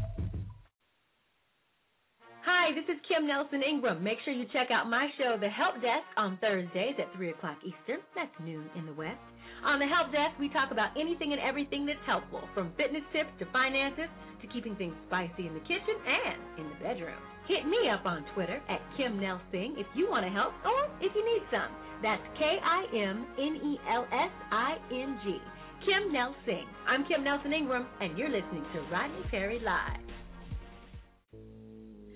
Hi, 2.41 2.73
this 2.73 2.89
is 2.89 2.99
Kim 3.07 3.27
Nelson 3.27 3.61
Ingram. 3.61 4.03
Make 4.03 4.17
sure 4.25 4.33
you 4.33 4.45
check 4.51 4.71
out 4.71 4.89
my 4.89 5.09
show, 5.19 5.37
The 5.39 5.49
Help 5.49 5.75
Desk, 5.75 6.09
on 6.17 6.39
Thursdays 6.41 6.95
at 6.97 7.13
3 7.15 7.29
o'clock 7.29 7.59
Eastern. 7.61 8.01
That's 8.15 8.33
noon 8.43 8.65
in 8.75 8.87
the 8.87 8.93
West. 8.93 9.21
On 9.63 9.77
The 9.77 9.85
Help 9.85 10.11
Desk, 10.11 10.33
we 10.39 10.49
talk 10.49 10.71
about 10.71 10.97
anything 10.99 11.33
and 11.33 11.41
everything 11.41 11.85
that's 11.85 12.01
helpful, 12.07 12.41
from 12.55 12.73
fitness 12.77 13.05
tips 13.13 13.29
to 13.37 13.45
finances 13.53 14.09
to 14.41 14.47
keeping 14.47 14.75
things 14.75 14.95
spicy 15.05 15.45
in 15.45 15.53
the 15.53 15.61
kitchen 15.69 16.01
and 16.01 16.65
in 16.65 16.65
the 16.65 16.81
bedroom. 16.81 17.21
Hit 17.47 17.65
me 17.65 17.87
up 17.87 18.05
on 18.05 18.25
Twitter 18.35 18.61
at 18.67 18.81
Kim 18.97 19.21
Nelsing 19.21 19.75
if 19.79 19.87
you 19.95 20.09
want 20.09 20.25
to 20.25 20.31
help 20.31 20.51
or 20.67 20.91
if 20.99 21.15
you 21.15 21.23
need 21.23 21.43
some. 21.49 21.71
That's 22.03 22.21
K 22.37 22.43
I 22.43 22.83
M 22.93 23.25
N 23.39 23.55
E 23.55 23.79
L 23.87 24.03
S 24.11 24.31
I 24.51 24.75
N 24.91 25.17
G. 25.23 25.37
Kim 25.85 26.11
Nelsing. 26.11 26.67
I'm 26.85 27.05
Kim 27.07 27.23
Nelson 27.23 27.53
Ingram, 27.53 27.87
and 28.01 28.17
you're 28.17 28.27
listening 28.27 28.65
to 28.73 28.81
Rodney 28.91 29.23
Perry 29.31 29.61
Live. 29.63 30.03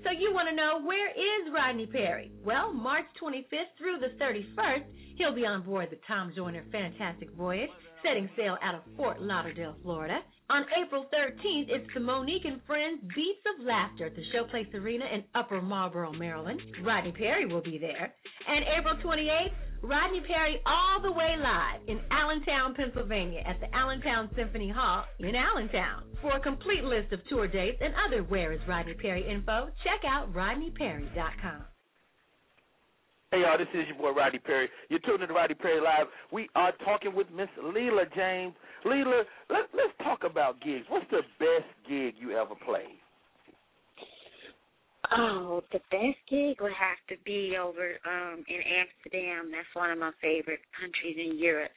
So 0.03 0.11
you 0.11 0.33
want 0.33 0.49
to 0.49 0.55
know 0.55 0.81
where 0.83 1.11
is 1.11 1.53
Rodney 1.53 1.85
Perry? 1.85 2.31
Well, 2.43 2.73
March 2.73 3.05
25th 3.23 3.71
through 3.77 3.99
the 3.99 4.11
31st, 4.21 4.83
he'll 5.15 5.35
be 5.35 5.45
on 5.45 5.63
board 5.63 5.87
the 5.91 5.99
Tom 6.07 6.33
Joyner 6.35 6.65
Fantastic 6.73 7.31
Voyage, 7.37 7.69
setting 8.03 8.27
sail 8.35 8.57
out 8.61 8.75
of 8.75 8.81
Fort 8.97 9.21
Lauderdale, 9.21 9.75
Florida. 9.81 10.19
On 10.51 10.65
April 10.83 11.05
13th, 11.15 11.67
it's 11.69 11.87
the 11.93 12.01
Mo'Nique 12.01 12.45
and 12.45 12.59
Friends 12.67 12.99
Beats 13.15 13.39
of 13.55 13.65
Laughter 13.65 14.07
at 14.07 14.15
the 14.17 14.23
Showplace 14.35 14.73
Arena 14.73 15.05
in 15.05 15.23
Upper 15.33 15.61
Marlboro, 15.61 16.11
Maryland. 16.11 16.59
Rodney 16.83 17.13
Perry 17.13 17.45
will 17.45 17.61
be 17.61 17.77
there. 17.77 18.13
And 18.49 18.65
April 18.77 18.97
28th, 19.01 19.53
Rodney 19.81 20.19
Perry 20.27 20.59
all 20.65 21.01
the 21.01 21.11
way 21.13 21.37
live 21.39 21.87
in 21.87 22.01
Allentown, 22.11 22.75
Pennsylvania 22.75 23.43
at 23.47 23.61
the 23.61 23.73
Allentown 23.73 24.29
Symphony 24.35 24.69
Hall 24.69 25.05
in 25.19 25.35
Allentown. 25.35 26.03
For 26.21 26.35
a 26.35 26.39
complete 26.41 26.83
list 26.83 27.13
of 27.13 27.25
tour 27.29 27.47
dates 27.47 27.77
and 27.79 27.93
other 28.05 28.21
Where 28.23 28.51
is 28.51 28.59
Rodney 28.67 28.95
Perry 28.95 29.25
info, 29.25 29.69
check 29.85 30.01
out 30.05 30.33
rodneyperry.com. 30.33 31.63
Hey 33.31 33.43
y'all, 33.47 33.57
this 33.57 33.69
is 33.73 33.87
your 33.87 33.95
boy 33.95 34.19
Rodney 34.19 34.39
Perry. 34.39 34.67
You're 34.89 34.99
tuning 34.99 35.29
to 35.29 35.33
Rodney 35.33 35.55
Perry 35.55 35.79
Live. 35.79 36.07
We 36.33 36.49
are 36.53 36.73
talking 36.83 37.15
with 37.15 37.27
Miss 37.33 37.47
Leela 37.63 38.13
James. 38.13 38.53
Leela, 38.85 39.23
let, 39.49 39.69
let's 39.73 39.93
talk 40.03 40.23
about 40.23 40.61
gigs. 40.61 40.85
What's 40.89 41.09
the 41.11 41.21
best 41.39 41.69
gig 41.87 42.15
you 42.19 42.37
ever 42.37 42.55
played? 42.65 42.99
Oh, 45.11 45.61
the 45.71 45.79
best 45.91 46.17
gig 46.29 46.61
would 46.61 46.71
have 46.71 46.97
to 47.09 47.21
be 47.25 47.57
over 47.61 47.97
um 48.05 48.45
in 48.47 48.61
Amsterdam. 48.79 49.51
That's 49.51 49.67
one 49.73 49.91
of 49.91 49.97
my 49.97 50.11
favorite 50.21 50.61
countries 50.79 51.17
in 51.17 51.37
Europe. 51.37 51.71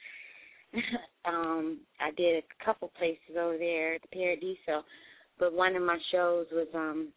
um, 1.25 1.79
I 1.99 2.11
did 2.15 2.43
a 2.43 2.65
couple 2.65 2.91
places 2.97 3.35
over 3.37 3.57
there 3.57 3.97
the 3.99 4.07
Paradiso, 4.13 4.85
but 5.39 5.53
one 5.53 5.75
of 5.75 5.83
my 5.83 5.97
shows 6.11 6.45
was 6.51 6.67
um 6.73 7.09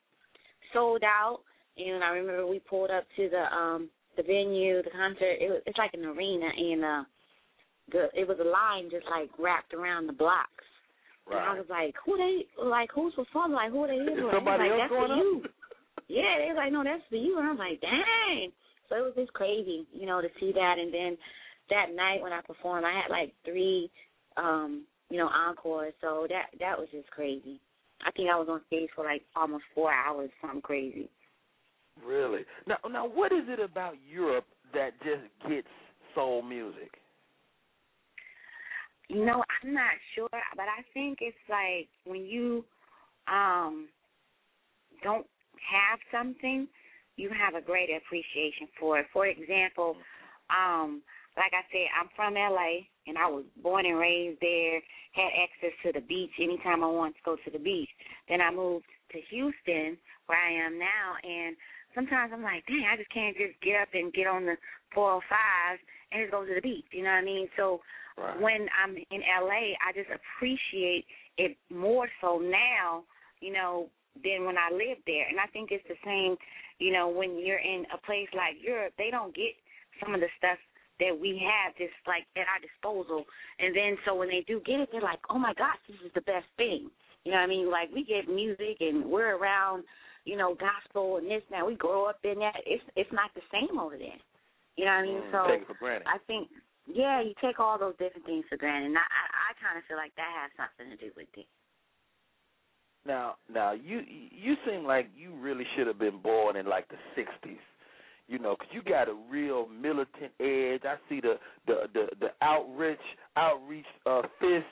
sold 0.73 1.03
out 1.05 1.41
and 1.77 2.03
I 2.03 2.09
remember 2.09 2.47
we 2.47 2.59
pulled 2.61 2.91
up 2.91 3.05
to 3.17 3.29
the 3.29 3.57
um 3.57 3.89
the 4.17 4.23
venue, 4.25 4.83
the 4.83 4.91
concert, 4.91 5.39
it 5.41 5.51
was 5.51 5.63
it's 5.67 5.79
like 5.79 5.95
an 5.95 6.05
arena 6.05 6.49
and 6.57 6.85
uh 6.85 7.05
the 7.93 8.09
it 8.15 8.27
was 8.27 8.39
a 8.41 8.49
line 8.49 8.91
just 8.91 9.07
like 9.11 9.31
wrapped 9.39 9.75
around 9.75 10.07
the 10.07 10.13
blocks. 10.13 10.65
And 11.31 11.39
I 11.39 11.53
was 11.55 11.69
like, 11.69 11.95
Who 12.07 12.17
they 12.17 12.65
like 12.65 12.89
who's 12.95 13.15
performing? 13.15 13.57
Like 13.57 13.71
who 13.71 13.87
they 13.87 14.01
is? 14.01 14.19
Somebody 14.33 14.65
like, 14.65 14.73
else 14.73 14.81
That's 14.81 14.93
going 14.93 15.09
for 15.09 15.15
up? 15.15 15.19
you. 15.19 15.43
Yeah, 16.09 16.41
they 16.41 16.49
was 16.49 16.57
like, 16.57 16.73
no, 16.73 16.83
that's 16.83 17.05
for 17.11 17.17
you. 17.21 17.37
And 17.37 17.47
I 17.47 17.51
was 17.53 17.59
like, 17.61 17.83
dang. 17.83 18.49
So 18.89 18.97
it 18.97 19.05
was 19.05 19.13
just 19.15 19.31
crazy, 19.35 19.85
you 19.93 20.07
know, 20.07 20.23
to 20.23 20.29
see 20.41 20.53
that. 20.57 20.77
And 20.81 20.89
then 20.89 21.19
that 21.69 21.95
night 21.95 22.23
when 22.23 22.33
I 22.33 22.41
performed, 22.41 22.87
I 22.87 22.97
had 22.97 23.11
like 23.11 23.35
three, 23.45 23.91
um, 24.39 24.87
you 25.11 25.19
know, 25.19 25.29
encores. 25.29 25.93
So 26.01 26.27
that 26.31 26.47
that 26.61 26.79
was 26.79 26.89
just 26.93 27.11
crazy. 27.11 27.61
I 28.07 28.11
think 28.13 28.31
I 28.31 28.39
was 28.39 28.49
on 28.49 28.63
stage 28.69 28.89
for 28.97 29.05
like 29.05 29.21
almost 29.37 29.65
four 29.75 29.93
hours, 29.93 30.31
something 30.41 30.63
crazy. 30.63 31.11
Really? 32.05 32.43
Now, 32.67 32.77
now, 32.91 33.07
what 33.07 33.33
is 33.33 33.45
it 33.49 33.61
about 33.61 33.95
Europe 34.11 34.47
that 34.73 34.93
just 35.05 35.29
gets 35.49 35.69
soul 36.15 36.43
music? 36.43 36.93
You 39.09 39.25
know, 39.25 39.43
I'm 39.63 39.73
not 39.73 39.97
sure, 40.15 40.29
but 40.31 40.67
I 40.69 40.83
think 40.93 41.19
it's 41.21 41.37
like 41.49 41.89
when 42.05 42.27
you 42.27 42.65
um 43.27 43.89
don't 45.03 45.27
have 45.57 45.99
something, 46.13 46.69
you 47.17 47.31
have 47.31 47.55
a 47.55 47.65
great 47.65 47.89
appreciation 47.91 48.69
for 48.79 48.99
it. 48.99 49.07
For 49.13 49.27
example, 49.27 49.97
um, 50.51 51.03
like 51.37 51.53
I 51.53 51.63
said, 51.71 51.89
I'm 51.99 52.09
from 52.17 52.35
LA 52.35 52.89
and 53.07 53.17
I 53.17 53.29
was 53.29 53.45
born 53.63 53.87
and 53.87 53.99
raised 53.99 54.41
there, 54.41 54.81
had 55.13 55.31
access 55.39 55.75
to 55.85 55.93
the 55.93 56.05
beach 56.07 56.33
anytime 56.41 56.83
I 56.83 56.89
wanted 56.89 57.15
to 57.15 57.25
go 57.25 57.37
to 57.37 57.51
the 57.51 57.59
beach. 57.59 57.89
Then 58.29 58.41
I 58.41 58.51
moved 58.51 58.87
to 59.13 59.19
Houston 59.31 59.97
where 60.27 60.39
I 60.39 60.67
am 60.67 60.79
now 60.79 61.17
and 61.23 61.57
sometimes 61.95 62.33
I'm 62.35 62.43
like, 62.43 62.67
dang, 62.67 62.85
I 62.91 62.97
just 62.97 63.11
can't 63.11 63.37
just 63.37 63.61
get 63.63 63.81
up 63.81 63.89
and 63.95 64.13
get 64.13 64.27
on 64.27 64.45
the 64.47 64.57
405 64.95 65.79
and 66.13 66.23
just 66.23 66.33
go 66.33 66.45
to 66.45 66.55
the 66.55 66.61
beach. 66.61 66.87
You 66.93 67.05
know 67.05 67.11
what 67.11 67.23
I 67.23 67.25
mean? 67.25 67.49
So 67.57 67.81
Right. 68.19 68.41
when 68.41 68.67
I'm 68.75 68.97
in 68.97 69.23
LA, 69.41 69.79
I 69.79 69.93
just 69.95 70.11
appreciate 70.11 71.07
it 71.37 71.57
more 71.71 72.09
so 72.21 72.39
now, 72.39 73.05
you 73.41 73.53
know, 73.53 73.89
than 74.25 74.45
when 74.45 74.57
I 74.59 74.73
lived 74.73 75.03
there. 75.07 75.29
And 75.29 75.39
I 75.39 75.47
think 75.53 75.71
it's 75.71 75.87
the 75.87 75.99
same, 76.05 76.37
you 76.79 76.93
know, 76.93 77.09
when 77.09 77.39
you're 77.39 77.63
in 77.63 77.87
a 77.95 77.99
place 78.05 78.29
like 78.35 78.59
Europe, 78.61 78.93
they 78.99 79.11
don't 79.11 79.35
get 79.35 79.55
some 80.03 80.15
of 80.15 80.21
the 80.21 80.29
stuff 80.39 80.59
that 80.99 81.15
we 81.15 81.39
have 81.39 81.77
just 81.79 81.95
like 82.07 82.27
at 82.35 82.51
our 82.51 82.59
disposal. 82.59 83.25
And 83.59 83.75
then 83.75 83.97
so 84.05 84.15
when 84.15 84.29
they 84.29 84.45
do 84.47 84.61
get 84.67 84.81
it, 84.81 84.89
they're 84.91 85.01
like, 85.01 85.23
oh 85.31 85.39
my 85.39 85.55
gosh, 85.55 85.79
this 85.87 85.99
is 86.05 86.13
the 86.15 86.27
best 86.27 86.47
thing. 86.57 86.91
You 87.25 87.33
know 87.33 87.39
what 87.39 87.51
I 87.51 87.55
mean? 87.55 87.71
Like 87.71 87.91
we 87.95 88.05
get 88.05 88.29
music 88.29 88.79
and 88.81 89.07
we're 89.07 89.37
around, 89.37 89.85
you 90.25 90.37
know, 90.37 90.57
gospel 90.59 91.19
and 91.19 91.31
this 91.31 91.43
now. 91.51 91.67
We 91.67 91.77
grow 91.77 92.07
up 92.07 92.19
in 92.25 92.39
that. 92.41 92.59
It's 92.67 92.83
it's 92.97 93.13
not 93.13 93.31
the 93.35 93.43
same 93.53 93.79
over 93.79 93.97
there. 93.97 94.19
You 94.77 94.85
know 94.85 94.91
what 94.91 94.99
I 94.99 95.03
mean? 95.03 95.23
Mm, 95.23 95.33
so 95.33 95.51
take 95.51 95.63
it 95.63 95.67
for 95.67 95.75
granted. 95.75 96.07
I 96.07 96.19
think 96.27 96.49
yeah, 96.93 97.21
you 97.21 97.35
take 97.41 97.61
all 97.61 97.79
those 97.79 97.95
different 97.99 98.27
things 98.27 98.45
for 98.49 98.57
granted. 98.57 98.87
And 98.87 98.99
I 98.99 99.03
I, 99.03 99.53
I 99.53 99.65
kind 99.65 99.79
of 99.79 99.85
feel 99.87 99.97
like 99.97 100.15
that 100.17 100.33
has 100.43 100.51
something 100.57 100.97
to 100.97 100.99
do 101.05 101.13
with 101.17 101.29
it. 101.37 101.47
Now, 103.07 103.37
now 103.53 103.73
you 103.73 104.03
you 104.07 104.55
seem 104.67 104.85
like 104.85 105.09
you 105.17 105.35
really 105.37 105.65
should 105.77 105.87
have 105.87 105.99
been 105.99 106.21
born 106.23 106.57
in 106.57 106.67
like 106.67 106.89
the 106.89 106.97
'60s, 107.17 107.59
you 108.27 108.39
know, 108.39 108.57
'cause 108.57 108.69
you 108.73 108.83
got 108.83 109.09
a 109.09 109.15
real 109.15 109.67
militant 109.69 110.33
edge. 110.41 110.85
I 110.85 110.97
see 111.09 111.21
the 111.21 111.39
the 111.67 111.89
the, 111.95 112.09
the 112.21 112.29
outreach 112.43 112.99
outreach 113.37 113.87
uh, 114.07 114.23
fist 114.41 114.67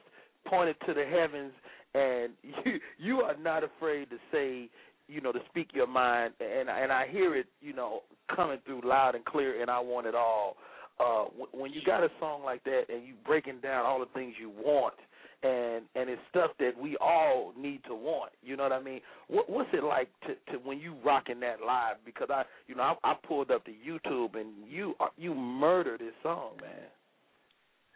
pointed 0.47 0.77
to 0.87 0.95
the 0.95 1.05
heavens, 1.07 1.53
and 1.95 2.33
you 2.65 2.81
you 2.99 3.21
are 3.23 3.37
not 3.37 3.65
afraid 3.65 4.11
to 4.11 4.19
say, 4.33 4.69
you 5.09 5.21
know, 5.21 5.33
to 5.33 5.41
speak 5.49 5.71
your 5.75 5.87
mind, 5.87 6.35
and 6.41 6.69
and 6.69 6.93
I 6.93 7.07
hear 7.09 7.37
it, 7.37 7.47
you 7.61 7.73
know, 7.73 8.03
coming 8.35 8.59
through 8.67 8.83
loud 8.85 9.15
and 9.15 9.25
clear, 9.25 9.61
and 9.63 9.71
I 9.71 9.81
want 9.81 10.07
it 10.07 10.15
all. 10.15 10.57
Uh, 10.99 11.25
when 11.53 11.73
you 11.73 11.81
got 11.85 12.03
a 12.03 12.09
song 12.19 12.43
like 12.43 12.65
that, 12.65 12.85
and 12.89 13.07
you 13.07 13.15
breaking 13.27 13.61
down 13.61 13.85
all 13.85 14.01
the 14.01 14.07
things 14.15 14.35
you 14.41 14.51
want 14.51 14.95
and 15.43 15.85
and 15.95 16.09
it's 16.09 16.21
stuff 16.31 16.51
that 16.59 16.73
we 16.81 16.97
all 16.97 17.53
need 17.59 17.83
to 17.85 17.95
want. 17.95 18.33
You 18.43 18.57
know 18.57 18.63
what 18.65 18.73
I 18.73 18.83
mean? 18.83 19.01
What 19.29 19.51
what's 19.51 19.69
it 19.73 19.85
like 19.85 20.09
to 20.27 20.53
to 20.53 20.59
when 20.59 20.79
you 20.79 20.95
rocking 21.05 21.41
that 21.41 21.61
live? 21.61 21.97
Because 22.05 22.29
I 22.31 22.45
you 22.67 22.75
know 22.75 22.97
I, 23.05 23.13
I 23.13 23.15
pulled 23.27 23.51
up 23.51 23.65
the 23.65 23.75
YouTube 23.75 24.39
and 24.39 24.49
you 24.69 24.95
are- 25.01 25.13
you 25.17 25.35
murder 25.35 25.99
this 25.99 26.15
song, 26.23 26.57
man. 26.61 26.89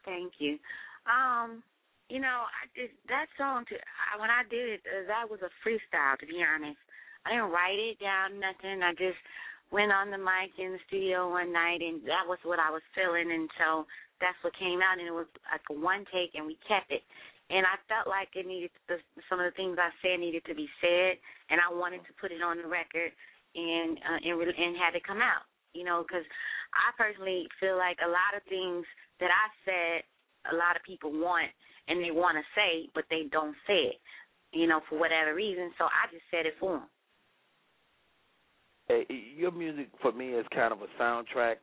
Thank 0.05 0.35
you. 0.39 0.59
Um, 1.07 1.63
you 2.09 2.21
know, 2.21 2.45
I 2.45 2.67
just 2.75 2.93
that 3.09 3.27
song 3.39 3.65
to 3.69 3.75
when 4.19 4.31
I 4.31 4.43
did 4.51 4.69
it, 4.69 4.81
uh, 4.87 5.07
that 5.09 5.31
was 5.31 5.41
a 5.41 5.51
freestyle. 5.67 6.19
To 6.19 6.27
be 6.27 6.45
honest, 6.45 6.79
I 7.25 7.31
didn't 7.31 7.51
write 7.51 7.79
it 7.79 7.99
down, 8.01 8.39
nothing. 8.39 8.83
I 8.83 8.93
just 8.93 9.19
went 9.71 9.95
on 9.95 10.11
the 10.11 10.19
mic 10.19 10.55
in 10.59 10.75
the 10.75 10.83
studio 10.87 11.31
one 11.31 11.53
night, 11.53 11.81
and 11.81 12.03
that 12.07 12.27
was 12.27 12.39
what 12.43 12.59
I 12.59 12.71
was 12.71 12.83
feeling, 12.95 13.31
and 13.31 13.49
so 13.59 13.87
that's 14.21 14.39
what 14.43 14.59
came 14.59 14.83
out, 14.83 14.99
and 14.99 15.07
it 15.09 15.15
was 15.15 15.31
like 15.51 15.65
a 15.71 15.77
one 15.79 16.05
take, 16.13 16.35
and 16.35 16.47
we 16.47 16.59
kept 16.67 16.91
it. 16.91 17.03
And 17.51 17.67
I 17.67 17.79
felt 17.91 18.07
like 18.07 18.31
it 18.39 18.47
needed 18.47 18.71
the, 18.87 19.03
some 19.27 19.43
of 19.43 19.47
the 19.47 19.57
things 19.59 19.75
I 19.75 19.91
said 20.03 20.23
needed 20.23 20.47
to 20.47 20.55
be 20.55 20.71
said, 20.79 21.19
and 21.51 21.59
I 21.59 21.67
wanted 21.71 22.07
to 22.07 22.19
put 22.21 22.31
it 22.31 22.43
on 22.43 22.63
the 22.63 22.71
record 22.71 23.11
and 23.55 23.99
uh, 23.99 24.23
and 24.23 24.39
and 24.39 24.79
have 24.79 24.95
it 24.95 25.03
come 25.03 25.19
out. 25.19 25.47
You 25.75 25.83
know, 25.83 26.07
because 26.07 26.27
I 26.75 26.95
personally 26.95 27.47
feel 27.59 27.75
like 27.79 27.99
a 28.03 28.11
lot 28.11 28.39
of 28.39 28.47
things 28.47 28.87
that 29.19 29.31
I 29.31 29.47
said, 29.67 30.07
a 30.51 30.55
lot 30.55 30.79
of 30.79 30.87
people 30.87 31.11
want 31.11 31.51
and 31.87 32.03
they 32.03 32.15
want 32.15 32.39
to 32.39 32.47
say, 32.55 32.87
but 32.95 33.05
they 33.11 33.27
don't 33.31 33.55
say 33.67 33.99
it. 33.99 34.01
You 34.55 34.67
know, 34.67 34.81
for 34.89 34.99
whatever 34.99 35.35
reason. 35.35 35.71
So 35.79 35.87
I 35.87 36.11
just 36.11 36.27
said 36.31 36.47
it 36.47 36.55
for 36.59 36.79
them. 36.79 36.91
Hey, 38.91 39.07
your 39.37 39.53
music 39.53 39.89
for 40.03 40.11
me 40.11 40.31
is 40.31 40.45
kind 40.53 40.73
of 40.73 40.81
a 40.81 41.03
soundtrack 41.03 41.57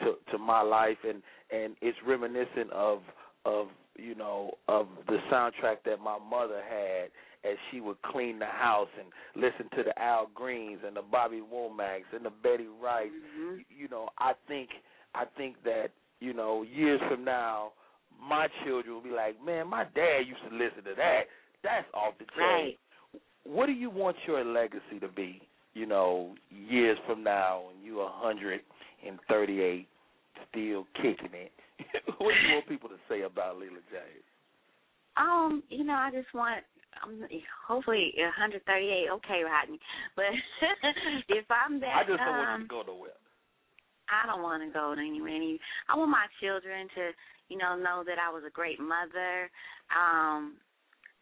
to 0.00 0.14
to 0.30 0.38
my 0.38 0.60
life, 0.60 0.98
and 1.08 1.22
and 1.50 1.74
it's 1.80 1.96
reminiscent 2.06 2.70
of 2.72 3.00
of 3.46 3.68
you 3.96 4.14
know 4.14 4.52
of 4.68 4.86
the 5.06 5.16
soundtrack 5.32 5.76
that 5.86 6.00
my 6.00 6.18
mother 6.18 6.60
had 6.68 7.10
as 7.50 7.56
she 7.70 7.80
would 7.80 8.00
clean 8.02 8.38
the 8.38 8.46
house 8.46 8.88
and 8.98 9.08
listen 9.42 9.70
to 9.76 9.84
the 9.84 9.98
Al 9.98 10.28
Greens 10.34 10.80
and 10.86 10.96
the 10.96 11.02
Bobby 11.02 11.40
Womack's 11.40 12.12
and 12.12 12.24
the 12.24 12.32
Betty 12.42 12.66
Wright. 12.82 13.10
Mm-hmm. 13.10 13.60
You 13.74 13.88
know, 13.88 14.10
I 14.18 14.32
think 14.46 14.68
I 15.14 15.24
think 15.38 15.56
that 15.64 15.88
you 16.20 16.34
know 16.34 16.62
years 16.62 17.00
from 17.08 17.24
now, 17.24 17.72
my 18.20 18.48
children 18.64 18.94
will 18.94 19.02
be 19.02 19.10
like, 19.10 19.42
man, 19.42 19.68
my 19.68 19.84
dad 19.94 20.26
used 20.26 20.42
to 20.50 20.54
listen 20.54 20.84
to 20.84 20.94
that. 20.96 21.22
That's 21.62 21.86
off 21.94 22.14
the 22.18 22.26
chain. 22.36 22.36
Right. 22.38 22.78
What 23.44 23.66
do 23.66 23.72
you 23.72 23.88
want 23.88 24.16
your 24.26 24.44
legacy 24.44 24.98
to 25.00 25.08
be? 25.08 25.40
You 25.76 25.84
know, 25.84 26.34
years 26.48 26.96
from 27.06 27.22
now, 27.22 27.64
when 27.68 27.84
you're 27.84 28.02
a 28.02 28.10
hundred 28.10 28.62
and 29.06 29.18
thirty-eight, 29.28 29.86
still 30.48 30.86
kicking 30.96 31.36
it. 31.36 31.52
what 32.16 32.32
do 32.32 32.48
you 32.48 32.54
want 32.54 32.68
people 32.68 32.88
to 32.88 32.96
say 33.10 33.22
about 33.22 33.56
Leela 33.56 33.84
James? 33.92 34.24
Um, 35.18 35.62
you 35.68 35.84
know, 35.84 35.92
I 35.92 36.10
just 36.10 36.32
want 36.32 36.64
um 37.04 37.20
hopefully 37.68 38.14
138 38.16 38.64
okay, 39.20 39.42
Rodney. 39.44 39.78
But 40.16 40.32
if 41.28 41.44
I'm 41.50 41.78
that 41.80 41.92
I 41.92 42.08
just 42.08 42.20
don't 42.24 42.38
want 42.38 42.48
um 42.48 42.60
you 42.62 42.68
to 42.68 42.72
go 42.72 42.82
nowhere. 42.86 43.20
I 44.08 44.26
don't 44.26 44.42
want 44.42 44.62
to 44.62 44.72
go 44.72 44.92
anywhere. 44.92 45.34
Any, 45.34 45.58
I 45.88 45.96
want 45.96 46.10
my 46.10 46.26
children 46.40 46.88
to, 46.94 47.10
you 47.48 47.58
know, 47.58 47.76
know 47.76 48.02
that 48.06 48.16
I 48.16 48.32
was 48.32 48.44
a 48.46 48.50
great 48.50 48.78
mother, 48.78 49.50
um, 49.90 50.54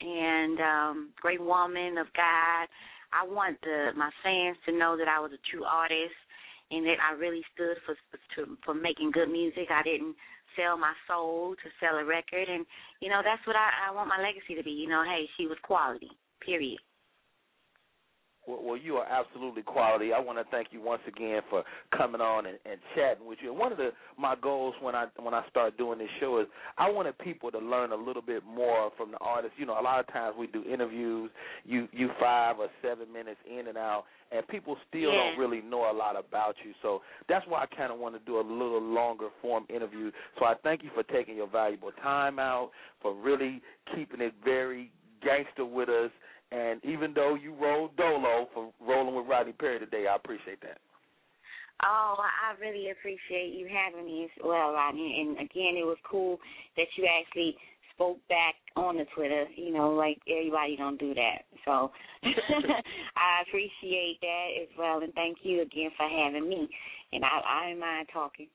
and 0.00 0.60
um, 0.60 1.10
great 1.20 1.40
woman 1.40 1.96
of 1.98 2.06
God. 2.14 2.68
I 3.14 3.24
want 3.24 3.60
the 3.62 3.94
my 3.96 4.10
fans 4.22 4.56
to 4.66 4.72
know 4.72 4.96
that 4.98 5.08
I 5.08 5.20
was 5.20 5.30
a 5.32 5.40
true 5.50 5.64
artist 5.64 6.18
and 6.70 6.84
that 6.86 6.98
I 6.98 7.14
really 7.14 7.42
stood 7.54 7.76
for 7.86 7.94
to, 8.34 8.58
for 8.64 8.74
making 8.74 9.12
good 9.12 9.30
music. 9.30 9.70
I 9.70 9.82
didn't 9.82 10.16
sell 10.56 10.76
my 10.76 10.92
soul 11.06 11.54
to 11.54 11.68
sell 11.78 11.98
a 11.98 12.04
record, 12.04 12.48
and 12.48 12.66
you 13.00 13.08
know 13.08 13.22
that's 13.24 13.46
what 13.46 13.56
I, 13.56 13.88
I 13.88 13.94
want 13.94 14.08
my 14.08 14.20
legacy 14.20 14.54
to 14.56 14.62
be. 14.62 14.70
You 14.70 14.88
know, 14.88 15.04
hey, 15.04 15.28
she 15.36 15.46
was 15.46 15.58
quality. 15.62 16.10
Period. 16.44 16.78
Well, 18.46 18.60
well, 18.62 18.76
you 18.76 18.96
are 18.96 19.06
absolutely 19.06 19.62
quality. 19.62 20.12
I 20.12 20.20
want 20.20 20.38
to 20.38 20.44
thank 20.50 20.68
you 20.70 20.80
once 20.80 21.02
again 21.06 21.40
for 21.48 21.64
coming 21.96 22.20
on 22.20 22.46
and, 22.46 22.58
and 22.64 22.78
chatting 22.94 23.26
with 23.26 23.38
you. 23.42 23.50
And 23.50 23.58
one 23.58 23.72
of 23.72 23.78
the 23.78 23.90
my 24.18 24.34
goals 24.40 24.74
when 24.80 24.94
I 24.94 25.06
when 25.20 25.34
I 25.34 25.46
start 25.48 25.76
doing 25.78 25.98
this 25.98 26.08
show 26.20 26.40
is 26.40 26.46
I 26.78 26.90
wanted 26.90 27.16
people 27.18 27.50
to 27.50 27.58
learn 27.58 27.92
a 27.92 27.96
little 27.96 28.22
bit 28.22 28.42
more 28.44 28.90
from 28.96 29.12
the 29.12 29.18
artists. 29.18 29.56
You 29.58 29.66
know, 29.66 29.80
a 29.80 29.82
lot 29.82 30.00
of 30.00 30.06
times 30.12 30.36
we 30.38 30.46
do 30.46 30.62
interviews, 30.64 31.30
you 31.64 31.88
you 31.92 32.10
five 32.20 32.58
or 32.58 32.68
seven 32.82 33.12
minutes 33.12 33.40
in 33.50 33.66
and 33.68 33.78
out, 33.78 34.04
and 34.30 34.46
people 34.48 34.76
still 34.88 35.12
Yeah. 35.12 35.30
don't 35.30 35.38
really 35.38 35.62
know 35.62 35.90
a 35.90 35.94
lot 35.96 36.16
about 36.16 36.56
you. 36.64 36.72
So 36.82 37.02
that's 37.28 37.46
why 37.46 37.62
I 37.62 37.66
kind 37.74 37.92
of 37.92 37.98
want 37.98 38.14
to 38.14 38.20
do 38.26 38.38
a 38.38 38.42
little 38.42 38.80
longer 38.82 39.28
form 39.40 39.64
interview. 39.68 40.10
So 40.38 40.44
I 40.44 40.54
thank 40.62 40.82
you 40.82 40.90
for 40.94 41.02
taking 41.04 41.36
your 41.36 41.48
valuable 41.48 41.92
time 42.02 42.38
out, 42.38 42.70
for 43.00 43.14
really 43.14 43.62
keeping 43.94 44.20
it 44.20 44.34
very 44.44 44.90
gangster 45.22 45.64
with 45.64 45.88
us. 45.88 46.10
And 46.52 46.84
even 46.84 47.14
though 47.14 47.34
you 47.34 47.54
rolled 47.54 47.96
dolo 47.96 48.48
for 48.54 48.72
rolling 48.80 49.14
with 49.14 49.26
Rodney 49.26 49.52
Perry 49.52 49.78
today, 49.78 50.06
I 50.10 50.16
appreciate 50.16 50.60
that. 50.62 50.78
Oh, 51.82 52.16
I 52.18 52.58
really 52.60 52.90
appreciate 52.90 53.52
you 53.54 53.68
having 53.68 54.06
me 54.06 54.24
as 54.24 54.44
well, 54.44 54.72
Rodney. 54.72 55.20
And 55.20 55.36
again, 55.36 55.74
it 55.76 55.84
was 55.84 55.98
cool 56.08 56.38
that 56.76 56.86
you 56.96 57.06
actually 57.20 57.56
spoke 57.92 58.18
back 58.28 58.54
on 58.76 58.96
the 58.96 59.06
Twitter. 59.14 59.46
You 59.56 59.72
know, 59.72 59.90
like 59.90 60.18
everybody 60.30 60.76
don't 60.76 60.98
do 60.98 61.14
that. 61.14 61.42
So 61.64 61.90
I 62.24 63.42
appreciate 63.48 64.18
that 64.20 64.48
as 64.62 64.68
well, 64.78 65.02
and 65.02 65.12
thank 65.14 65.38
you 65.42 65.62
again 65.62 65.90
for 65.96 66.08
having 66.08 66.48
me. 66.48 66.68
And 67.12 67.24
I, 67.24 67.40
I 67.44 67.70
don't 67.70 67.80
mind 67.80 68.08
talking. 68.12 68.48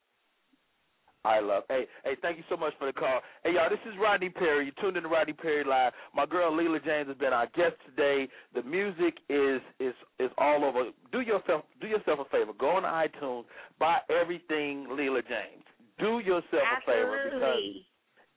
I 1.26 1.40
love. 1.42 1.64
Hey, 1.68 1.86
hey, 2.06 2.16
thank 2.22 2.38
you 2.38 2.44
so 2.50 2.56
much 2.56 2.74
for 2.80 2.86
the 2.86 2.94
call. 2.94 3.20
Hey, 3.44 3.54
y'all, 3.54 3.70
this 3.70 3.80
is 3.86 3.94
Rodney 4.02 4.30
Perry. 4.30 4.66
You 4.66 4.72
tuned 4.80 4.96
in 4.96 5.04
to 5.04 5.10
Rodney 5.10 5.34
Perry 5.34 5.64
Live. 5.66 5.92
My 6.16 6.26
girl 6.26 6.52
Leela 6.52 6.84
James 6.84 7.08
has 7.10 7.18
been 7.18 7.34
our 7.34 7.48
guest 7.48 7.76
today. 7.86 8.28
The 8.56 8.64
music 8.64 9.18
is 9.30 9.62
is 9.80 9.94
is 10.20 10.32
all 10.38 10.64
over. 10.64 10.86
Do 11.12 11.20
yourself 11.20 11.64
do 11.82 11.88
yourself 11.88 12.20
a 12.20 12.26
favor. 12.26 12.54
Go 12.58 12.70
on 12.70 12.84
iTunes, 12.84 13.44
buy 13.80 13.98
everything 14.10 14.88
Leela 14.92 15.22
James. 15.28 15.64
Do 16.00 16.20
yourself 16.20 16.64
a 16.64 16.86
favor 16.86 17.32
because 17.32 17.60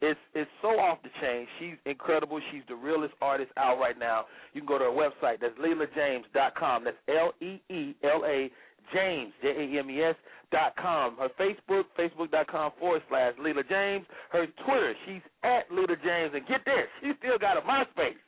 it's 0.01 0.21
it's 0.35 0.51
so 0.61 0.71
off 0.71 0.99
the 1.05 1.11
chain. 1.21 1.47
She's 1.61 1.77
incredible. 1.87 2.41
She's 2.51 2.63
the 2.69 2.75
realest 2.75 3.15
artist 3.23 3.53
out 3.57 3.79
right 3.79 3.97
now. 3.97 4.25
You 4.53 4.61
can 4.61 4.67
go 4.67 4.79
to 4.79 4.85
her 4.85 4.91
website. 4.91 5.41
That's 5.41 5.55
LeelaJames.com. 5.59 6.85
That's 6.85 6.97
L 7.09 7.33
E 7.41 7.63
E 7.73 7.95
L 8.03 8.25
A 8.27 8.51
James 8.93 9.33
J 9.43 9.49
A 9.51 9.79
M 9.81 9.91
E 9.91 10.03
S 10.03 10.17
dot 10.51 10.75
com. 10.77 11.17
Her 11.17 11.29
Facebook 11.41 11.85
Facebook.com 11.99 12.73
forward 12.79 13.03
slash 13.09 13.35
Leela 13.41 13.67
James. 13.69 14.07
Her 14.31 14.47
Twitter. 14.65 14.95
She's 15.07 15.23
at 15.43 15.69
Leela 15.71 15.97
James. 16.03 16.33
And 16.35 16.47
get 16.47 16.65
this, 16.65 16.87
she 17.01 17.13
still 17.19 17.39
got 17.39 17.57
a 17.57 17.63
MySpace. 17.63 18.19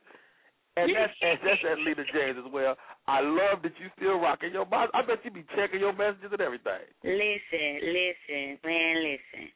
And 0.77 0.91
that's 0.95 1.13
and 1.23 1.39
that's 1.45 1.61
at 1.71 1.79
Leela 1.79 2.05
James 2.13 2.39
as 2.45 2.53
well. 2.53 2.77
I 3.07 3.21
love 3.21 3.63
that 3.63 3.73
you 3.79 3.87
still 3.97 4.19
rocking 4.19 4.53
your 4.53 4.65
box. 4.65 4.91
I 4.95 5.03
bet 5.03 5.19
you 5.25 5.31
be 5.31 5.45
checking 5.55 5.81
your 5.81 5.93
messages 5.93 6.31
and 6.33 6.41
everything. 6.41 6.83
Listen, 7.05 7.79
listen, 7.83 8.59
man, 8.65 8.97
listen. 9.05 9.49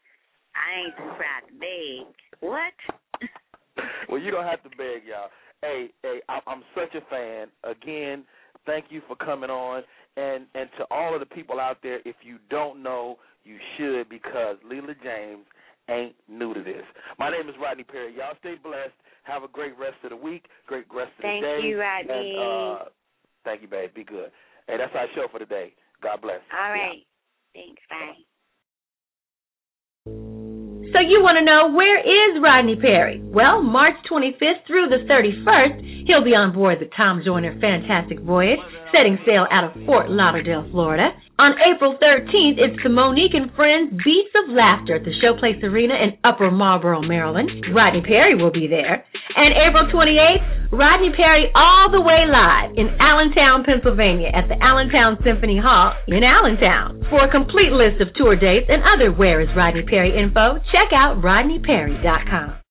I 0.55 0.80
ain't 0.84 0.96
too 0.96 1.11
proud 1.16 1.42
to 1.49 1.55
beg. 1.59 2.14
What? 2.40 2.72
well, 4.09 4.20
you 4.20 4.30
don't 4.30 4.44
have 4.44 4.62
to 4.64 4.68
beg, 4.70 5.03
y'all. 5.09 5.30
Hey, 5.62 5.90
hey, 6.03 6.20
I- 6.28 6.40
I'm 6.46 6.62
such 6.74 6.94
a 6.94 7.01
fan. 7.11 7.49
Again, 7.64 8.24
thank 8.66 8.86
you 8.90 9.03
for 9.09 9.16
coming 9.16 9.51
on, 9.51 9.82
and 10.18 10.46
and 10.54 10.68
to 10.78 10.84
all 10.90 11.14
of 11.14 11.20
the 11.20 11.26
people 11.26 11.60
out 11.60 11.78
there, 11.82 12.00
if 12.04 12.16
you 12.22 12.38
don't 12.50 12.82
know, 12.82 13.16
you 13.44 13.56
should 13.76 14.08
because 14.08 14.56
Leela 14.66 14.94
James 15.02 15.46
ain't 15.88 16.14
new 16.28 16.52
to 16.54 16.62
this. 16.62 16.84
My 17.18 17.30
name 17.30 17.48
is 17.48 17.54
Rodney 17.60 17.84
Perry. 17.84 18.14
Y'all 18.16 18.36
stay 18.40 18.56
blessed. 18.62 18.92
Have 19.22 19.44
a 19.44 19.48
great 19.48 19.78
rest 19.78 19.96
of 20.04 20.10
the 20.10 20.16
week. 20.16 20.46
Great 20.66 20.84
rest 20.92 21.12
of 21.18 21.22
Thank 21.22 21.42
the 21.42 21.46
day. 21.46 21.54
Thank 21.60 21.70
you, 21.70 21.80
Rodney. 21.80 22.34
And, 22.36 22.38
uh, 22.38 22.84
thank 23.44 23.62
you, 23.62 23.68
babe. 23.68 23.94
Be 23.94 24.04
good. 24.04 24.30
Hey, 24.66 24.76
that's 24.76 24.92
our 24.94 25.06
show 25.14 25.28
for 25.30 25.38
today. 25.38 25.72
God 26.02 26.20
bless. 26.20 26.40
All 26.52 26.70
right. 26.72 27.04
Thanks. 27.54 27.82
Bye. 27.88 28.22
So 30.93 31.01
you 31.05 31.20
want 31.20 31.36
to 31.36 31.45
know 31.45 31.68
where 31.76 32.01
is 32.01 32.41
Rodney 32.41 32.76
Perry? 32.76 33.20
Well, 33.22 33.62
March 33.62 33.95
25th 34.11 34.64
through 34.66 34.89
the 34.89 35.05
31st, 35.05 36.07
he'll 36.07 36.24
be 36.24 36.32
on 36.32 36.55
board 36.55 36.78
the 36.80 36.89
Tom 36.97 37.20
Joyner 37.22 37.53
Fantastic 37.61 38.20
Voyage, 38.20 38.59
setting 38.89 39.18
sail 39.26 39.47
out 39.53 39.64
of 39.64 39.84
Fort 39.84 40.09
Lauderdale, 40.09 40.66
Florida. 40.70 41.11
On 41.39 41.55
April 41.70 41.95
13th, 42.03 42.59
it's 42.59 42.82
the 42.82 42.91
Mo'Nique 42.91 43.30
and 43.30 43.55
Friends 43.55 43.95
Beats 44.03 44.34
of 44.34 44.51
Laughter 44.51 44.99
at 44.99 45.07
the 45.07 45.14
Showplace 45.22 45.62
Arena 45.62 45.95
in 45.95 46.18
Upper 46.26 46.51
Marlboro, 46.51 47.01
Maryland. 47.01 47.49
Rodney 47.72 48.03
Perry 48.03 48.34
will 48.34 48.51
be 48.51 48.66
there. 48.66 49.07
And 49.39 49.55
April 49.55 49.86
28th, 49.86 50.74
Rodney 50.74 51.14
Perry 51.14 51.47
all 51.55 51.95
the 51.95 52.03
way 52.03 52.26
live 52.26 52.74
in 52.74 52.91
Allentown, 52.99 53.62
Pennsylvania 53.62 54.34
at 54.34 54.51
the 54.51 54.59
Allentown 54.59 55.16
Symphony 55.22 55.62
Hall 55.62 55.95
in 56.09 56.26
Allentown. 56.26 57.07
For 57.09 57.22
a 57.22 57.30
complete 57.30 57.70
list 57.70 58.03
of 58.03 58.11
tour 58.18 58.34
dates 58.34 58.66
and 58.66 58.82
other 58.82 59.14
Where 59.14 59.39
is 59.41 59.49
Rodney 59.55 59.86
Perry 59.86 60.18
info, 60.18 60.59
check 60.74 60.91
out 60.91 61.22
rodneyperry.com. 61.22 62.67